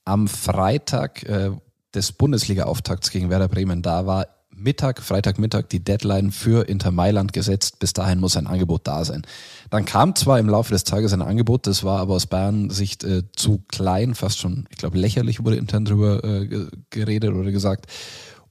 Am 0.05 0.27
Freitag 0.27 1.23
äh, 1.23 1.49
des 1.95 2.11
Bundesliga-Auftakts 2.11 3.09
gegen 3.09 3.31
Werder 3.31 3.47
Bremen. 3.47 3.81
Da 3.81 4.05
war 4.05 4.27
Mittag, 4.51 5.01
Freitagmittag 5.01 5.69
die 5.69 5.83
Deadline 5.83 6.29
für 6.31 6.69
Inter 6.69 6.91
Mailand 6.91 7.33
gesetzt. 7.33 7.79
Bis 7.79 7.93
dahin 7.93 8.19
muss 8.19 8.37
ein 8.37 8.45
Angebot 8.45 8.85
da 8.85 9.03
sein. 9.03 9.23
Dann 9.71 9.85
kam 9.85 10.15
zwar 10.15 10.37
im 10.37 10.49
Laufe 10.49 10.71
des 10.71 10.83
Tages 10.83 11.13
ein 11.13 11.23
Angebot, 11.23 11.65
das 11.65 11.83
war 11.83 11.97
aber 11.99 12.13
aus 12.13 12.27
Bayern 12.27 12.69
Sicht 12.69 13.03
äh, 13.03 13.23
zu 13.35 13.63
klein, 13.67 14.13
fast 14.13 14.37
schon, 14.37 14.67
ich 14.69 14.77
glaube, 14.77 14.99
lächerlich 14.99 15.43
wurde 15.43 15.55
intern 15.55 15.85
drüber 15.85 16.23
äh, 16.23 16.67
geredet 16.91 17.33
oder 17.33 17.49
gesagt. 17.49 17.87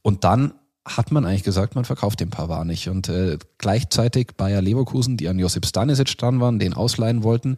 Und 0.02 0.24
dann 0.24 0.54
hat 0.96 1.12
man 1.12 1.24
eigentlich 1.24 1.44
gesagt, 1.44 1.74
man 1.74 1.84
verkauft 1.84 2.20
den 2.20 2.30
Pavard 2.30 2.66
nicht. 2.66 2.88
Und 2.88 3.08
äh, 3.08 3.38
gleichzeitig 3.58 4.36
Bayer 4.36 4.62
Leverkusen, 4.62 5.16
die 5.16 5.28
an 5.28 5.38
Josip 5.38 5.66
Stanisic 5.66 6.16
dran 6.18 6.40
waren, 6.40 6.58
den 6.58 6.74
ausleihen 6.74 7.22
wollten. 7.22 7.56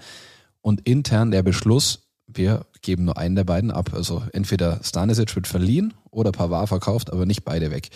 Und 0.61 0.87
intern 0.87 1.31
der 1.31 1.43
Beschluss, 1.43 2.11
wir 2.27 2.67
geben 2.83 3.05
nur 3.05 3.17
einen 3.17 3.37
der 3.37 3.45
beiden 3.45 3.71
ab. 3.71 3.93
Also 3.95 4.23
entweder 4.33 4.81
Stanisic 4.83 5.35
wird 5.35 5.47
verliehen 5.47 5.95
oder 6.11 6.33
Pavard 6.33 6.69
verkauft, 6.69 7.13
aber 7.13 7.27
nicht 7.27 7.45
beide 7.45 7.71
weg. 7.71 7.91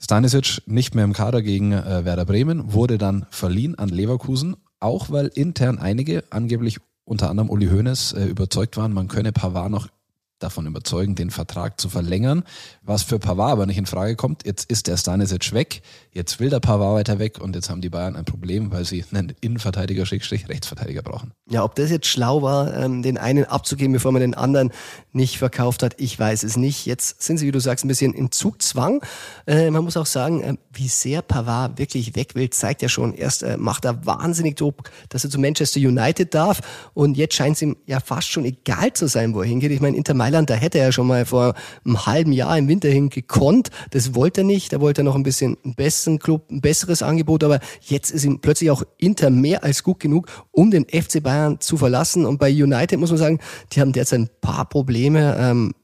Stanisic 0.00 0.62
nicht 0.66 0.94
mehr 0.94 1.04
im 1.04 1.12
Kader 1.12 1.40
gegen 1.42 1.72
äh, 1.72 2.04
Werder 2.04 2.24
Bremen, 2.24 2.72
wurde 2.72 2.98
dann 2.98 3.26
verliehen 3.30 3.76
an 3.76 3.88
Leverkusen, 3.88 4.56
auch 4.80 5.10
weil 5.10 5.28
intern 5.28 5.78
einige, 5.78 6.24
angeblich 6.30 6.78
unter 7.04 7.30
anderem 7.30 7.48
Uli 7.48 7.68
Hoeneß, 7.68 8.12
äh, 8.12 8.24
überzeugt 8.26 8.76
waren, 8.76 8.92
man 8.92 9.08
könne 9.08 9.32
Pavard 9.32 9.70
noch 9.70 9.88
davon 10.38 10.66
überzeugen, 10.66 11.14
den 11.14 11.30
Vertrag 11.30 11.80
zu 11.80 11.88
verlängern, 11.88 12.44
was 12.82 13.02
für 13.02 13.18
Pavard 13.18 13.52
aber 13.52 13.66
nicht 13.66 13.78
in 13.78 13.86
Frage 13.86 14.16
kommt. 14.16 14.46
Jetzt 14.46 14.70
ist 14.70 14.86
der 14.86 14.96
Stanisic 14.96 15.52
weg, 15.52 15.82
jetzt 16.12 16.40
will 16.40 16.50
der 16.50 16.60
Pavard 16.60 16.96
weiter 16.96 17.18
weg 17.18 17.40
und 17.40 17.54
jetzt 17.54 17.70
haben 17.70 17.80
die 17.80 17.88
Bayern 17.88 18.16
ein 18.16 18.24
Problem, 18.24 18.70
weil 18.70 18.84
sie 18.84 19.04
einen 19.12 19.32
Innenverteidiger, 19.40 20.06
Schrägstrich, 20.06 20.48
Rechtsverteidiger 20.48 21.02
brauchen. 21.02 21.32
Ja, 21.48 21.64
ob 21.64 21.74
das 21.74 21.90
jetzt 21.90 22.06
schlau 22.06 22.42
war, 22.42 22.74
ähm, 22.74 23.02
den 23.02 23.18
einen 23.18 23.44
abzugeben, 23.44 23.92
bevor 23.92 24.12
man 24.12 24.20
den 24.20 24.34
anderen 24.34 24.70
nicht 25.12 25.38
verkauft 25.38 25.82
hat, 25.82 25.94
ich 25.98 26.18
weiß 26.18 26.42
es 26.42 26.56
nicht. 26.56 26.86
Jetzt 26.86 27.22
sind 27.22 27.38
sie, 27.38 27.46
wie 27.46 27.52
du 27.52 27.60
sagst, 27.60 27.84
ein 27.84 27.88
bisschen 27.88 28.12
in 28.12 28.30
Zugzwang. 28.30 29.02
Äh, 29.46 29.70
man 29.70 29.84
muss 29.84 29.96
auch 29.96 30.06
sagen, 30.06 30.42
äh, 30.42 30.54
wie 30.72 30.88
sehr 30.88 31.22
Pavard 31.22 31.78
wirklich 31.78 32.16
weg 32.16 32.34
will, 32.34 32.50
zeigt 32.50 32.82
ja 32.82 32.88
schon. 32.88 33.14
Erst 33.14 33.42
äh, 33.42 33.56
macht 33.56 33.84
er 33.84 34.04
wahnsinnig 34.06 34.56
Druck, 34.56 34.90
dass 35.08 35.24
er 35.24 35.30
zu 35.30 35.38
Manchester 35.38 35.80
United 35.80 36.34
darf 36.34 36.60
und 36.94 37.16
jetzt 37.16 37.34
scheint 37.34 37.56
es 37.56 37.62
ihm 37.62 37.76
ja 37.86 38.00
fast 38.00 38.28
schon 38.28 38.44
egal 38.44 38.92
zu 38.92 39.06
sein, 39.06 39.34
wo 39.34 39.42
er 39.42 39.48
hingeht. 39.48 39.70
Ich 39.70 39.80
meine, 39.80 39.96
Inter 39.96 40.14
Mailand, 40.24 40.48
da 40.48 40.54
hätte 40.54 40.78
er 40.78 40.86
ja 40.86 40.92
schon 40.92 41.06
mal 41.06 41.26
vor 41.26 41.52
einem 41.84 42.06
halben 42.06 42.32
Jahr 42.32 42.56
im 42.56 42.66
Winter 42.66 42.88
hin 42.88 43.10
gekonnt. 43.10 43.68
Das 43.90 44.14
wollte 44.14 44.40
er 44.40 44.44
nicht. 44.44 44.72
Da 44.72 44.80
wollte 44.80 45.02
er 45.02 45.04
noch 45.04 45.16
ein 45.16 45.22
bisschen 45.22 45.58
einen 45.62 45.74
besseren 45.74 46.18
Club, 46.18 46.50
ein 46.50 46.62
besseres 46.62 47.02
Angebot. 47.02 47.44
Aber 47.44 47.60
jetzt 47.82 48.10
ist 48.10 48.24
ihm 48.24 48.40
plötzlich 48.40 48.70
auch 48.70 48.84
Inter 48.96 49.28
mehr 49.28 49.64
als 49.64 49.82
gut 49.82 50.00
genug, 50.00 50.28
um 50.50 50.70
den 50.70 50.86
FC 50.86 51.22
Bayern 51.22 51.60
zu 51.60 51.76
verlassen. 51.76 52.24
Und 52.24 52.38
bei 52.38 52.50
United 52.50 52.98
muss 52.98 53.10
man 53.10 53.18
sagen, 53.18 53.38
die 53.72 53.82
haben 53.82 53.92
derzeit 53.92 54.20
ein 54.20 54.30
paar 54.40 54.66
Probleme. 54.66 55.36
Ähm, 55.38 55.74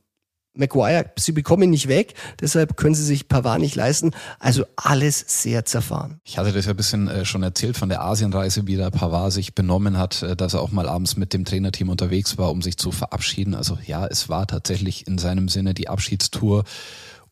Maguire, 0.55 1.13
sie 1.17 1.33
bekommen 1.33 1.65
ihn 1.65 1.71
nicht 1.71 1.89
weg, 1.89 2.15
deshalb 2.41 2.77
können 2.77 2.95
sie 2.95 3.05
sich 3.05 3.29
Pavard 3.29 3.61
nicht 3.61 3.77
leisten. 3.77 4.11
Also 4.39 4.65
alles 4.77 5.25
sehr 5.27 5.65
zerfahren. 5.65 6.21
Ich 6.25 6.39
hatte 6.39 6.53
das 6.53 6.65
ja 6.67 6.73
ein 6.73 6.77
bisschen 6.77 7.09
äh, 7.09 7.25
schon 7.25 7.43
erzählt 7.43 7.77
von 7.77 7.89
der 7.89 8.03
Asienreise, 8.03 8.67
wie 8.67 8.77
der 8.77 8.91
Pavard 8.91 9.33
sich 9.33 9.55
benommen 9.55 9.97
hat, 9.97 10.23
äh, 10.23 10.35
dass 10.35 10.55
er 10.55 10.63
auch 10.63 10.73
mal 10.73 10.89
abends 10.89 11.17
mit 11.17 11.33
dem 11.33 11.45
Trainerteam 11.45 11.89
unterwegs 11.89 12.37
war, 12.37 12.51
um 12.51 12.63
sich 12.63 12.77
zu 12.77 12.91
verabschieden. 12.91 13.55
Also 13.55 13.79
ja, 13.87 14.07
es 14.07 14.29
war 14.29 14.47
tatsächlich 14.47 15.07
in 15.07 15.19
seinem 15.19 15.49
Sinne 15.49 15.73
die 15.75 15.89
Abschiedstour. 15.89 16.65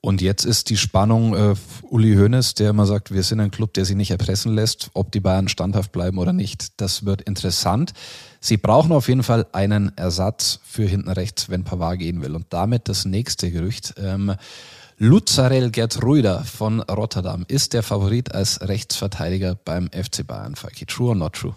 Und 0.01 0.23
jetzt 0.23 0.45
ist 0.45 0.71
die 0.71 0.77
Spannung 0.77 1.35
äh, 1.35 1.55
Uli 1.83 2.15
Hoeneß, 2.15 2.55
der 2.55 2.71
immer 2.71 2.87
sagt, 2.87 3.13
wir 3.13 3.23
sind 3.23 3.41
ein 3.41 3.51
Club, 3.51 3.75
der 3.75 3.85
sich 3.85 3.97
nicht 3.97 4.13
erpressen 4.13 4.55
lässt, 4.55 4.91
ob 4.95 5.11
die 5.11 5.21
Bayern 5.21 5.49
standhaft 5.49 5.91
bleiben 5.91 6.19
oder 6.19 6.33
nicht. 6.33 6.81
Das 6.81 7.05
wird 7.05 7.23
interessant. 7.23 7.93
Sie 8.41 8.57
brauchen 8.57 8.93
auf 8.93 9.09
jeden 9.09 9.25
Fall 9.25 9.47
einen 9.53 9.97
Ersatz 9.97 10.61
für 10.65 10.85
hinten 10.85 11.11
rechts, 11.11 11.49
wenn 11.49 11.65
Pavard 11.65 11.99
gehen 11.99 12.23
will. 12.23 12.37
Und 12.37 12.47
damit 12.51 12.89
das 12.89 13.05
nächste 13.05 13.51
Gerücht. 13.51 13.95
Ähm, 13.99 14.35
Luzarel 15.01 15.71
Gertruida 15.71 16.43
von 16.43 16.81
Rotterdam 16.81 17.45
ist 17.47 17.73
der 17.73 17.85
Favorit 17.85 18.35
als 18.35 18.61
Rechtsverteidiger 18.61 19.55
beim 19.55 19.89
FC 19.93 20.27
Bayern. 20.27 20.57
Falki, 20.57 20.87
true 20.87 21.11
or 21.11 21.15
not 21.15 21.35
true? 21.35 21.55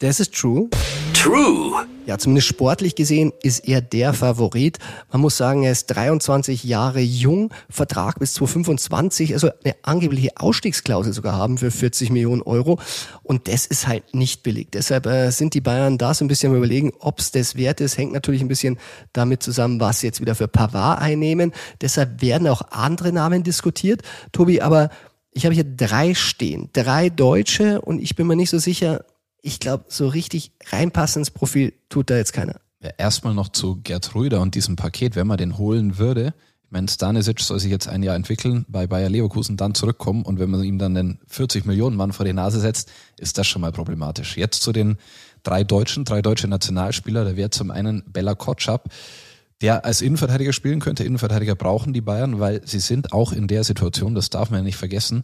Das 0.00 0.18
ist 0.18 0.34
true. 0.34 0.68
True. 1.12 1.86
Ja, 2.04 2.18
zumindest 2.18 2.48
sportlich 2.48 2.96
gesehen 2.96 3.32
ist 3.44 3.60
er 3.60 3.80
der 3.80 4.12
Favorit. 4.12 4.78
Man 5.12 5.20
muss 5.20 5.36
sagen, 5.36 5.62
er 5.62 5.70
ist 5.70 5.86
23 5.86 6.64
Jahre 6.64 7.00
jung, 7.00 7.54
Vertrag 7.70 8.18
bis 8.18 8.34
2025, 8.34 9.34
also 9.34 9.50
eine 9.64 9.76
angebliche 9.82 10.30
Ausstiegsklausel 10.36 11.12
sogar 11.12 11.34
haben 11.34 11.58
für 11.58 11.70
40 11.70 12.10
Millionen 12.10 12.42
Euro. 12.42 12.80
Und 13.22 13.46
das 13.46 13.66
ist 13.66 13.86
halt 13.86 14.14
nicht 14.14 14.42
billig. 14.42 14.68
Deshalb 14.72 15.06
äh, 15.06 15.30
sind 15.30 15.54
die 15.54 15.60
Bayern 15.60 15.96
da 15.96 16.12
so 16.12 16.24
ein 16.24 16.28
bisschen 16.28 16.54
überlegen, 16.54 16.92
ob 16.98 17.20
es 17.20 17.30
das 17.30 17.54
wert 17.54 17.80
ist. 17.80 17.96
Hängt 17.96 18.12
natürlich 18.12 18.42
ein 18.42 18.48
bisschen 18.48 18.78
damit 19.12 19.44
zusammen, 19.44 19.78
was 19.78 20.00
sie 20.00 20.08
jetzt 20.08 20.20
wieder 20.20 20.34
für 20.34 20.48
Pavard 20.48 21.00
einnehmen. 21.00 21.52
Deshalb 21.80 22.20
werden 22.20 22.48
auch 22.48 22.62
andere 22.72 23.12
Namen 23.12 23.44
diskutiert. 23.44 24.02
Tobi, 24.32 24.60
aber 24.60 24.90
ich 25.30 25.44
habe 25.44 25.54
hier 25.54 25.64
drei 25.64 26.14
stehen, 26.14 26.68
drei 26.72 27.10
Deutsche 27.10 27.80
und 27.80 28.00
ich 28.00 28.16
bin 28.16 28.26
mir 28.26 28.36
nicht 28.36 28.50
so 28.50 28.58
sicher, 28.58 29.04
ich 29.44 29.60
glaube, 29.60 29.84
so 29.88 30.08
richtig 30.08 30.52
reinpassen 30.70 31.20
ins 31.20 31.30
Profil 31.30 31.74
tut 31.90 32.08
da 32.08 32.16
jetzt 32.16 32.32
keiner. 32.32 32.60
Ja, 32.82 32.90
erstmal 32.96 33.34
noch 33.34 33.50
zu 33.50 33.76
Gerd 33.76 34.14
Rüder 34.14 34.40
und 34.40 34.54
diesem 34.54 34.74
Paket, 34.74 35.16
wenn 35.16 35.26
man 35.26 35.36
den 35.36 35.58
holen 35.58 35.98
würde. 35.98 36.32
Ich 36.64 36.70
meine, 36.70 36.88
Stanisic 36.88 37.40
soll 37.40 37.60
sich 37.60 37.70
jetzt 37.70 37.86
ein 37.86 38.02
Jahr 38.02 38.16
entwickeln, 38.16 38.64
bei 38.68 38.86
Bayer 38.86 39.10
Leverkusen 39.10 39.58
dann 39.58 39.74
zurückkommen 39.74 40.22
und 40.22 40.38
wenn 40.38 40.50
man 40.50 40.64
ihm 40.64 40.78
dann 40.78 40.94
den 40.94 41.18
40 41.28 41.66
Millionen 41.66 41.94
Mann 41.94 42.12
vor 42.12 42.24
die 42.24 42.32
Nase 42.32 42.58
setzt, 42.58 42.90
ist 43.18 43.36
das 43.36 43.46
schon 43.46 43.60
mal 43.60 43.70
problematisch. 43.70 44.38
Jetzt 44.38 44.62
zu 44.62 44.72
den 44.72 44.96
drei 45.42 45.62
Deutschen, 45.62 46.06
drei 46.06 46.22
deutsche 46.22 46.48
Nationalspieler, 46.48 47.24
da 47.24 47.36
wäre 47.36 47.50
zum 47.50 47.70
einen 47.70 48.02
Bella 48.06 48.34
Kotschap, 48.34 48.88
der 49.60 49.84
als 49.84 50.00
Innenverteidiger 50.00 50.54
spielen 50.54 50.80
könnte. 50.80 51.04
Innenverteidiger 51.04 51.54
brauchen 51.54 51.92
die 51.92 52.00
Bayern, 52.00 52.40
weil 52.40 52.66
sie 52.66 52.80
sind 52.80 53.12
auch 53.12 53.32
in 53.32 53.46
der 53.46 53.62
Situation, 53.62 54.14
das 54.14 54.30
darf 54.30 54.50
man 54.50 54.60
ja 54.60 54.64
nicht 54.64 54.76
vergessen, 54.76 55.22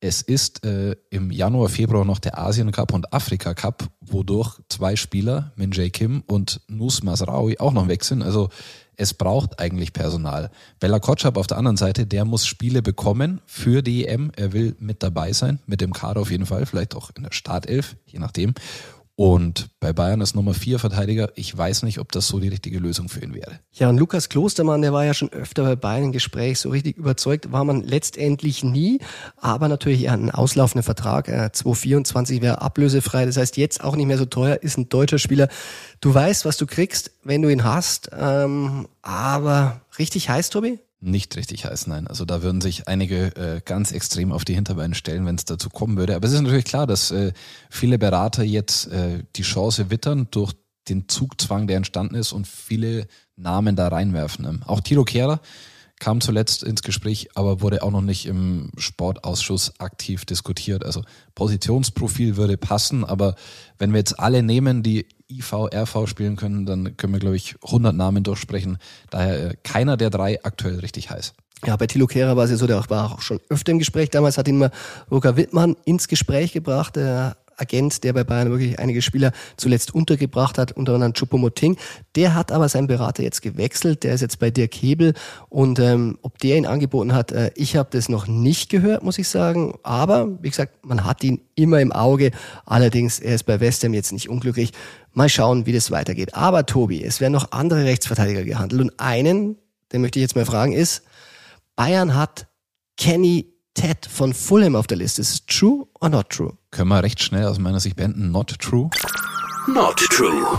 es 0.00 0.22
ist 0.22 0.64
äh, 0.64 0.96
im 1.10 1.30
Januar, 1.30 1.68
Februar 1.68 2.04
noch 2.04 2.18
der 2.18 2.38
Asien 2.38 2.70
Cup 2.70 2.92
und 2.92 3.12
Afrika 3.12 3.54
Cup, 3.54 3.88
wodurch 4.00 4.60
zwei 4.68 4.96
Spieler, 4.96 5.52
Min 5.56 5.72
Jae 5.72 5.90
Kim 5.90 6.22
und 6.26 6.60
Nus 6.68 7.02
Masraoui, 7.02 7.58
auch 7.58 7.72
noch 7.72 7.88
weg 7.88 8.04
sind. 8.04 8.22
Also 8.22 8.48
es 8.96 9.14
braucht 9.14 9.60
eigentlich 9.60 9.92
Personal. 9.92 10.50
Bella 10.80 10.98
Kotschap 10.98 11.36
auf 11.36 11.46
der 11.46 11.56
anderen 11.56 11.76
Seite, 11.76 12.06
der 12.06 12.24
muss 12.24 12.46
Spiele 12.46 12.82
bekommen 12.82 13.40
für 13.46 13.82
die 13.82 14.06
EM. 14.06 14.32
Er 14.36 14.52
will 14.52 14.76
mit 14.78 15.02
dabei 15.02 15.32
sein, 15.32 15.60
mit 15.66 15.80
dem 15.80 15.92
Kader 15.92 16.20
auf 16.20 16.30
jeden 16.30 16.46
Fall, 16.46 16.66
vielleicht 16.66 16.94
auch 16.96 17.10
in 17.16 17.22
der 17.22 17.32
Startelf, 17.32 17.96
je 18.06 18.18
nachdem. 18.18 18.54
Und 19.20 19.70
bei 19.80 19.92
Bayern 19.92 20.20
ist 20.20 20.36
Nummer 20.36 20.54
vier 20.54 20.78
Verteidiger. 20.78 21.32
Ich 21.34 21.58
weiß 21.58 21.82
nicht, 21.82 21.98
ob 21.98 22.12
das 22.12 22.28
so 22.28 22.38
die 22.38 22.46
richtige 22.46 22.78
Lösung 22.78 23.08
für 23.08 23.20
ihn 23.20 23.34
wäre. 23.34 23.58
Ja, 23.72 23.88
und 23.88 23.98
Lukas 23.98 24.28
Klostermann, 24.28 24.80
der 24.80 24.92
war 24.92 25.04
ja 25.04 25.12
schon 25.12 25.32
öfter 25.32 25.64
bei 25.64 25.74
Bayern 25.74 26.04
im 26.04 26.12
Gespräch. 26.12 26.60
So 26.60 26.68
richtig 26.68 26.96
überzeugt 26.96 27.50
war 27.50 27.64
man 27.64 27.82
letztendlich 27.82 28.62
nie. 28.62 29.00
Aber 29.36 29.66
natürlich 29.66 30.02
ja, 30.02 30.12
ein 30.12 30.30
auslaufender 30.30 30.84
Vertrag. 30.84 31.26
Äh, 31.26 31.50
2024 31.50 32.42
wäre 32.42 32.62
ablösefrei. 32.62 33.26
Das 33.26 33.36
heißt, 33.36 33.56
jetzt 33.56 33.82
auch 33.82 33.96
nicht 33.96 34.06
mehr 34.06 34.18
so 34.18 34.24
teuer. 34.24 34.62
Ist 34.62 34.78
ein 34.78 34.88
deutscher 34.88 35.18
Spieler. 35.18 35.48
Du 36.00 36.14
weißt, 36.14 36.44
was 36.44 36.56
du 36.56 36.66
kriegst, 36.66 37.10
wenn 37.24 37.42
du 37.42 37.48
ihn 37.48 37.64
hast. 37.64 38.10
Ähm, 38.16 38.86
aber 39.02 39.80
richtig 39.98 40.28
heiß, 40.28 40.50
Tobi? 40.50 40.78
Nicht 41.00 41.36
richtig 41.36 41.64
heiß, 41.64 41.86
nein. 41.86 42.06
Also 42.06 42.24
da 42.24 42.42
würden 42.42 42.60
sich 42.60 42.88
einige 42.88 43.36
äh, 43.36 43.60
ganz 43.64 43.92
extrem 43.92 44.32
auf 44.32 44.44
die 44.44 44.54
Hinterbeine 44.54 44.94
stellen, 44.94 45.26
wenn 45.26 45.36
es 45.36 45.44
dazu 45.44 45.70
kommen 45.70 45.96
würde. 45.96 46.16
Aber 46.16 46.26
es 46.26 46.32
ist 46.32 46.40
natürlich 46.40 46.64
klar, 46.64 46.86
dass 46.86 47.10
äh, 47.10 47.32
viele 47.70 47.98
Berater 47.98 48.42
jetzt 48.42 48.88
äh, 48.88 49.22
die 49.36 49.42
Chance 49.42 49.90
wittern 49.90 50.26
durch 50.30 50.54
den 50.88 51.08
Zugzwang, 51.08 51.66
der 51.66 51.76
entstanden 51.76 52.14
ist 52.14 52.32
und 52.32 52.48
viele 52.48 53.06
Namen 53.36 53.76
da 53.76 53.88
reinwerfen. 53.88 54.44
Ähm, 54.44 54.62
auch 54.66 54.80
Tilo 54.80 55.04
Kehrer 55.04 55.40
kam 56.00 56.20
zuletzt 56.20 56.62
ins 56.62 56.82
Gespräch, 56.82 57.28
aber 57.34 57.60
wurde 57.60 57.82
auch 57.82 57.90
noch 57.90 58.02
nicht 58.02 58.26
im 58.26 58.70
Sportausschuss 58.76 59.78
aktiv 59.80 60.24
diskutiert. 60.24 60.84
Also 60.84 61.02
Positionsprofil 61.34 62.36
würde 62.36 62.56
passen, 62.56 63.04
aber 63.04 63.34
wenn 63.78 63.92
wir 63.92 63.98
jetzt 63.98 64.18
alle 64.18 64.42
nehmen, 64.42 64.82
die 64.82 65.06
IV, 65.30 65.52
RV 65.74 66.06
spielen 66.06 66.36
können, 66.36 66.66
dann 66.66 66.96
können 66.96 67.12
wir, 67.12 67.20
glaube 67.20 67.36
ich, 67.36 67.56
100 67.64 67.94
Namen 67.94 68.24
durchsprechen. 68.24 68.78
Daher 69.10 69.50
äh, 69.50 69.54
keiner 69.62 69.96
der 69.96 70.10
drei 70.10 70.42
aktuell 70.44 70.80
richtig 70.80 71.10
heiß. 71.10 71.34
Ja, 71.66 71.76
bei 71.76 71.86
Thilo 71.86 72.06
Kehrer 72.06 72.36
war 72.36 72.44
es 72.44 72.50
ja 72.50 72.56
so, 72.56 72.66
der 72.66 72.82
war 72.88 73.12
auch 73.12 73.20
schon 73.20 73.40
öfter 73.48 73.72
im 73.72 73.78
Gespräch. 73.78 74.10
Damals 74.10 74.38
hat 74.38 74.46
ihn 74.48 74.58
mal 74.58 74.70
Roger 75.10 75.36
Wittmann 75.36 75.76
ins 75.84 76.06
Gespräch 76.06 76.52
gebracht. 76.52 76.96
Der 76.96 77.36
Agent, 77.58 78.04
der 78.04 78.12
bei 78.12 78.24
Bayern 78.24 78.50
wirklich 78.50 78.78
einige 78.78 79.02
Spieler 79.02 79.32
zuletzt 79.56 79.94
untergebracht 79.94 80.58
hat, 80.58 80.72
unter 80.72 80.94
anderem 80.94 81.12
Choupo-Moting. 81.12 81.76
Der 82.14 82.34
hat 82.34 82.52
aber 82.52 82.68
seinen 82.68 82.86
Berater 82.86 83.22
jetzt 83.22 83.42
gewechselt, 83.42 84.04
der 84.04 84.14
ist 84.14 84.20
jetzt 84.20 84.38
bei 84.38 84.50
Dirk 84.50 84.74
Hebel 84.74 85.14
und 85.48 85.78
ähm, 85.78 86.18
ob 86.22 86.38
der 86.38 86.56
ihn 86.56 86.66
angeboten 86.66 87.14
hat, 87.14 87.32
äh, 87.32 87.50
ich 87.54 87.76
habe 87.76 87.88
das 87.90 88.08
noch 88.08 88.26
nicht 88.26 88.70
gehört, 88.70 89.02
muss 89.02 89.18
ich 89.18 89.28
sagen, 89.28 89.74
aber 89.82 90.42
wie 90.42 90.50
gesagt, 90.50 90.86
man 90.86 91.04
hat 91.04 91.24
ihn 91.24 91.40
immer 91.54 91.80
im 91.80 91.92
Auge, 91.92 92.30
allerdings 92.64 93.18
er 93.18 93.34
ist 93.34 93.44
bei 93.44 93.60
West 93.60 93.82
Ham 93.84 93.94
jetzt 93.94 94.12
nicht 94.12 94.28
unglücklich. 94.28 94.72
Mal 95.18 95.28
schauen, 95.28 95.66
wie 95.66 95.72
das 95.72 95.90
weitergeht. 95.90 96.36
Aber 96.36 96.64
Tobi, 96.64 97.02
es 97.02 97.20
werden 97.20 97.32
noch 97.32 97.50
andere 97.50 97.82
Rechtsverteidiger 97.82 98.44
gehandelt 98.44 98.80
und 98.80 99.00
einen, 99.00 99.58
den 99.92 100.00
möchte 100.00 100.20
ich 100.20 100.22
jetzt 100.22 100.36
mal 100.36 100.46
fragen, 100.46 100.72
ist, 100.72 101.02
Bayern 101.74 102.14
hat 102.14 102.46
Kenny 102.96 103.52
Ted 103.74 104.06
von 104.06 104.32
Fulham 104.32 104.76
auf 104.76 104.86
der 104.86 104.96
Liste. 104.96 105.20
Ist 105.20 105.30
es 105.30 105.46
true 105.46 105.88
or 105.98 106.08
not 106.08 106.30
true? 106.30 106.56
Können 106.70 106.90
wir 106.90 107.02
recht 107.02 107.20
schnell 107.20 107.46
aus 107.46 107.58
meiner 107.58 107.80
Sicht 107.80 107.96
beenden. 107.96 108.30
Not 108.30 108.60
true. 108.60 108.90
Not 109.66 109.96
true. 109.96 110.56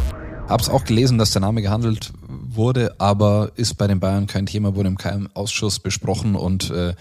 Hab's 0.50 0.68
auch 0.68 0.84
gelesen, 0.84 1.18
dass 1.18 1.32
der 1.32 1.40
Name 1.40 1.62
gehandelt 1.62 2.12
wurde, 2.28 2.96
aber 3.00 3.54
ist 3.56 3.76
bei 3.76 3.88
den 3.88 4.02
Bayern 4.02 4.28
kein 4.28 4.46
Thema, 4.46 4.76
wurde 4.76 4.90
im 4.90 4.98
keinem 4.98 5.30
Ausschuss 5.36 5.80
besprochen 5.80 6.36
und 6.36 6.70
äh, 6.70 6.96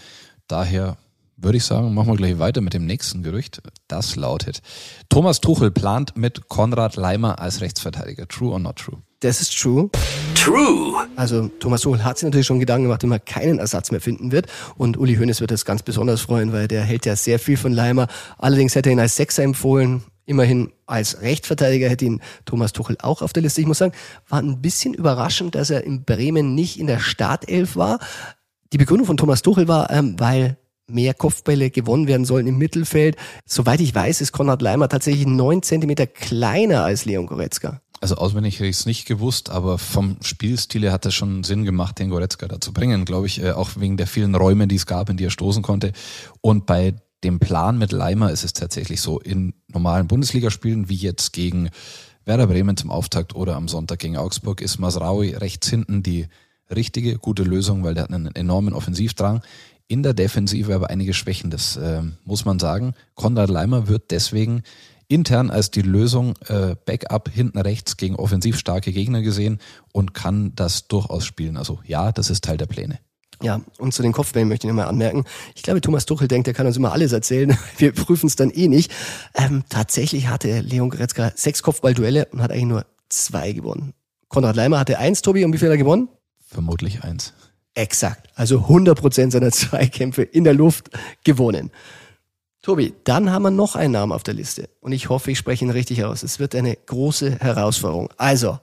daher 0.46 0.96
würde 1.40 1.58
ich 1.58 1.64
sagen, 1.64 1.94
machen 1.94 2.08
wir 2.08 2.16
gleich 2.16 2.38
weiter 2.38 2.60
mit 2.60 2.74
dem 2.74 2.84
nächsten 2.84 3.22
Gerücht. 3.22 3.62
Das 3.86 4.16
lautet, 4.16 4.60
Thomas 5.08 5.40
Tuchel 5.40 5.70
plant 5.70 6.16
mit 6.16 6.48
Konrad 6.48 6.96
Leimer 6.96 7.38
als 7.38 7.60
Rechtsverteidiger. 7.60 8.26
True 8.28 8.52
or 8.52 8.58
not 8.58 8.76
true? 8.76 8.98
Das 9.20 9.40
ist 9.40 9.58
true. 9.60 9.90
True. 10.34 11.06
Also 11.16 11.48
Thomas 11.60 11.80
Tuchel 11.80 12.04
hat 12.04 12.18
sich 12.18 12.24
natürlich 12.24 12.46
schon 12.46 12.60
Gedanken 12.60 12.84
gemacht, 12.84 13.02
wenn 13.02 13.08
man 13.08 13.24
keinen 13.24 13.58
Ersatz 13.58 13.90
mehr 13.90 14.00
finden 14.00 14.30
wird. 14.30 14.46
Und 14.76 14.96
Uli 14.96 15.16
Hoeneß 15.16 15.40
wird 15.40 15.50
das 15.50 15.64
ganz 15.64 15.82
besonders 15.82 16.20
freuen, 16.20 16.52
weil 16.52 16.68
der 16.68 16.82
hält 16.82 17.06
ja 17.06 17.16
sehr 17.16 17.38
viel 17.38 17.56
von 17.56 17.72
Leimer. 17.72 18.06
Allerdings 18.38 18.74
hätte 18.74 18.90
er 18.90 18.92
ihn 18.92 19.00
als 19.00 19.16
Sechser 19.16 19.42
empfohlen. 19.42 20.02
Immerhin 20.26 20.72
als 20.86 21.22
Rechtsverteidiger 21.22 21.88
hätte 21.88 22.04
ihn 22.04 22.20
Thomas 22.44 22.72
Tuchel 22.72 22.96
auch 23.00 23.22
auf 23.22 23.32
der 23.32 23.42
Liste. 23.42 23.60
Ich 23.60 23.66
muss 23.66 23.78
sagen, 23.78 23.94
war 24.28 24.40
ein 24.40 24.60
bisschen 24.60 24.94
überraschend, 24.94 25.54
dass 25.54 25.70
er 25.70 25.84
in 25.84 26.04
Bremen 26.04 26.54
nicht 26.54 26.78
in 26.78 26.86
der 26.86 27.00
Startelf 27.00 27.76
war. 27.76 27.98
Die 28.72 28.78
Begründung 28.78 29.06
von 29.06 29.16
Thomas 29.16 29.42
Tuchel 29.42 29.66
war, 29.66 29.90
ähm, 29.90 30.14
weil 30.18 30.58
mehr 30.88 31.14
Kopfbälle 31.14 31.70
gewonnen 31.70 32.06
werden 32.06 32.24
sollen 32.24 32.46
im 32.46 32.58
Mittelfeld. 32.58 33.16
Soweit 33.46 33.80
ich 33.80 33.94
weiß, 33.94 34.20
ist 34.20 34.32
Konrad 34.32 34.62
Leimer 34.62 34.88
tatsächlich 34.88 35.26
neun 35.26 35.62
Zentimeter 35.62 36.06
kleiner 36.06 36.84
als 36.84 37.04
Leon 37.04 37.26
Goretzka. 37.26 37.80
Also 38.00 38.14
auswendig 38.14 38.54
hätte 38.54 38.66
ich 38.66 38.76
es 38.76 38.86
nicht 38.86 39.06
gewusst, 39.06 39.50
aber 39.50 39.76
vom 39.76 40.18
Spielstil 40.22 40.82
her 40.82 40.92
hat 40.92 41.04
es 41.04 41.14
schon 41.14 41.42
Sinn 41.42 41.64
gemacht, 41.64 41.98
den 41.98 42.10
Goretzka 42.10 42.46
da 42.46 42.60
zu 42.60 42.72
bringen, 42.72 43.04
glaube 43.04 43.26
ich, 43.26 43.42
äh, 43.42 43.50
auch 43.50 43.70
wegen 43.76 43.96
der 43.96 44.06
vielen 44.06 44.34
Räume, 44.34 44.68
die 44.68 44.76
es 44.76 44.86
gab, 44.86 45.10
in 45.10 45.16
die 45.16 45.24
er 45.24 45.30
stoßen 45.30 45.62
konnte. 45.62 45.92
Und 46.40 46.66
bei 46.66 46.94
dem 47.24 47.40
Plan 47.40 47.76
mit 47.76 47.90
Leimer 47.90 48.30
ist 48.30 48.44
es 48.44 48.52
tatsächlich 48.52 49.00
so, 49.00 49.18
in 49.18 49.54
normalen 49.66 50.06
Bundesligaspielen, 50.06 50.88
wie 50.88 50.94
jetzt 50.94 51.32
gegen 51.32 51.70
Werder 52.24 52.46
Bremen 52.46 52.76
zum 52.76 52.90
Auftakt 52.90 53.34
oder 53.34 53.56
am 53.56 53.66
Sonntag 53.66 53.98
gegen 53.98 54.16
Augsburg, 54.16 54.60
ist 54.60 54.78
Masraui 54.78 55.30
rechts 55.30 55.68
hinten 55.68 56.02
die 56.04 56.28
richtige, 56.70 57.16
gute 57.16 57.42
Lösung, 57.42 57.82
weil 57.82 57.94
der 57.94 58.04
hat 58.04 58.12
einen 58.12 58.34
enormen 58.34 58.74
Offensivdrang. 58.74 59.42
In 59.88 60.02
der 60.02 60.12
Defensive 60.12 60.74
aber 60.74 60.90
einige 60.90 61.14
Schwächen, 61.14 61.50
das 61.50 61.76
äh, 61.76 62.02
muss 62.24 62.44
man 62.44 62.58
sagen. 62.58 62.92
Konrad 63.14 63.48
Leimer 63.48 63.88
wird 63.88 64.10
deswegen 64.10 64.62
intern 65.08 65.50
als 65.50 65.70
die 65.70 65.80
Lösung 65.80 66.34
äh, 66.46 66.76
Backup 66.84 67.30
hinten 67.30 67.58
rechts 67.58 67.96
gegen 67.96 68.14
offensiv 68.14 68.58
starke 68.58 68.92
Gegner 68.92 69.22
gesehen 69.22 69.58
und 69.92 70.12
kann 70.12 70.52
das 70.54 70.88
durchaus 70.88 71.24
spielen. 71.24 71.56
Also 71.56 71.80
ja, 71.84 72.12
das 72.12 72.28
ist 72.28 72.44
Teil 72.44 72.58
der 72.58 72.66
Pläne. 72.66 72.98
Ja, 73.42 73.62
und 73.78 73.94
zu 73.94 74.02
den 74.02 74.12
Kopfbällen 74.12 74.48
möchte 74.48 74.66
ich 74.66 74.68
nochmal 74.68 74.88
anmerken. 74.88 75.24
Ich 75.54 75.62
glaube, 75.62 75.80
Thomas 75.80 76.04
Tuchel 76.04 76.28
denkt, 76.28 76.48
er 76.48 76.54
kann 76.54 76.66
uns 76.66 76.76
immer 76.76 76.92
alles 76.92 77.12
erzählen. 77.12 77.56
Wir 77.78 77.92
prüfen 77.92 78.26
es 78.26 78.36
dann 78.36 78.50
eh 78.50 78.68
nicht. 78.68 78.92
Ähm, 79.34 79.64
tatsächlich 79.68 80.28
hatte 80.28 80.60
Leon 80.60 80.90
Goretzka 80.90 81.32
sechs 81.34 81.62
Kopfballduelle 81.62 82.26
und 82.32 82.42
hat 82.42 82.50
eigentlich 82.50 82.64
nur 82.66 82.86
zwei 83.08 83.52
gewonnen. 83.52 83.94
Konrad 84.28 84.56
Leimer 84.56 84.80
hatte 84.80 84.98
eins, 84.98 85.22
Tobi, 85.22 85.44
und 85.44 85.52
wie 85.52 85.58
viel 85.58 85.68
hat 85.68 85.74
er 85.74 85.78
gewonnen? 85.78 86.08
Vermutlich 86.44 87.04
eins. 87.04 87.32
Exakt. 87.78 88.28
Also 88.34 88.62
100% 88.62 89.30
seiner 89.30 89.52
Zweikämpfe 89.52 90.22
in 90.22 90.42
der 90.42 90.52
Luft 90.52 90.90
gewonnen. 91.22 91.70
Tobi, 92.60 92.92
dann 93.04 93.30
haben 93.30 93.42
wir 93.42 93.52
noch 93.52 93.76
einen 93.76 93.92
Namen 93.92 94.10
auf 94.10 94.24
der 94.24 94.34
Liste. 94.34 94.68
Und 94.80 94.90
ich 94.90 95.08
hoffe, 95.08 95.30
ich 95.30 95.38
spreche 95.38 95.64
ihn 95.64 95.70
richtig 95.70 96.02
aus. 96.04 96.24
Es 96.24 96.40
wird 96.40 96.56
eine 96.56 96.74
große 96.74 97.38
Herausforderung. 97.38 98.10
Also, 98.16 98.58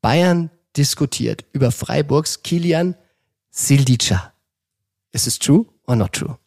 Bayern 0.00 0.48
diskutiert 0.76 1.44
über 1.52 1.72
Freiburgs 1.72 2.44
Kilian 2.44 2.94
Sildica. 3.50 4.32
Ist 5.10 5.26
es 5.26 5.40
true 5.40 5.66
or 5.88 5.96
not 5.96 6.12
true? 6.12 6.38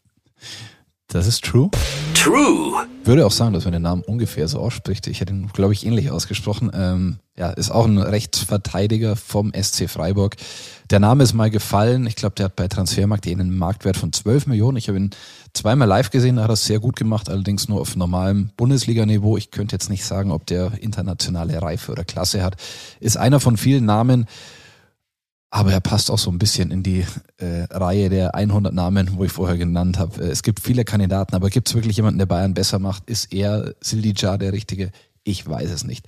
Das 1.07 1.27
ist 1.27 1.43
true. 1.43 1.69
True. 2.13 2.87
Würde 3.03 3.25
auch 3.25 3.31
sagen, 3.31 3.53
dass 3.53 3.65
man 3.65 3.73
den 3.73 3.81
Namen 3.81 4.03
ungefähr 4.03 4.47
so 4.47 4.59
ausspricht. 4.59 5.05
Ich 5.07 5.19
hätte 5.19 5.33
ihn, 5.33 5.49
glaube 5.49 5.73
ich, 5.73 5.85
ähnlich 5.85 6.11
ausgesprochen. 6.11 6.71
Ähm, 6.73 7.19
ja, 7.37 7.49
ist 7.49 7.69
auch 7.69 7.85
ein 7.85 7.97
Rechtsverteidiger 7.97 9.15
vom 9.17 9.51
SC 9.53 9.89
Freiburg. 9.89 10.37
Der 10.89 10.99
Name 10.99 11.23
ist 11.23 11.33
mal 11.33 11.49
gefallen. 11.49 12.07
Ich 12.07 12.15
glaube, 12.15 12.35
der 12.35 12.45
hat 12.45 12.55
bei 12.55 12.67
Transfermarkt 12.67 13.27
einen 13.27 13.57
Marktwert 13.57 13.97
von 13.97 14.13
12 14.13 14.47
Millionen. 14.47 14.77
Ich 14.77 14.87
habe 14.87 14.97
ihn 14.97 15.09
zweimal 15.53 15.87
live 15.87 16.11
gesehen, 16.11 16.37
da 16.37 16.43
hat 16.43 16.49
er 16.49 16.53
es 16.53 16.65
sehr 16.65 16.79
gut 16.79 16.95
gemacht, 16.95 17.29
allerdings 17.29 17.67
nur 17.67 17.81
auf 17.81 17.95
normalem 17.97 18.51
Bundesliga-Niveau. 18.55 19.35
Ich 19.35 19.51
könnte 19.51 19.75
jetzt 19.75 19.89
nicht 19.89 20.05
sagen, 20.05 20.31
ob 20.31 20.45
der 20.45 20.81
internationale 20.81 21.61
Reife 21.61 21.91
oder 21.91 22.05
Klasse 22.05 22.41
hat. 22.41 22.55
Ist 23.01 23.17
einer 23.17 23.41
von 23.41 23.57
vielen 23.57 23.85
Namen, 23.85 24.27
aber 25.49 25.73
er 25.73 25.81
passt 25.81 26.11
auch 26.11 26.19
so 26.19 26.31
ein 26.31 26.39
bisschen 26.39 26.71
in 26.71 26.83
die 26.83 27.05
äh, 27.37 27.63
Reihe 27.69 28.09
der 28.09 28.35
100 28.35 28.73
Namen, 28.73 29.17
wo 29.17 29.25
ich 29.25 29.31
vorher 29.31 29.57
genannt 29.57 29.99
habe. 29.99 30.23
Es 30.23 30.43
gibt 30.43 30.61
viele 30.61 30.85
Kandidaten, 30.85 31.35
aber 31.35 31.49
gibt 31.49 31.67
es 31.67 31.75
wirklich 31.75 31.97
jemanden, 31.97 32.19
der 32.19 32.27
Bayern 32.27 32.53
besser 32.53 32.79
macht? 32.79 33.09
Ist 33.09 33.33
er 33.33 33.73
Sildija 33.81 34.37
der 34.37 34.53
Richtige? 34.53 34.91
Ich 35.23 35.47
weiß 35.47 35.71
es 35.71 35.83
nicht. 35.83 36.05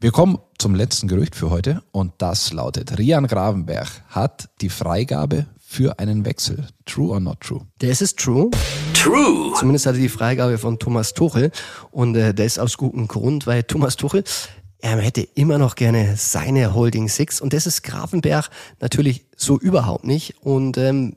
Wir 0.00 0.12
kommen 0.12 0.38
zum 0.58 0.76
letzten 0.76 1.08
Gerücht 1.08 1.34
für 1.34 1.50
heute 1.50 1.82
und 1.90 2.12
das 2.18 2.52
lautet, 2.52 2.96
Rian 2.98 3.26
Gravenberg 3.26 3.88
hat 4.06 4.48
die 4.60 4.68
Freigabe 4.68 5.46
für 5.58 5.98
einen 5.98 6.24
Wechsel. 6.24 6.68
True 6.86 7.10
or 7.10 7.18
not 7.18 7.40
true? 7.40 7.66
Das 7.78 8.00
ist 8.00 8.16
true. 8.16 8.48
True. 8.94 9.52
Zumindest 9.58 9.86
hatte 9.86 9.98
die 9.98 10.08
Freigabe 10.08 10.56
von 10.58 10.78
Thomas 10.78 11.14
Tuchel 11.14 11.50
und 11.90 12.14
äh, 12.14 12.32
das 12.32 12.60
aus 12.60 12.76
gutem 12.76 13.08
Grund, 13.08 13.48
weil 13.48 13.64
Thomas 13.64 13.96
Tuchel 13.96 14.22
er 14.80 14.98
hätte 14.98 15.22
immer 15.22 15.58
noch 15.58 15.74
gerne 15.74 16.14
seine 16.16 16.74
Holding 16.74 17.08
Six 17.08 17.40
und 17.40 17.52
das 17.52 17.66
ist 17.66 17.82
Grafenberg 17.82 18.50
natürlich 18.78 19.26
so 19.36 19.58
überhaupt 19.58 20.04
nicht. 20.04 20.36
Und 20.42 20.78
ähm, 20.78 21.16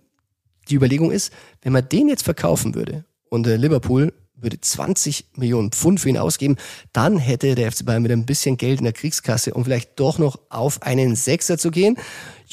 die 0.69 0.75
Überlegung 0.75 1.11
ist, 1.11 1.31
wenn 1.61 1.73
man 1.73 1.87
den 1.87 2.07
jetzt 2.07 2.23
verkaufen 2.23 2.73
würde 2.73 3.05
und 3.29 3.45
äh, 3.45 3.57
Liverpool 3.57 4.11
würde 4.41 4.59
20 4.59 5.25
Millionen 5.35 5.71
Pfund 5.71 5.99
für 5.99 6.09
ihn 6.09 6.17
ausgeben, 6.17 6.57
dann 6.93 7.17
hätte 7.17 7.55
der 7.55 7.71
FC 7.71 7.85
Bayern 7.85 8.03
mit 8.03 8.11
ein 8.11 8.25
bisschen 8.25 8.57
Geld 8.57 8.79
in 8.79 8.85
der 8.85 8.93
Kriegskasse, 8.93 9.53
um 9.53 9.63
vielleicht 9.63 9.99
doch 9.99 10.17
noch 10.17 10.39
auf 10.49 10.81
einen 10.81 11.15
Sechser 11.15 11.57
zu 11.57 11.71
gehen. 11.71 11.97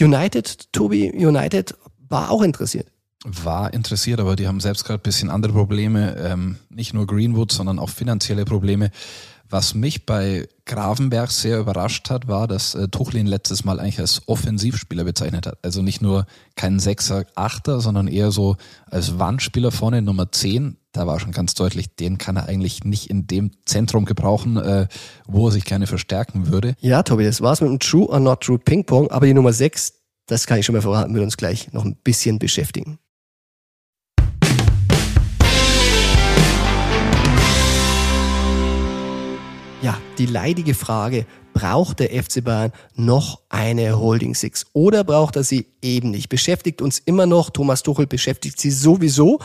United, 0.01 0.73
Tobi, 0.73 1.11
United 1.11 1.75
war 2.09 2.31
auch 2.31 2.43
interessiert. 2.43 2.87
War 3.25 3.75
interessiert, 3.75 4.21
aber 4.21 4.37
die 4.37 4.47
haben 4.47 4.61
selbst 4.61 4.85
gerade 4.85 5.01
ein 5.01 5.03
bisschen 5.03 5.29
andere 5.29 5.53
Probleme. 5.53 6.17
Ähm, 6.19 6.57
nicht 6.71 6.95
nur 6.95 7.07
Greenwood, 7.07 7.51
sondern 7.51 7.79
auch 7.81 7.91
finanzielle 7.91 8.45
Probleme. 8.45 8.91
Was 9.51 9.75
mich 9.75 10.05
bei 10.05 10.47
Gravenberg 10.67 11.31
sehr 11.31 11.59
überrascht 11.59 12.11
hat, 12.11 12.29
war, 12.29 12.47
dass 12.47 12.75
äh, 12.75 12.89
Tuchlin 12.89 13.27
letztes 13.27 13.65
Mal 13.65 13.81
eigentlich 13.81 13.99
als 13.99 14.21
Offensivspieler 14.27 15.05
bezeichnet 15.05 15.47
hat. 15.47 15.59
Also 15.63 15.81
nicht 15.81 16.03
nur 16.03 16.27
kein 16.55 16.79
Sechser, 16.79 17.25
Achter, 17.35 17.81
sondern 17.81 18.09
eher 18.09 18.31
so 18.31 18.57
als 18.91 19.19
Wandspieler 19.19 19.71
vorne 19.71 20.03
Nummer 20.03 20.31
10. 20.31 20.77
Da 20.93 21.07
war 21.07 21.19
schon 21.19 21.33
ganz 21.33 21.55
deutlich, 21.55 21.97
den 21.97 22.19
kann 22.19 22.37
er 22.37 22.47
eigentlich 22.47 22.85
nicht 22.85 23.09
in 23.09 23.27
dem 23.27 23.53
Zentrum 23.65 24.05
gebrauchen, 24.05 24.59
äh, 24.59 24.87
wo 25.27 25.49
er 25.49 25.53
sich 25.53 25.65
gerne 25.65 25.87
verstärken 25.87 26.49
würde. 26.49 26.75
Ja, 26.81 27.03
Tobi, 27.03 27.25
das 27.25 27.41
war's 27.41 27.63
mit 27.63 27.71
dem 27.71 27.79
True 27.79 28.09
or 28.09 28.21
Not 28.21 28.43
True 28.43 28.59
Ping 28.59 28.85
Pong. 28.85 29.11
Aber 29.11 29.25
die 29.25 29.35
Nummer 29.35 29.55
6, 29.55 29.95
das 30.27 30.47
kann 30.47 30.59
ich 30.59 30.67
schon 30.67 30.75
mal 30.75 30.83
verraten, 30.83 31.15
wird 31.15 31.25
uns 31.25 31.39
gleich 31.39 31.73
noch 31.73 31.85
ein 31.85 31.97
bisschen 31.97 32.39
beschäftigen. 32.39 32.99
Ja, 39.81 39.97
die 40.19 40.27
leidige 40.27 40.75
Frage, 40.75 41.25
braucht 41.55 42.01
der 42.01 42.11
FC 42.11 42.43
Bayern 42.43 42.73
noch 42.97 43.43
eine 43.49 43.97
Holding 43.97 44.35
Six? 44.35 44.67
Oder 44.73 45.05
braucht 45.05 45.37
er 45.37 45.45
sie 45.45 45.67
eben 45.83 46.11
nicht? 46.11 46.29
Beschäftigt 46.29 46.83
uns 46.83 46.99
immer 46.99 47.27
noch, 47.27 47.51
Thomas 47.51 47.85
Tuchel 47.85 48.09
beschäftigt 48.09 48.61
sie 48.61 48.73
sowieso. 48.73 49.39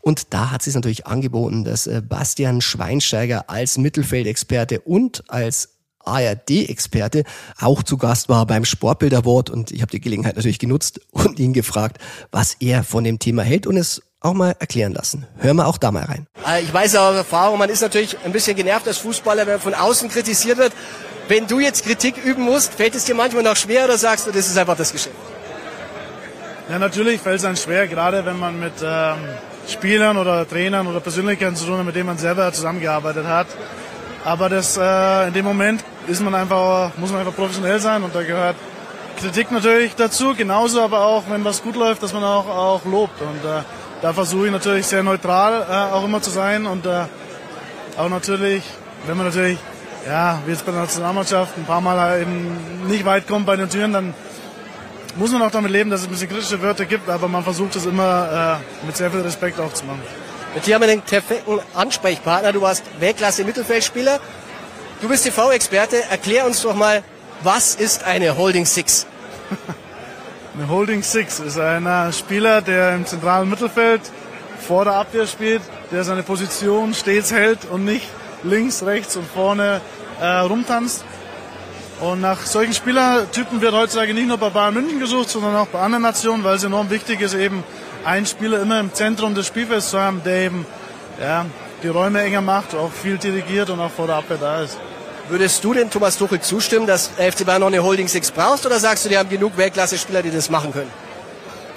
Und 0.00 0.32
da 0.32 0.52
hat 0.52 0.60
es 0.60 0.66
sich 0.66 0.74
natürlich 0.74 1.08
angeboten, 1.08 1.64
dass 1.64 1.88
äh, 1.88 2.02
Bastian 2.08 2.60
Schweinsteiger 2.60 3.50
als 3.50 3.78
Mittelfeldexperte 3.78 4.80
und 4.80 5.24
als 5.28 5.80
ARD-Experte, 6.04 7.24
auch 7.58 7.82
zu 7.82 7.96
Gast 7.96 8.28
war 8.28 8.46
beim 8.46 8.64
Sportbild 8.64 9.12
Award. 9.12 9.50
Und 9.50 9.72
ich 9.72 9.82
habe 9.82 9.90
die 9.90 10.00
Gelegenheit 10.00 10.36
natürlich 10.36 10.60
genutzt 10.60 11.00
und 11.10 11.40
ihn 11.40 11.52
gefragt, 11.52 11.98
was 12.30 12.54
er 12.60 12.84
von 12.84 13.02
dem 13.02 13.18
Thema 13.18 13.42
hält. 13.42 13.66
Und 13.66 13.76
es 13.76 14.02
auch 14.20 14.34
mal 14.34 14.54
erklären 14.58 14.92
lassen. 14.92 15.26
Hören 15.38 15.56
wir 15.56 15.66
auch 15.66 15.78
da 15.78 15.90
mal 15.90 16.04
rein. 16.04 16.26
Äh, 16.46 16.62
ich 16.62 16.72
weiß 16.72 16.96
aus 16.96 17.16
Erfahrung, 17.16 17.58
man 17.58 17.70
ist 17.70 17.80
natürlich 17.80 18.16
ein 18.24 18.32
bisschen 18.32 18.56
genervt 18.56 18.86
als 18.86 18.98
Fußballer, 18.98 19.46
wenn 19.46 19.60
von 19.60 19.74
außen 19.74 20.10
kritisiert 20.10 20.58
wird. 20.58 20.72
Wenn 21.28 21.46
du 21.46 21.60
jetzt 21.60 21.84
Kritik 21.84 22.16
üben 22.22 22.42
musst, 22.42 22.74
fällt 22.74 22.94
es 22.94 23.04
dir 23.04 23.14
manchmal 23.14 23.42
noch 23.42 23.56
schwer 23.56 23.84
oder 23.84 23.96
sagst 23.96 24.26
du, 24.26 24.32
das 24.32 24.48
ist 24.48 24.58
einfach 24.58 24.76
das 24.76 24.92
Geschäft? 24.92 25.14
Ja, 26.68 26.78
natürlich 26.78 27.20
fällt 27.20 27.38
es 27.38 27.44
einem 27.44 27.56
schwer, 27.56 27.88
gerade 27.88 28.24
wenn 28.24 28.38
man 28.38 28.58
mit 28.60 28.74
ähm, 28.82 29.16
Spielern 29.68 30.16
oder 30.16 30.48
Trainern 30.48 30.86
oder 30.86 31.00
Persönlichkeiten 31.00 31.56
zu 31.56 31.66
tun 31.66 31.78
hat, 31.78 31.86
mit 31.86 31.94
denen 31.94 32.06
man 32.06 32.18
selber 32.18 32.52
zusammengearbeitet 32.52 33.26
hat. 33.26 33.46
Aber 34.24 34.48
das, 34.48 34.76
äh, 34.76 35.28
in 35.28 35.34
dem 35.34 35.44
Moment 35.44 35.82
ist 36.06 36.20
man 36.20 36.34
einfach, 36.34 36.92
muss 36.96 37.10
man 37.10 37.20
einfach 37.20 37.34
professionell 37.34 37.80
sein 37.80 38.02
und 38.02 38.14
da 38.14 38.22
gehört 38.22 38.56
Kritik 39.20 39.50
natürlich 39.50 39.94
dazu, 39.94 40.34
genauso 40.34 40.82
aber 40.82 41.04
auch, 41.04 41.24
wenn 41.28 41.44
was 41.44 41.62
gut 41.62 41.76
läuft, 41.76 42.02
dass 42.02 42.12
man 42.12 42.24
auch, 42.24 42.48
auch 42.48 42.84
lobt. 42.84 43.20
Und 43.20 43.44
äh, 43.44 43.62
da 44.02 44.12
versuche 44.12 44.46
ich 44.46 44.52
natürlich 44.52 44.86
sehr 44.86 45.02
neutral 45.02 45.66
äh, 45.68 45.92
auch 45.94 46.04
immer 46.04 46.22
zu 46.22 46.30
sein 46.30 46.66
und 46.66 46.86
äh, 46.86 47.04
auch 47.96 48.08
natürlich, 48.08 48.62
wenn 49.06 49.16
man 49.16 49.26
natürlich, 49.26 49.58
ja, 50.06 50.40
wie 50.46 50.52
jetzt 50.52 50.64
bei 50.64 50.72
der 50.72 50.82
Nationalmannschaft 50.82 51.56
ein 51.58 51.64
paar 51.64 51.80
Mal 51.80 52.22
eben 52.22 52.86
nicht 52.88 53.04
weit 53.04 53.26
kommt 53.26 53.46
bei 53.46 53.56
den 53.56 53.68
Türen, 53.68 53.92
dann 53.92 54.14
muss 55.16 55.32
man 55.32 55.42
auch 55.42 55.50
damit 55.50 55.70
leben, 55.70 55.90
dass 55.90 56.00
es 56.00 56.06
ein 56.06 56.10
bisschen 56.10 56.28
kritische 56.28 56.62
Wörter 56.62 56.86
gibt, 56.86 57.08
aber 57.08 57.28
man 57.28 57.42
versucht 57.42 57.76
es 57.76 57.84
immer 57.84 58.60
äh, 58.82 58.86
mit 58.86 58.96
sehr 58.96 59.10
viel 59.10 59.20
Respekt 59.20 59.58
aufzumachen. 59.58 60.00
Mit 60.54 60.66
dir 60.66 60.74
haben 60.74 60.82
wir 60.82 60.88
den 60.88 61.02
perfekten 61.02 61.60
Ansprechpartner. 61.74 62.52
Du 62.52 62.60
warst 62.60 62.84
Weltklasse 62.98 63.44
Mittelfeldspieler. 63.44 64.18
Du 65.00 65.08
bist 65.08 65.24
TV-Experte. 65.24 66.02
Erklär 66.10 66.46
uns 66.46 66.62
doch 66.62 66.74
mal, 66.74 67.02
was 67.42 67.74
ist 67.74 68.04
eine 68.04 68.36
Holding 68.36 68.66
Six? 68.66 69.06
eine 70.54 70.68
Holding 70.68 71.02
Six 71.02 71.40
ist 71.40 71.58
ein 71.58 72.12
Spieler, 72.12 72.60
der 72.60 72.94
im 72.94 73.06
zentralen 73.06 73.48
Mittelfeld 73.48 74.00
vor 74.58 74.84
der 74.84 74.94
Abwehr 74.94 75.26
spielt, 75.26 75.62
der 75.90 76.04
seine 76.04 76.22
Position 76.22 76.94
stets 76.94 77.32
hält 77.32 77.64
und 77.70 77.84
nicht 77.84 78.06
links, 78.42 78.82
rechts 78.82 79.16
und 79.16 79.26
vorne 79.26 79.80
äh, 80.20 80.26
rumtanzt. 80.26 81.04
Und 82.00 82.20
nach 82.22 82.40
solchen 82.40 82.72
Spielertypen 82.72 83.60
wird 83.60 83.74
heutzutage 83.74 84.14
nicht 84.14 84.26
nur 84.26 84.38
bei 84.38 84.48
Bayern 84.48 84.74
München 84.74 85.00
gesucht, 85.00 85.28
sondern 85.28 85.54
auch 85.54 85.66
bei 85.66 85.80
anderen 85.80 86.02
Nationen, 86.02 86.42
weil 86.44 86.56
es 86.56 86.64
enorm 86.64 86.88
wichtig 86.90 87.20
ist, 87.20 87.34
eben 87.34 87.62
einen 88.04 88.26
Spieler 88.26 88.60
immer 88.60 88.80
im 88.80 88.92
Zentrum 88.94 89.34
des 89.34 89.46
Spielfelds 89.46 89.90
zu 89.90 90.00
haben, 90.00 90.22
der 90.24 90.46
eben 90.46 90.66
ja, 91.20 91.44
die 91.82 91.88
Räume 91.88 92.22
enger 92.22 92.40
macht, 92.40 92.74
auch 92.74 92.90
viel 92.90 93.18
dirigiert 93.18 93.68
und 93.68 93.80
auch 93.80 93.90
vor 93.90 94.06
der 94.06 94.16
Abwehr 94.16 94.38
da 94.38 94.62
ist. 94.62 94.78
Würdest 95.30 95.62
du 95.62 95.72
denn 95.74 95.88
Thomas 95.90 96.18
Tuchel 96.18 96.40
zustimmen, 96.40 96.88
dass 96.88 97.06
FC 97.16 97.46
Bayern 97.46 97.60
noch 97.60 97.68
eine 97.68 97.84
Holding 97.84 98.08
Six 98.08 98.32
brauchst 98.32 98.66
oder 98.66 98.80
sagst 98.80 99.04
du, 99.04 99.08
die 99.08 99.16
haben 99.16 99.28
genug 99.28 99.56
Weltklasse-Spieler, 99.56 100.22
die 100.22 100.32
das 100.32 100.50
machen 100.50 100.72
können? 100.72 100.90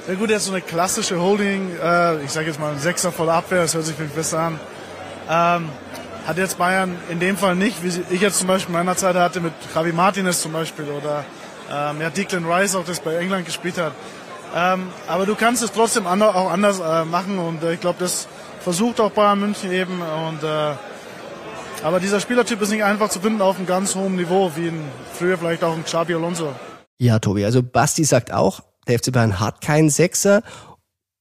Ja 0.07 0.15
gut, 0.15 0.31
jetzt 0.31 0.45
so 0.45 0.51
eine 0.51 0.61
klassische 0.61 1.21
Holding, 1.21 1.69
äh, 1.81 2.23
ich 2.23 2.31
sage 2.31 2.47
jetzt 2.47 2.59
mal 2.59 2.71
ein 2.71 2.79
Sechser 2.79 3.11
vor 3.11 3.27
der 3.27 3.35
Abwehr, 3.35 3.61
das 3.61 3.75
hört 3.75 3.85
sich 3.85 3.95
viel 3.95 4.07
besser 4.07 4.39
an. 4.39 4.59
Ähm, 5.29 5.69
hat 6.25 6.37
jetzt 6.37 6.57
Bayern 6.57 6.97
in 7.09 7.19
dem 7.19 7.37
Fall 7.37 7.55
nicht, 7.55 7.83
wie 7.83 8.01
ich 8.09 8.21
jetzt 8.21 8.39
zum 8.39 8.47
Beispiel 8.47 8.73
in 8.73 8.79
meiner 8.79 8.97
Zeit 8.97 9.15
hatte 9.15 9.39
mit 9.39 9.53
Javi 9.75 9.93
Martinez 9.93 10.41
zum 10.41 10.51
Beispiel 10.51 10.85
oder 10.85 11.23
ähm, 11.71 12.01
ja, 12.01 12.09
Declan 12.09 12.45
Rice 12.51 12.75
auch, 12.75 12.85
das 12.85 13.01
bei 13.01 13.17
England 13.17 13.45
gespielt 13.45 13.77
hat. 13.77 13.93
Ähm, 14.55 14.87
aber 15.07 15.27
du 15.27 15.35
kannst 15.35 15.61
es 15.61 15.71
trotzdem 15.71 16.07
auch 16.07 16.51
anders 16.51 16.79
äh, 16.79 17.05
machen 17.05 17.37
und 17.37 17.61
äh, 17.63 17.73
ich 17.73 17.79
glaube, 17.79 17.99
das 17.99 18.27
versucht 18.61 18.99
auch 18.99 19.11
Bayern 19.11 19.39
München 19.39 19.71
eben. 19.71 20.01
Und, 20.01 20.43
äh, 20.43 20.73
aber 21.83 21.99
dieser 21.99 22.19
Spielertyp 22.19 22.61
ist 22.61 22.71
nicht 22.71 22.83
einfach 22.83 23.09
zu 23.09 23.19
finden 23.19 23.41
auf 23.41 23.57
einem 23.57 23.67
ganz 23.67 23.95
hohen 23.95 24.15
Niveau, 24.15 24.51
wie 24.55 24.67
in, 24.67 24.79
früher 25.13 25.37
vielleicht 25.37 25.63
auch 25.63 25.75
ein 25.75 25.83
Xabi 25.83 26.15
Alonso. 26.15 26.53
Ja, 26.97 27.19
Tobi, 27.19 27.45
also 27.45 27.61
Basti 27.61 28.03
sagt 28.03 28.31
auch, 28.31 28.61
der 28.87 28.99
FC 28.99 29.11
Bayern 29.11 29.39
hat 29.39 29.61
keinen 29.61 29.89
Sechser 29.89 30.43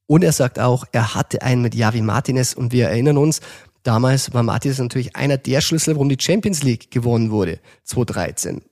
und 0.07 0.23
er 0.23 0.33
sagt 0.33 0.59
auch, 0.59 0.85
er 0.93 1.15
hatte 1.15 1.43
einen 1.43 1.63
mit 1.63 1.75
Javi 1.75 2.03
Martinez 2.03 2.53
und 2.53 2.73
wir 2.73 2.89
erinnern 2.89 3.19
uns, 3.19 3.41
Damals 3.83 4.33
war 4.33 4.43
Matthias 4.43 4.79
natürlich 4.79 5.17
einer 5.17 5.39
der 5.39 5.61
Schlüssel, 5.61 5.95
warum 5.95 6.09
die 6.09 6.17
Champions 6.19 6.63
League 6.63 6.91
gewonnen 6.91 7.31
wurde, 7.31 7.59
2013. 7.85 8.63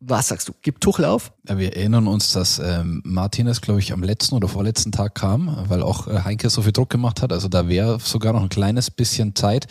Was 0.00 0.28
sagst 0.28 0.48
du? 0.48 0.52
Gibt 0.62 0.82
Tuchel 0.82 1.04
auf? 1.04 1.32
Ja, 1.48 1.58
wir 1.58 1.74
erinnern 1.74 2.06
uns, 2.06 2.32
dass 2.32 2.58
ähm, 2.58 3.02
Martinez, 3.04 3.60
glaube 3.60 3.80
ich, 3.80 3.92
am 3.92 4.02
letzten 4.02 4.34
oder 4.34 4.46
vorletzten 4.48 4.92
Tag 4.92 5.14
kam, 5.14 5.64
weil 5.68 5.82
auch 5.82 6.06
äh, 6.06 6.20
Heinke 6.20 6.50
so 6.50 6.62
viel 6.62 6.72
Druck 6.72 6.90
gemacht 6.90 7.22
hat. 7.22 7.32
Also 7.32 7.48
da 7.48 7.68
wäre 7.68 7.98
sogar 7.98 8.32
noch 8.32 8.42
ein 8.42 8.48
kleines 8.50 8.90
bisschen 8.90 9.34
Zeit. 9.34 9.66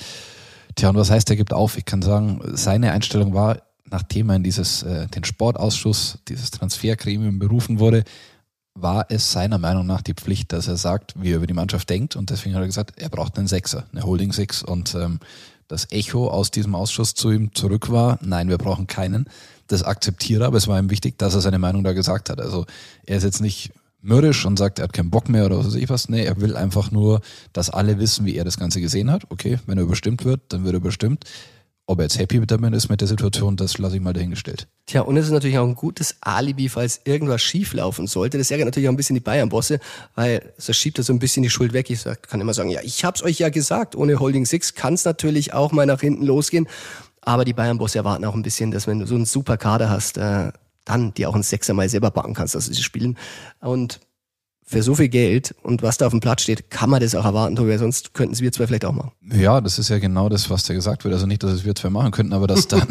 Tja, 0.75 0.89
und 0.89 0.97
was 0.97 1.09
heißt, 1.09 1.29
er 1.29 1.35
gibt 1.35 1.53
auf? 1.53 1.77
Ich 1.77 1.85
kann 1.85 2.01
sagen, 2.01 2.41
seine 2.53 2.91
Einstellung 2.91 3.33
war, 3.33 3.61
nachdem 3.89 4.29
er 4.29 4.35
in 4.35 4.43
dieses, 4.43 4.83
äh, 4.83 5.07
den 5.07 5.23
Sportausschuss, 5.23 6.19
dieses 6.27 6.51
Transfergremium 6.51 7.39
berufen 7.39 7.79
wurde, 7.79 8.03
war 8.73 9.05
es 9.09 9.31
seiner 9.31 9.57
Meinung 9.57 9.85
nach 9.85 10.01
die 10.01 10.13
Pflicht, 10.13 10.51
dass 10.51 10.67
er 10.67 10.75
sagt, 10.75 11.13
wie 11.21 11.31
er 11.31 11.37
über 11.37 11.47
die 11.47 11.53
Mannschaft 11.53 11.89
denkt. 11.89 12.17
Und 12.17 12.29
deswegen 12.29 12.55
hat 12.55 12.61
er 12.61 12.67
gesagt, 12.67 12.93
er 12.97 13.09
braucht 13.09 13.37
einen 13.37 13.47
Sechser, 13.47 13.85
eine 13.93 14.03
Holding 14.03 14.33
Six. 14.33 14.63
Und 14.63 14.95
ähm, 14.95 15.19
das 15.69 15.91
Echo 15.91 16.27
aus 16.27 16.51
diesem 16.51 16.75
Ausschuss 16.75 17.15
zu 17.15 17.31
ihm 17.31 17.53
zurück 17.55 17.89
war, 17.89 18.19
nein, 18.21 18.49
wir 18.49 18.57
brauchen 18.57 18.87
keinen. 18.87 19.29
Das 19.67 19.81
akzeptiere, 19.81 20.45
aber 20.45 20.57
es 20.57 20.67
war 20.67 20.77
ihm 20.77 20.89
wichtig, 20.89 21.17
dass 21.17 21.33
er 21.33 21.41
seine 21.41 21.57
Meinung 21.57 21.83
da 21.83 21.93
gesagt 21.93 22.29
hat. 22.29 22.39
Also 22.39 22.65
er 23.05 23.17
ist 23.17 23.23
jetzt 23.23 23.41
nicht 23.41 23.71
mürrisch 24.05 24.45
und 24.45 24.57
sagt, 24.57 24.79
er 24.79 24.83
hat 24.83 24.93
keinen 24.93 25.09
Bock 25.09 25.29
mehr 25.29 25.45
oder 25.45 25.57
was 25.57 25.67
weiß 25.67 25.75
ich 25.75 25.89
was. 25.89 26.09
Nee, 26.09 26.23
er 26.23 26.39
will 26.39 26.55
einfach 26.55 26.91
nur, 26.91 27.21
dass 27.53 27.69
alle 27.69 27.99
wissen, 27.99 28.25
wie 28.25 28.35
er 28.35 28.45
das 28.45 28.57
Ganze 28.57 28.79
gesehen 28.79 29.11
hat. 29.11 29.23
Okay, 29.29 29.59
wenn 29.65 29.77
er 29.77 29.83
überstimmt 29.83 30.23
wird, 30.23 30.41
dann 30.49 30.63
wird 30.63 30.75
er 30.75 30.77
überstimmt. 30.77 31.25
Ob 31.87 31.99
er 31.99 32.05
jetzt 32.05 32.17
happy 32.17 32.43
damit 32.47 32.73
ist 32.73 32.89
mit 32.89 32.99
der 33.01 33.07
Situation, 33.07 33.57
das 33.57 33.77
lasse 33.77 33.95
ich 33.95 34.01
mal 34.01 34.13
dahingestellt. 34.13 34.67
Tja, 34.87 35.01
und 35.01 35.17
es 35.17 35.25
ist 35.25 35.31
natürlich 35.31 35.59
auch 35.59 35.67
ein 35.67 35.75
gutes 35.75 36.15
Alibi, 36.19 36.67
falls 36.67 37.01
irgendwas 37.03 37.43
schieflaufen 37.43 38.07
sollte. 38.07 38.39
Das 38.39 38.49
ärgert 38.49 38.65
natürlich 38.65 38.89
auch 38.89 38.93
ein 38.93 38.97
bisschen 38.97 39.13
die 39.13 39.19
Bayern-Bosse, 39.19 39.79
weil 40.15 40.53
das 40.55 40.75
schiebt 40.75 40.97
er 40.97 41.03
so 41.03 41.13
ein 41.13 41.19
bisschen 41.19 41.43
die 41.43 41.51
Schuld 41.51 41.73
weg. 41.73 41.91
Ich 41.91 42.03
kann 42.27 42.41
immer 42.41 42.55
sagen, 42.55 42.71
ja, 42.71 42.81
ich 42.83 43.05
hab's 43.05 43.21
euch 43.21 43.37
ja 43.37 43.49
gesagt, 43.49 43.95
ohne 43.95 44.19
Holding 44.19 44.47
Six 44.47 44.73
kann 44.73 44.95
es 44.95 45.05
natürlich 45.05 45.53
auch 45.53 45.71
mal 45.71 45.85
nach 45.85 46.01
hinten 46.01 46.25
losgehen. 46.25 46.67
Aber 47.21 47.45
die 47.45 47.53
Bayern-Bosse 47.53 47.99
erwarten 47.99 48.25
auch 48.25 48.35
ein 48.35 48.43
bisschen, 48.43 48.71
dass 48.71 48.87
wenn 48.87 48.99
du 48.99 49.05
so 49.05 49.13
einen 49.13 49.25
super 49.25 49.57
Kader 49.57 49.89
hast, 49.89 50.17
äh, 50.17 50.51
dann 50.85 51.13
dir 51.13 51.29
auch 51.29 51.33
einen 51.33 51.43
Sechser 51.43 51.73
mal 51.73 51.89
selber 51.89 52.11
backen 52.11 52.33
kannst, 52.33 52.55
dass 52.55 52.65
sie 52.65 52.83
spielen. 52.83 53.17
Und 53.59 53.99
für 54.67 54.81
so 54.81 54.95
viel 54.95 55.09
Geld 55.09 55.53
und 55.61 55.83
was 55.83 55.97
da 55.97 56.07
auf 56.07 56.11
dem 56.11 56.21
Platz 56.21 56.41
steht, 56.41 56.71
kann 56.71 56.89
man 56.89 56.99
das 56.99 57.13
auch 57.13 57.23
erwarten, 57.23 57.55
Tobi, 57.55 57.77
sonst 57.77 58.15
könnten 58.15 58.33
es 58.33 58.41
wir 58.41 58.51
zwei 58.51 58.65
vielleicht 58.65 58.83
auch 58.85 58.93
machen. 58.93 59.11
Ja, 59.31 59.61
das 59.61 59.77
ist 59.77 59.89
ja 59.89 59.99
genau 59.99 60.27
das, 60.27 60.49
was 60.49 60.63
da 60.63 60.73
gesagt 60.73 61.03
wird. 61.03 61.13
Also 61.13 61.27
nicht, 61.27 61.43
dass 61.43 61.51
es 61.51 61.65
wir 61.65 61.75
zwei 61.75 61.91
machen 61.91 62.09
könnten, 62.09 62.33
aber 62.33 62.47
dass 62.47 62.67
dann, 62.67 62.87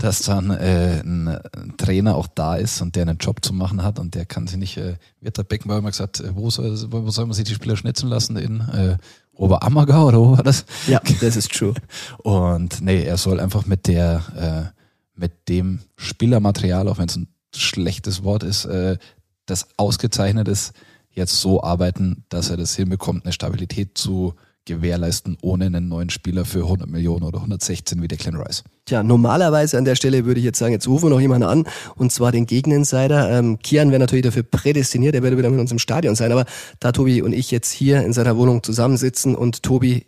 dass 0.00 0.22
dann 0.22 0.50
äh, 0.50 1.00
ein 1.00 1.38
Trainer 1.76 2.16
auch 2.16 2.26
da 2.26 2.56
ist 2.56 2.82
und 2.82 2.96
der 2.96 3.02
einen 3.02 3.18
Job 3.18 3.44
zu 3.44 3.52
machen 3.52 3.84
hat 3.84 4.00
und 4.00 4.16
der 4.16 4.26
kann 4.26 4.48
sich 4.48 4.56
nicht, 4.56 4.76
äh, 4.78 4.96
wird 5.20 5.38
der 5.38 5.44
Beckenbauer 5.44 5.78
immer 5.78 5.90
gesagt, 5.90 6.18
äh, 6.18 6.34
wo 6.34 6.50
soll, 6.50 6.76
wo 6.90 7.08
soll 7.10 7.26
man 7.26 7.34
sich 7.34 7.44
die 7.44 7.54
Spieler 7.54 7.76
schnitzen 7.76 8.08
lassen? 8.08 8.36
In 8.36 8.60
äh, 8.60 8.96
Oberammergau 9.34 10.08
oder 10.08 10.18
wo 10.18 10.32
war 10.32 10.42
das? 10.42 10.64
Ja, 10.88 11.00
das 11.20 11.36
ist 11.36 11.52
true. 11.52 11.74
und 12.18 12.80
nee, 12.80 13.04
er 13.04 13.16
soll 13.16 13.38
einfach 13.38 13.64
mit 13.66 13.86
der, 13.86 14.72
äh, 14.74 14.80
mit 15.14 15.48
dem 15.48 15.78
Spielermaterial, 15.96 16.88
auch 16.88 16.98
wenn 16.98 17.08
es 17.08 17.16
ein 17.16 17.28
schlechtes 17.56 18.24
Wort 18.24 18.42
ist, 18.42 18.64
äh, 18.64 18.98
das 19.46 19.68
ausgezeichnet 19.76 20.48
ist, 20.48 20.72
jetzt 21.10 21.40
so 21.40 21.62
arbeiten, 21.62 22.24
dass 22.28 22.50
er 22.50 22.56
das 22.56 22.74
hinbekommt, 22.74 23.24
eine 23.24 23.32
Stabilität 23.32 23.98
zu 23.98 24.34
gewährleisten, 24.64 25.36
ohne 25.42 25.66
einen 25.66 25.88
neuen 25.88 26.10
Spieler 26.10 26.44
für 26.44 26.60
100 26.60 26.88
Millionen 26.88 27.24
oder 27.24 27.38
116 27.38 28.00
wie 28.00 28.08
der 28.08 28.18
Clan 28.18 28.36
Rice. 28.36 28.62
Tja, 28.84 29.02
normalerweise 29.02 29.76
an 29.76 29.84
der 29.84 29.96
Stelle 29.96 30.24
würde 30.24 30.38
ich 30.38 30.44
jetzt 30.44 30.58
sagen, 30.58 30.72
jetzt 30.72 30.86
rufen 30.86 31.06
wir 31.06 31.10
noch 31.10 31.20
jemanden 31.20 31.48
an, 31.48 31.64
und 31.96 32.12
zwar 32.12 32.30
den 32.30 32.46
Gegeninsider. 32.46 33.30
Ähm, 33.30 33.58
Kian 33.58 33.90
wäre 33.90 33.98
natürlich 33.98 34.24
dafür 34.24 34.44
prädestiniert, 34.44 35.14
er 35.14 35.22
würde 35.22 35.36
wieder 35.36 35.50
mit 35.50 35.58
uns 35.58 35.72
im 35.72 35.80
Stadion 35.80 36.14
sein, 36.14 36.30
aber 36.30 36.44
da 36.78 36.92
Tobi 36.92 37.22
und 37.22 37.32
ich 37.32 37.50
jetzt 37.50 37.72
hier 37.72 38.04
in 38.04 38.12
seiner 38.12 38.36
Wohnung 38.36 38.62
zusammensitzen 38.62 39.34
und 39.34 39.62
Tobi, 39.62 40.06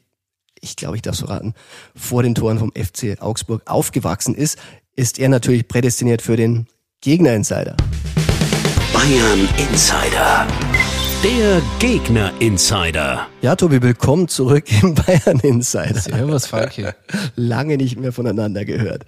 ich 0.61 0.77
glaube, 0.77 0.97
ich 0.97 1.03
darf 1.03 1.17
so 1.17 1.27
raten, 1.27 1.55
vor 1.97 2.23
den 2.23 2.35
Toren 2.35 2.59
vom 2.59 2.73
FC 2.73 3.21
Augsburg 3.21 3.63
aufgewachsen 3.67 4.35
ist, 4.35 4.59
ist 4.95 5.19
er 5.19 5.29
natürlich 5.29 5.67
prädestiniert 5.67 6.23
für 6.23 6.37
den 6.37 6.69
Gegner-Insider. 7.05 7.77
Bayern 8.95 9.47
Insider. 9.59 10.47
Der 11.23 11.61
Gegner 11.79 12.33
Insider. 12.40 13.27
Ja, 13.43 13.55
Tobi, 13.57 13.83
willkommen 13.83 14.27
zurück 14.27 14.64
im 14.83 14.95
Bayern 15.07 15.38
Insider. 15.40 16.01
Servus, 16.01 16.47
Falki. 16.47 16.87
Lange 17.37 17.77
nicht 17.77 17.99
mehr 18.01 18.11
voneinander 18.11 18.64
gehört. 18.64 19.05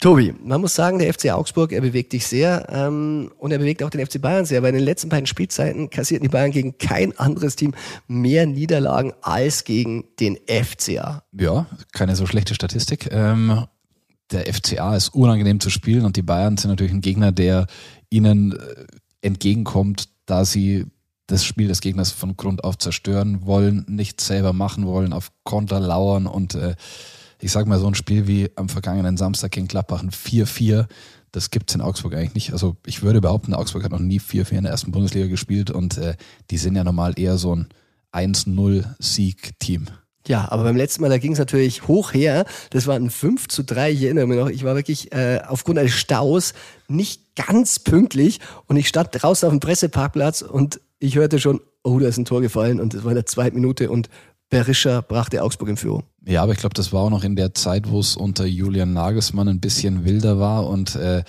Tobi, 0.00 0.34
man 0.42 0.62
muss 0.62 0.74
sagen, 0.74 0.98
der 0.98 1.12
FC 1.12 1.32
Augsburg, 1.32 1.72
er 1.72 1.82
bewegt 1.82 2.14
dich 2.14 2.26
sehr 2.26 2.66
ähm, 2.70 3.30
und 3.36 3.50
er 3.50 3.58
bewegt 3.58 3.82
auch 3.82 3.90
den 3.90 4.06
FC 4.06 4.22
Bayern 4.22 4.46
sehr, 4.46 4.62
weil 4.62 4.70
in 4.70 4.76
den 4.76 4.84
letzten 4.86 5.10
beiden 5.10 5.26
Spielzeiten 5.26 5.90
kassierten 5.90 6.26
die 6.26 6.32
Bayern 6.32 6.50
gegen 6.50 6.78
kein 6.78 7.14
anderes 7.18 7.56
Team 7.56 7.74
mehr 8.08 8.46
Niederlagen 8.46 9.12
als 9.20 9.64
gegen 9.64 10.04
den 10.18 10.38
FCA. 10.48 11.24
Ja, 11.32 11.66
keine 11.92 12.16
so 12.16 12.24
schlechte 12.24 12.54
Statistik. 12.54 13.10
Ähm, 13.12 13.66
der 14.34 14.52
FCA 14.52 14.96
ist 14.96 15.14
unangenehm 15.14 15.60
zu 15.60 15.70
spielen 15.70 16.04
und 16.04 16.16
die 16.16 16.22
Bayern 16.22 16.56
sind 16.56 16.70
natürlich 16.70 16.92
ein 16.92 17.00
Gegner, 17.00 17.32
der 17.32 17.66
ihnen 18.10 18.52
äh, 18.52 18.84
entgegenkommt, 19.22 20.08
da 20.26 20.44
sie 20.44 20.86
das 21.26 21.44
Spiel 21.44 21.68
des 21.68 21.80
Gegners 21.80 22.10
von 22.10 22.36
Grund 22.36 22.64
auf 22.64 22.76
zerstören 22.76 23.46
wollen, 23.46 23.86
nicht 23.88 24.20
selber 24.20 24.52
machen 24.52 24.86
wollen, 24.86 25.12
auf 25.12 25.32
Konter 25.44 25.80
lauern 25.80 26.26
und 26.26 26.54
äh, 26.54 26.74
ich 27.40 27.52
sag 27.52 27.66
mal 27.66 27.78
so 27.78 27.86
ein 27.86 27.94
Spiel 27.94 28.26
wie 28.26 28.50
am 28.56 28.68
vergangenen 28.68 29.16
Samstag 29.16 29.52
gegen 29.52 29.68
Gladbach 29.68 30.02
ein 30.02 30.10
4-4, 30.10 30.86
das 31.32 31.50
gibt's 31.50 31.74
in 31.74 31.80
Augsburg 31.80 32.14
eigentlich 32.14 32.34
nicht. 32.34 32.52
Also 32.52 32.76
ich 32.86 33.02
würde 33.02 33.20
behaupten, 33.20 33.54
Augsburg 33.54 33.84
hat 33.84 33.92
noch 33.92 33.98
nie 33.98 34.20
4-4 34.20 34.52
in 34.52 34.62
der 34.62 34.72
ersten 34.72 34.92
Bundesliga 34.92 35.26
gespielt 35.26 35.70
und 35.70 35.98
äh, 35.98 36.16
die 36.50 36.58
sind 36.58 36.76
ja 36.76 36.84
normal 36.84 37.14
eher 37.18 37.38
so 37.38 37.54
ein 37.54 37.68
1-0-Sieg-Team. 38.12 39.88
Ja, 40.26 40.50
aber 40.50 40.62
beim 40.64 40.76
letzten 40.76 41.02
Mal, 41.02 41.10
da 41.10 41.18
ging 41.18 41.32
es 41.32 41.38
natürlich 41.38 41.86
hoch 41.86 42.14
her. 42.14 42.46
Das 42.70 42.86
war 42.86 42.96
ein 42.96 43.10
5 43.10 43.48
zu 43.48 43.62
3, 43.62 43.92
ich 43.92 44.02
erinnere 44.04 44.26
mich 44.26 44.38
noch. 44.38 44.48
Ich 44.48 44.64
war 44.64 44.74
wirklich 44.74 45.12
äh, 45.12 45.40
aufgrund 45.46 45.78
eines 45.78 45.92
Staus 45.92 46.54
nicht 46.88 47.36
ganz 47.36 47.78
pünktlich 47.78 48.40
und 48.66 48.76
ich 48.76 48.88
stand 48.88 49.10
draußen 49.12 49.46
auf 49.46 49.52
dem 49.52 49.60
Presseparkplatz 49.60 50.42
und 50.42 50.80
ich 50.98 51.16
hörte 51.16 51.38
schon, 51.38 51.60
oh, 51.82 51.98
da 51.98 52.08
ist 52.08 52.16
ein 52.16 52.24
Tor 52.24 52.40
gefallen 52.40 52.80
und 52.80 52.94
das 52.94 53.04
war 53.04 53.10
in 53.10 53.16
der 53.16 53.26
zweiten 53.26 53.56
Minute 53.56 53.90
und 53.90 54.08
Berischer 54.50 55.02
brachte 55.02 55.42
Augsburg 55.42 55.68
in 55.68 55.76
Führung. 55.76 56.04
Ja, 56.24 56.42
aber 56.42 56.52
ich 56.52 56.58
glaube, 56.58 56.74
das 56.74 56.92
war 56.92 57.02
auch 57.02 57.10
noch 57.10 57.24
in 57.24 57.36
der 57.36 57.54
Zeit, 57.54 57.90
wo 57.90 58.00
es 58.00 58.16
unter 58.16 58.46
Julian 58.46 58.92
Nagelsmann 58.92 59.48
ein 59.48 59.60
bisschen 59.60 60.04
wilder 60.04 60.38
war 60.38 60.68
und 60.68 60.94
äh, 60.96 61.24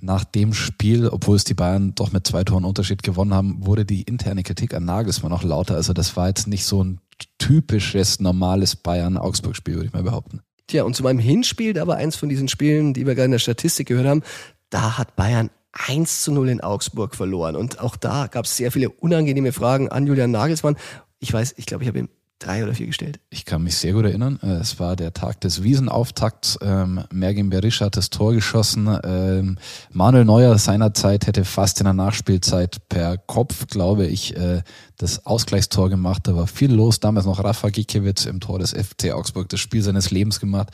nach 0.00 0.24
dem 0.24 0.52
Spiel, 0.52 1.08
obwohl 1.08 1.36
es 1.36 1.44
die 1.44 1.54
Bayern 1.54 1.94
doch 1.94 2.12
mit 2.12 2.26
zwei 2.26 2.44
Toren 2.44 2.64
Unterschied 2.64 3.02
gewonnen 3.02 3.32
haben, 3.32 3.66
wurde 3.66 3.84
die 3.84 4.02
interne 4.02 4.42
Kritik 4.42 4.74
an 4.74 4.84
Nagelsmann 4.84 5.30
noch 5.30 5.44
lauter. 5.44 5.76
Also 5.76 5.92
das 5.92 6.16
war 6.16 6.28
jetzt 6.28 6.46
nicht 6.46 6.66
so 6.66 6.84
ein 6.84 7.00
typisches, 7.38 8.20
normales 8.20 8.76
Bayern-Augsburg-Spiel, 8.76 9.74
würde 9.74 9.86
ich 9.86 9.92
mal 9.92 10.02
behaupten. 10.02 10.40
Tja, 10.66 10.84
und 10.84 10.96
zu 10.96 11.02
meinem 11.02 11.18
Hinspiel, 11.18 11.72
da 11.72 11.86
war 11.86 11.96
eins 11.96 12.16
von 12.16 12.28
diesen 12.28 12.48
Spielen, 12.48 12.94
die 12.94 13.06
wir 13.06 13.14
gerade 13.14 13.26
in 13.26 13.32
der 13.32 13.38
Statistik 13.38 13.88
gehört 13.88 14.06
haben, 14.06 14.22
da 14.70 14.96
hat 14.98 15.14
Bayern 15.16 15.50
1 15.72 16.22
zu 16.22 16.32
0 16.32 16.48
in 16.48 16.60
Augsburg 16.60 17.14
verloren. 17.14 17.56
Und 17.56 17.80
auch 17.80 17.96
da 17.96 18.28
gab 18.28 18.44
es 18.46 18.56
sehr 18.56 18.70
viele 18.72 18.90
unangenehme 18.90 19.52
Fragen 19.52 19.88
an 19.88 20.06
Julian 20.06 20.30
Nagelsmann. 20.30 20.76
Ich 21.18 21.32
weiß, 21.32 21.54
ich 21.56 21.66
glaube, 21.66 21.84
ich 21.84 21.88
habe 21.88 21.98
ihm 21.98 22.08
drei 22.38 22.62
oder 22.62 22.74
vier 22.74 22.86
gestellt. 22.86 23.20
Ich 23.30 23.44
kann 23.44 23.62
mich 23.62 23.76
sehr 23.76 23.92
gut 23.92 24.04
erinnern. 24.04 24.38
Äh, 24.42 24.54
es 24.54 24.78
war 24.78 24.96
der 24.96 25.12
Tag 25.12 25.40
des 25.40 25.62
Wiesenauftakts. 25.62 26.58
Ähm, 26.62 27.04
Mergin 27.12 27.50
Berisha 27.50 27.86
hat 27.86 27.96
das 27.96 28.10
Tor 28.10 28.32
geschossen. 28.32 28.98
Ähm, 29.04 29.58
Manuel 29.90 30.24
Neuer 30.24 30.58
seinerzeit 30.58 31.26
hätte 31.26 31.44
fast 31.44 31.80
in 31.80 31.84
der 31.84 31.94
Nachspielzeit 31.94 32.88
per 32.88 33.16
Kopf, 33.18 33.66
glaube 33.68 34.06
ich, 34.06 34.36
äh, 34.36 34.62
das 34.96 35.26
Ausgleichstor 35.26 35.88
gemacht. 35.90 36.22
Da 36.24 36.36
war 36.36 36.46
viel 36.46 36.72
los. 36.72 37.00
Damals 37.00 37.26
noch 37.26 37.42
Rafa 37.42 37.70
Gikiewicz 37.70 38.26
im 38.26 38.40
Tor 38.40 38.58
des 38.58 38.72
FC 38.72 39.12
Augsburg 39.12 39.48
das 39.48 39.60
Spiel 39.60 39.82
seines 39.82 40.10
Lebens 40.10 40.40
gemacht 40.40 40.70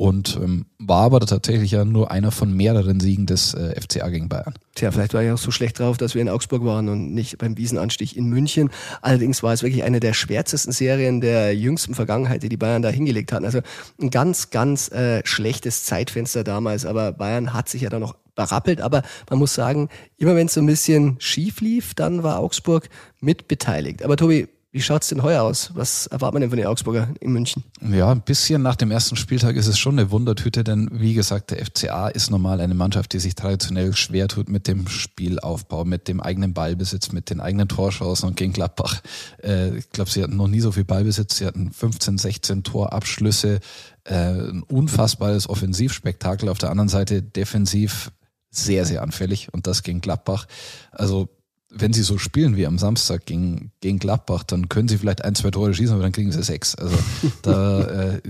und 0.00 0.40
ähm, 0.42 0.64
war 0.78 1.02
aber 1.02 1.20
tatsächlich 1.20 1.72
ja 1.72 1.84
nur 1.84 2.10
einer 2.10 2.30
von 2.30 2.54
mehreren 2.54 3.00
Siegen 3.00 3.26
des 3.26 3.52
äh, 3.52 3.78
FCA 3.78 4.08
gegen 4.08 4.30
Bayern. 4.30 4.54
Tja, 4.74 4.90
vielleicht 4.92 5.12
war 5.12 5.22
ich 5.22 5.30
auch 5.30 5.36
so 5.36 5.50
schlecht 5.50 5.78
drauf, 5.78 5.98
dass 5.98 6.14
wir 6.14 6.22
in 6.22 6.30
Augsburg 6.30 6.64
waren 6.64 6.88
und 6.88 7.12
nicht 7.12 7.36
beim 7.36 7.58
Wiesenanstich 7.58 8.16
in 8.16 8.24
München. 8.24 8.70
Allerdings 9.02 9.42
war 9.42 9.52
es 9.52 9.62
wirklich 9.62 9.82
eine 9.82 10.00
der 10.00 10.14
schwärzesten 10.14 10.72
Serien 10.72 11.20
der 11.20 11.54
jüngsten 11.54 11.94
Vergangenheit, 11.94 12.42
die 12.42 12.48
die 12.48 12.56
Bayern 12.56 12.80
da 12.80 12.88
hingelegt 12.88 13.30
hatten. 13.30 13.44
Also 13.44 13.60
ein 14.00 14.08
ganz, 14.08 14.48
ganz 14.48 14.90
äh, 14.90 15.20
schlechtes 15.26 15.84
Zeitfenster 15.84 16.44
damals, 16.44 16.86
aber 16.86 17.12
Bayern 17.12 17.52
hat 17.52 17.68
sich 17.68 17.82
ja 17.82 17.90
dann 17.90 18.00
noch 18.00 18.14
berappelt. 18.34 18.80
Aber 18.80 19.02
man 19.28 19.38
muss 19.38 19.52
sagen, 19.52 19.90
immer 20.16 20.34
wenn 20.34 20.46
es 20.46 20.54
so 20.54 20.62
ein 20.62 20.66
bisschen 20.66 21.16
schief 21.18 21.60
lief, 21.60 21.92
dann 21.92 22.22
war 22.22 22.38
Augsburg 22.38 22.88
mit 23.20 23.48
beteiligt. 23.48 24.02
Aber 24.02 24.16
Tobi, 24.16 24.48
wie 24.72 24.80
schaut's 24.80 25.08
denn 25.08 25.24
heuer 25.24 25.42
aus? 25.42 25.72
Was 25.74 26.06
erwartet 26.06 26.34
man 26.34 26.40
denn 26.42 26.50
von 26.50 26.56
den 26.56 26.66
Augsburger 26.68 27.08
in 27.18 27.32
München? 27.32 27.64
Ja, 27.80 28.12
ein 28.12 28.20
bisschen 28.20 28.62
nach 28.62 28.76
dem 28.76 28.92
ersten 28.92 29.16
Spieltag 29.16 29.56
ist 29.56 29.66
es 29.66 29.78
schon 29.78 29.98
eine 29.98 30.12
Wundertüte, 30.12 30.62
denn 30.62 30.88
wie 30.92 31.14
gesagt, 31.14 31.50
der 31.50 31.64
FCA 31.64 32.06
ist 32.06 32.30
normal 32.30 32.60
eine 32.60 32.74
Mannschaft, 32.74 33.12
die 33.12 33.18
sich 33.18 33.34
traditionell 33.34 33.96
schwer 33.96 34.28
tut 34.28 34.48
mit 34.48 34.68
dem 34.68 34.86
Spielaufbau, 34.86 35.84
mit 35.84 36.06
dem 36.06 36.20
eigenen 36.20 36.54
Ballbesitz, 36.54 37.10
mit 37.10 37.30
den 37.30 37.40
eigenen 37.40 37.66
Torschancen 37.66 38.28
und 38.28 38.36
gegen 38.36 38.52
Gladbach. 38.52 39.00
Äh, 39.42 39.76
ich 39.78 39.90
glaube, 39.90 40.10
sie 40.10 40.22
hatten 40.22 40.36
noch 40.36 40.46
nie 40.46 40.60
so 40.60 40.70
viel 40.70 40.84
Ballbesitz, 40.84 41.38
sie 41.38 41.46
hatten 41.46 41.72
15, 41.72 42.18
16 42.18 42.62
Torabschlüsse, 42.62 43.58
äh, 44.04 44.14
ein 44.14 44.62
unfassbares 44.62 45.48
Offensivspektakel. 45.48 46.48
Auf 46.48 46.58
der 46.58 46.70
anderen 46.70 46.88
Seite 46.88 47.22
defensiv 47.22 48.12
sehr, 48.50 48.84
sehr 48.84 49.02
anfällig 49.02 49.52
und 49.52 49.66
das 49.66 49.82
gegen 49.82 50.00
Gladbach. 50.00 50.46
Also 50.92 51.28
wenn 51.70 51.92
sie 51.92 52.02
so 52.02 52.18
spielen 52.18 52.56
wie 52.56 52.66
am 52.66 52.78
Samstag 52.78 53.26
gegen, 53.26 53.72
gegen 53.80 53.98
Gladbach, 53.98 54.42
dann 54.42 54.68
können 54.68 54.88
sie 54.88 54.98
vielleicht 54.98 55.24
ein, 55.24 55.34
zwei 55.34 55.50
Tore 55.50 55.72
schießen, 55.72 55.94
aber 55.94 56.02
dann 56.02 56.12
kriegen 56.12 56.32
sie 56.32 56.42
sechs. 56.42 56.74
Also 56.74 56.96
da 57.42 57.84
äh, 57.84 58.20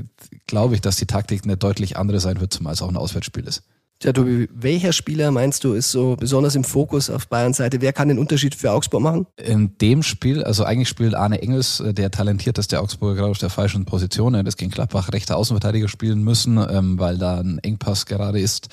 glaube 0.47 0.74
ich, 0.74 0.80
dass 0.80 0.97
die 0.97 1.07
Taktik 1.07 1.45
eine 1.45 1.57
deutlich 1.57 1.97
andere 1.97 2.20
sein 2.20 2.41
wird, 2.41 2.53
zumal 2.53 2.74
es 2.74 2.82
auch 2.82 2.88
ein 2.88 2.97
Auswärtsspiel 2.97 3.47
ist. 3.47 3.62
Ja, 4.03 4.14
Tobi, 4.14 4.49
welcher 4.55 4.95
Spieler 4.95 5.30
meinst 5.30 5.62
du 5.62 5.74
ist 5.74 5.91
so 5.91 6.16
besonders 6.16 6.55
im 6.55 6.64
Fokus 6.64 7.11
auf 7.11 7.28
Bayerns 7.28 7.59
Seite? 7.59 7.82
Wer 7.82 7.93
kann 7.93 8.09
den 8.09 8.18
Unterschied 8.18 8.55
für 8.55 8.72
Augsburg 8.72 9.03
machen? 9.03 9.26
In 9.36 9.76
dem 9.76 10.03
Spiel, 10.03 10.43
also 10.43 10.64
eigentlich 10.64 10.88
spielt 10.88 11.14
Arne 11.14 11.43
Engels, 11.43 11.80
äh, 11.80 11.93
der 11.93 12.11
talentierteste 12.11 12.80
Augsburger 12.80 13.16
gerade 13.16 13.30
auf 13.32 13.38
der 13.38 13.51
falschen 13.51 13.84
Position. 13.84 14.32
Er 14.32 14.43
hat 14.43 14.57
gegen 14.57 14.70
Gladbach 14.70 15.12
rechter 15.12 15.36
Außenverteidiger 15.36 15.88
spielen 15.88 16.24
müssen, 16.24 16.57
ähm, 16.57 16.99
weil 16.99 17.18
da 17.18 17.41
ein 17.41 17.59
Engpass 17.59 18.07
gerade 18.07 18.41
ist. 18.41 18.68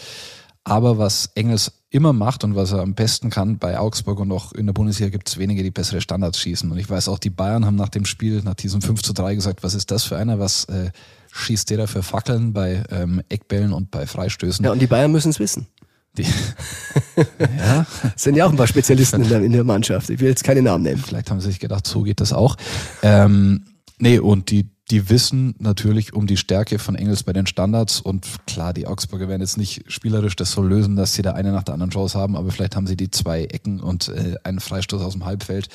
Aber 0.64 0.98
was 0.98 1.32
Engels 1.36 1.74
immer 1.90 2.12
macht 2.12 2.44
und 2.44 2.56
was 2.56 2.74
er 2.74 2.80
am 2.82 2.94
besten 2.96 3.30
kann 3.30 3.58
bei 3.58 3.80
Augsburg 3.80 4.20
und 4.20 4.32
auch 4.32 4.52
in 4.52 4.66
der 4.66 4.74
Bundesliga 4.74 5.10
gibt 5.10 5.30
es 5.30 5.38
wenige, 5.38 5.64
die 5.64 5.72
bessere 5.72 6.02
Standards 6.02 6.40
schießen. 6.40 6.70
Und 6.70 6.78
ich 6.78 6.90
weiß 6.90 7.08
auch, 7.08 7.20
die 7.20 7.30
Bayern 7.30 7.66
haben 7.66 7.76
nach 7.76 7.90
dem 7.90 8.06
Spiel, 8.06 8.42
nach 8.44 8.56
diesem 8.56 8.82
5 8.82 9.02
zu 9.02 9.14
3 9.14 9.36
gesagt, 9.36 9.64
was 9.64 9.74
ist 9.74 9.90
das 9.92 10.04
für 10.04 10.18
einer, 10.18 10.38
was 10.38 10.66
äh, 10.66 10.92
schießt 11.32 11.70
der 11.70 11.78
da 11.78 11.88
für 11.88 12.04
Fackeln 12.04 12.52
bei 12.52 12.84
ähm, 12.90 13.22
Eckbällen 13.30 13.72
und 13.72 13.90
bei 13.92 14.06
Freistößen. 14.06 14.66
Ja, 14.66 14.72
und 14.72 14.82
die 14.82 14.88
Bayern 14.88 15.12
müssen 15.12 15.30
es 15.30 15.40
wissen. 15.40 15.68
Die, 16.18 16.24
ja. 17.58 17.86
Sind 18.16 18.36
ja 18.36 18.46
auch 18.46 18.50
ein 18.50 18.58
paar 18.58 18.68
Spezialisten 18.68 19.22
in 19.22 19.30
der, 19.30 19.42
in 19.44 19.52
der 19.52 19.64
Mannschaft. 19.64 20.10
Ich 20.10 20.20
will 20.20 20.30
jetzt 20.30 20.44
keine 20.44 20.62
Namen 20.62 20.84
nennen. 20.84 21.02
Vielleicht 21.06 21.30
haben 21.30 21.40
sie 21.40 21.48
sich 21.48 21.60
gedacht, 21.60 21.88
so 21.88 22.02
geht 22.02 22.20
das 22.20 22.34
auch. 22.34 22.58
Ähm, 23.02 23.66
nee, 24.00 24.20
und 24.20 24.50
die, 24.52 24.70
die 24.90 25.10
wissen 25.10 25.54
natürlich 25.60 26.14
um 26.14 26.28
die 26.28 26.38
Stärke 26.38 26.80
von 26.80 26.96
Engels 26.96 27.24
bei 27.24 27.34
den 27.34 27.46
Standards 27.46 28.00
und 28.00 28.26
klar, 28.46 28.74
die 28.74 28.88
Augsburger 28.88 29.28
werden 29.28 29.42
jetzt 29.42 29.58
nicht 29.58 29.84
spielerisch 29.92 30.36
das 30.36 30.54
so 30.54 30.62
lösen, 30.62 30.96
dass 30.96 31.14
sie 31.14 31.22
da 31.22 31.34
eine 31.34 31.52
nach 31.52 31.64
der 31.64 31.74
anderen 31.74 31.92
Chance 31.92 32.18
haben, 32.18 32.38
aber 32.38 32.52
vielleicht 32.52 32.76
haben 32.76 32.88
sie 32.88 32.96
die 32.96 33.12
zwei 33.12 33.44
Ecken 33.44 33.82
und 33.82 34.08
äh, 34.08 34.36
einen 34.44 34.60
Freistoß 34.60 35.02
aus 35.02 35.14
dem 35.14 35.26
Halbfeld. 35.26 35.68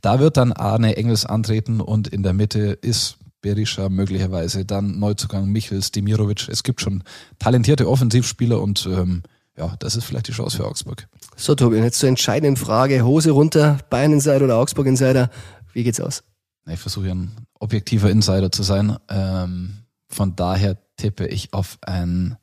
Da 0.00 0.20
wird 0.20 0.36
dann 0.36 0.52
Arne 0.52 0.96
Engels 0.96 1.26
antreten 1.26 1.80
und 1.80 2.08
in 2.08 2.22
der 2.22 2.32
Mitte 2.32 2.78
ist 2.80 3.18
Berisha 3.42 3.88
möglicherweise, 3.88 4.64
dann 4.64 4.98
Neuzugang 5.00 5.48
Michels, 5.48 5.90
Demirovic. 5.90 6.48
Es 6.48 6.62
gibt 6.62 6.80
schon 6.80 7.02
talentierte 7.38 7.88
Offensivspieler 7.88 8.60
und 8.60 8.86
ähm, 8.86 9.22
ja, 9.56 9.74
das 9.80 9.96
ist 9.96 10.04
vielleicht 10.04 10.28
die 10.28 10.32
Chance 10.32 10.58
für 10.58 10.66
Augsburg. 10.66 11.08
So, 11.36 11.54
Tobi, 11.54 11.78
und 11.78 11.84
jetzt 11.84 11.98
zur 11.98 12.08
entscheidenden 12.08 12.56
Frage. 12.56 13.04
Hose 13.04 13.32
runter, 13.32 13.78
Bayern 13.90 14.12
Insider 14.12 14.44
oder 14.44 14.58
Augsburg 14.58 14.86
Insider. 14.86 15.30
Wie 15.72 15.82
geht's 15.82 16.00
aus? 16.00 16.22
Ich 16.66 16.78
versuche 16.78 17.06
ja 17.06 17.14
ein 17.14 17.32
objektiver 17.60 18.10
Insider 18.10 18.50
zu 18.50 18.62
sein. 18.62 18.96
Ähm, 19.08 19.84
von 20.08 20.34
daher 20.34 20.76
tippe 20.96 21.26
ich 21.26 21.52
auf 21.54 21.78
ein 21.82 22.36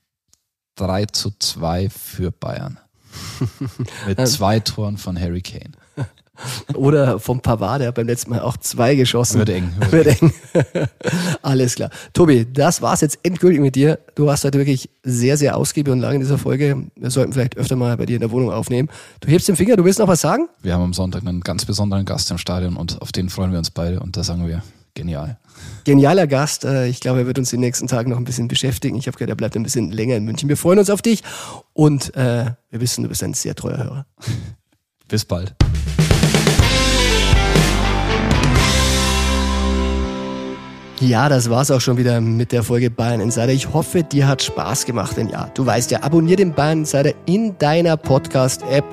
3 0.76 1.05
zu 1.07 1.32
2 1.38 1.89
für 1.89 2.32
Bayern. 2.32 2.80
Mit 4.07 4.28
zwei 4.28 4.59
Toren 4.59 4.97
von 4.97 5.20
Harry 5.20 5.41
Kane. 5.41 5.72
Oder 6.76 7.20
vom 7.20 7.41
Pavard, 7.41 7.82
der 7.82 7.88
hat 7.89 7.95
beim 7.95 8.05
letzten 8.05 8.30
Mal 8.30 8.41
auch 8.41 8.57
zwei 8.57 8.95
geschossen. 8.95 9.39
Wird 9.39 9.49
eng. 9.49 9.72
Wird, 9.89 9.91
wird 10.05 10.22
eng. 10.22 10.34
Alles 11.41 11.76
klar. 11.76 11.89
Tobi, 12.13 12.45
das 12.51 12.82
war's 12.82 13.01
jetzt 13.01 13.20
endgültig 13.24 13.59
mit 13.59 13.76
dir. 13.76 13.99
Du 14.15 14.28
warst 14.28 14.43
heute 14.43 14.59
wirklich 14.59 14.89
sehr, 15.03 15.38
sehr 15.38 15.57
ausgiebig 15.57 15.91
und 15.91 15.99
lang 15.99 16.15
in 16.15 16.20
dieser 16.20 16.38
Folge. 16.38 16.84
Wir 16.95 17.09
sollten 17.09 17.34
vielleicht 17.34 17.57
öfter 17.57 17.76
mal 17.76 17.97
bei 17.97 18.05
dir 18.05 18.15
in 18.15 18.22
der 18.22 18.32
Wohnung 18.32 18.51
aufnehmen. 18.51 18.89
Du 19.20 19.30
hebst 19.30 19.47
den 19.47 19.55
Finger, 19.55 19.76
du 19.78 19.84
willst 19.84 19.99
noch 19.99 20.07
was 20.07 20.22
sagen? 20.22 20.47
Wir 20.61 20.74
haben 20.74 20.84
am 20.84 20.93
Sonntag 20.93 21.26
einen 21.26 21.41
ganz 21.41 21.65
besonderen 21.65 22.05
Gast 22.05 22.30
im 22.30 22.38
Stadion 22.38 22.78
und 22.78 23.01
auf 23.01 23.11
den 23.11 23.30
freuen 23.30 23.51
wir 23.51 23.59
uns 23.59 23.72
beide 23.72 23.99
und 23.99 24.15
da 24.15 24.24
sagen 24.24 24.47
wir 24.47 24.61
genial. 24.97 25.37
Genialer 25.85 26.27
Gast. 26.27 26.65
Äh, 26.65 26.87
ich 26.87 26.99
glaube, 26.99 27.19
er 27.19 27.27
wird 27.27 27.39
uns 27.39 27.49
die 27.51 27.57
nächsten 27.57 27.87
Tage 27.87 28.09
noch 28.09 28.17
ein 28.17 28.25
bisschen 28.25 28.49
beschäftigen. 28.49 28.97
Ich 28.97 29.07
habe 29.07 29.17
gehört, 29.17 29.29
er 29.29 29.35
bleibt 29.35 29.55
ein 29.55 29.63
bisschen 29.63 29.91
länger 29.91 30.15
in 30.15 30.25
München. 30.25 30.49
Wir 30.49 30.57
freuen 30.57 30.79
uns 30.79 30.89
auf 30.89 31.01
dich 31.01 31.23
und 31.73 32.13
äh, 32.15 32.51
wir 32.69 32.81
wissen, 32.81 33.03
du 33.03 33.09
bist 33.09 33.23
ein 33.23 33.33
sehr 33.33 33.55
treuer 33.55 33.77
Hörer. 33.77 34.05
Bis 35.07 35.23
bald. 35.23 35.55
Ja, 40.99 41.29
das 41.29 41.49
war's 41.49 41.69
auch 41.69 41.79
schon 41.79 41.97
wieder 41.97 42.19
mit 42.19 42.51
der 42.51 42.63
Folge 42.63 42.89
Bayern 42.89 43.21
Insider. 43.21 43.49
Ich 43.49 43.71
hoffe, 43.71 44.03
dir 44.03 44.27
hat 44.27 44.41
Spaß 44.41 44.85
gemacht, 44.85 45.15
denn 45.15 45.29
ja, 45.29 45.49
du 45.53 45.63
weißt 45.63 45.91
ja, 45.91 46.01
abonnier 46.01 46.35
den 46.35 46.53
Bayern 46.53 46.79
Insider 46.79 47.13
in 47.27 47.55
deiner 47.59 47.97
Podcast-App 47.97 48.83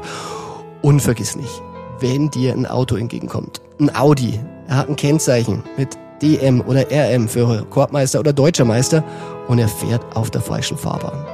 und 0.83 1.01
vergiss 1.01 1.35
nicht, 1.35 1.63
wenn 2.01 2.31
dir 2.31 2.53
ein 2.53 2.67
Auto 2.67 2.97
entgegenkommt, 2.97 3.63
ein 3.81 3.95
Audi, 3.97 4.39
er 4.69 4.77
hat 4.77 4.89
ein 4.89 4.97
Kennzeichen 4.97 5.63
mit 5.77 5.99
DM 6.23 6.61
oder 6.63 6.87
RM 6.91 7.29
für 7.29 7.65
Korbmeister 7.71 8.21
oder 8.21 8.33
Deutscher 8.33 8.65
Meister 8.65 9.05
und 9.49 9.59
er 9.59 9.69
fährt 9.69 10.05
auf 10.17 10.31
der 10.31 10.41
falschen 10.41 10.79
Fahrbahn. 10.79 11.25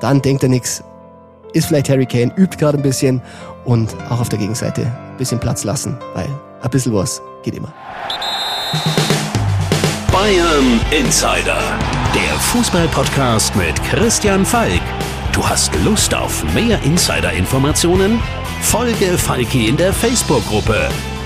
Dann 0.00 0.20
denkt 0.22 0.42
er 0.42 0.48
nix, 0.48 0.82
ist 1.52 1.66
vielleicht 1.66 1.88
Harry 1.88 2.06
Kane, 2.06 2.32
übt 2.36 2.56
gerade 2.56 2.78
ein 2.78 2.82
bisschen 2.82 3.22
und 3.64 3.94
auch 4.08 4.20
auf 4.20 4.28
der 4.28 4.38
Gegenseite 4.38 4.82
ein 4.82 5.16
bisschen 5.18 5.38
Platz 5.38 5.64
lassen, 5.64 5.96
weil 6.14 6.28
ein 6.62 6.70
bisschen 6.70 6.94
was 6.94 7.22
geht 7.42 7.54
immer. 7.54 7.72
Bayern 10.12 10.80
Insider, 10.90 11.58
der 12.14 12.38
Fußballpodcast 12.38 13.54
mit 13.56 13.82
Christian 13.84 14.44
Falk. 14.44 14.82
Du 15.32 15.48
hast 15.48 15.72
Lust 15.84 16.12
auf 16.14 16.42
mehr 16.54 16.82
Insider-Informationen? 16.82 18.20
Folge 18.62 19.16
Falki 19.16 19.68
in 19.68 19.76
der 19.76 19.92
Facebook-Gruppe 19.92 20.88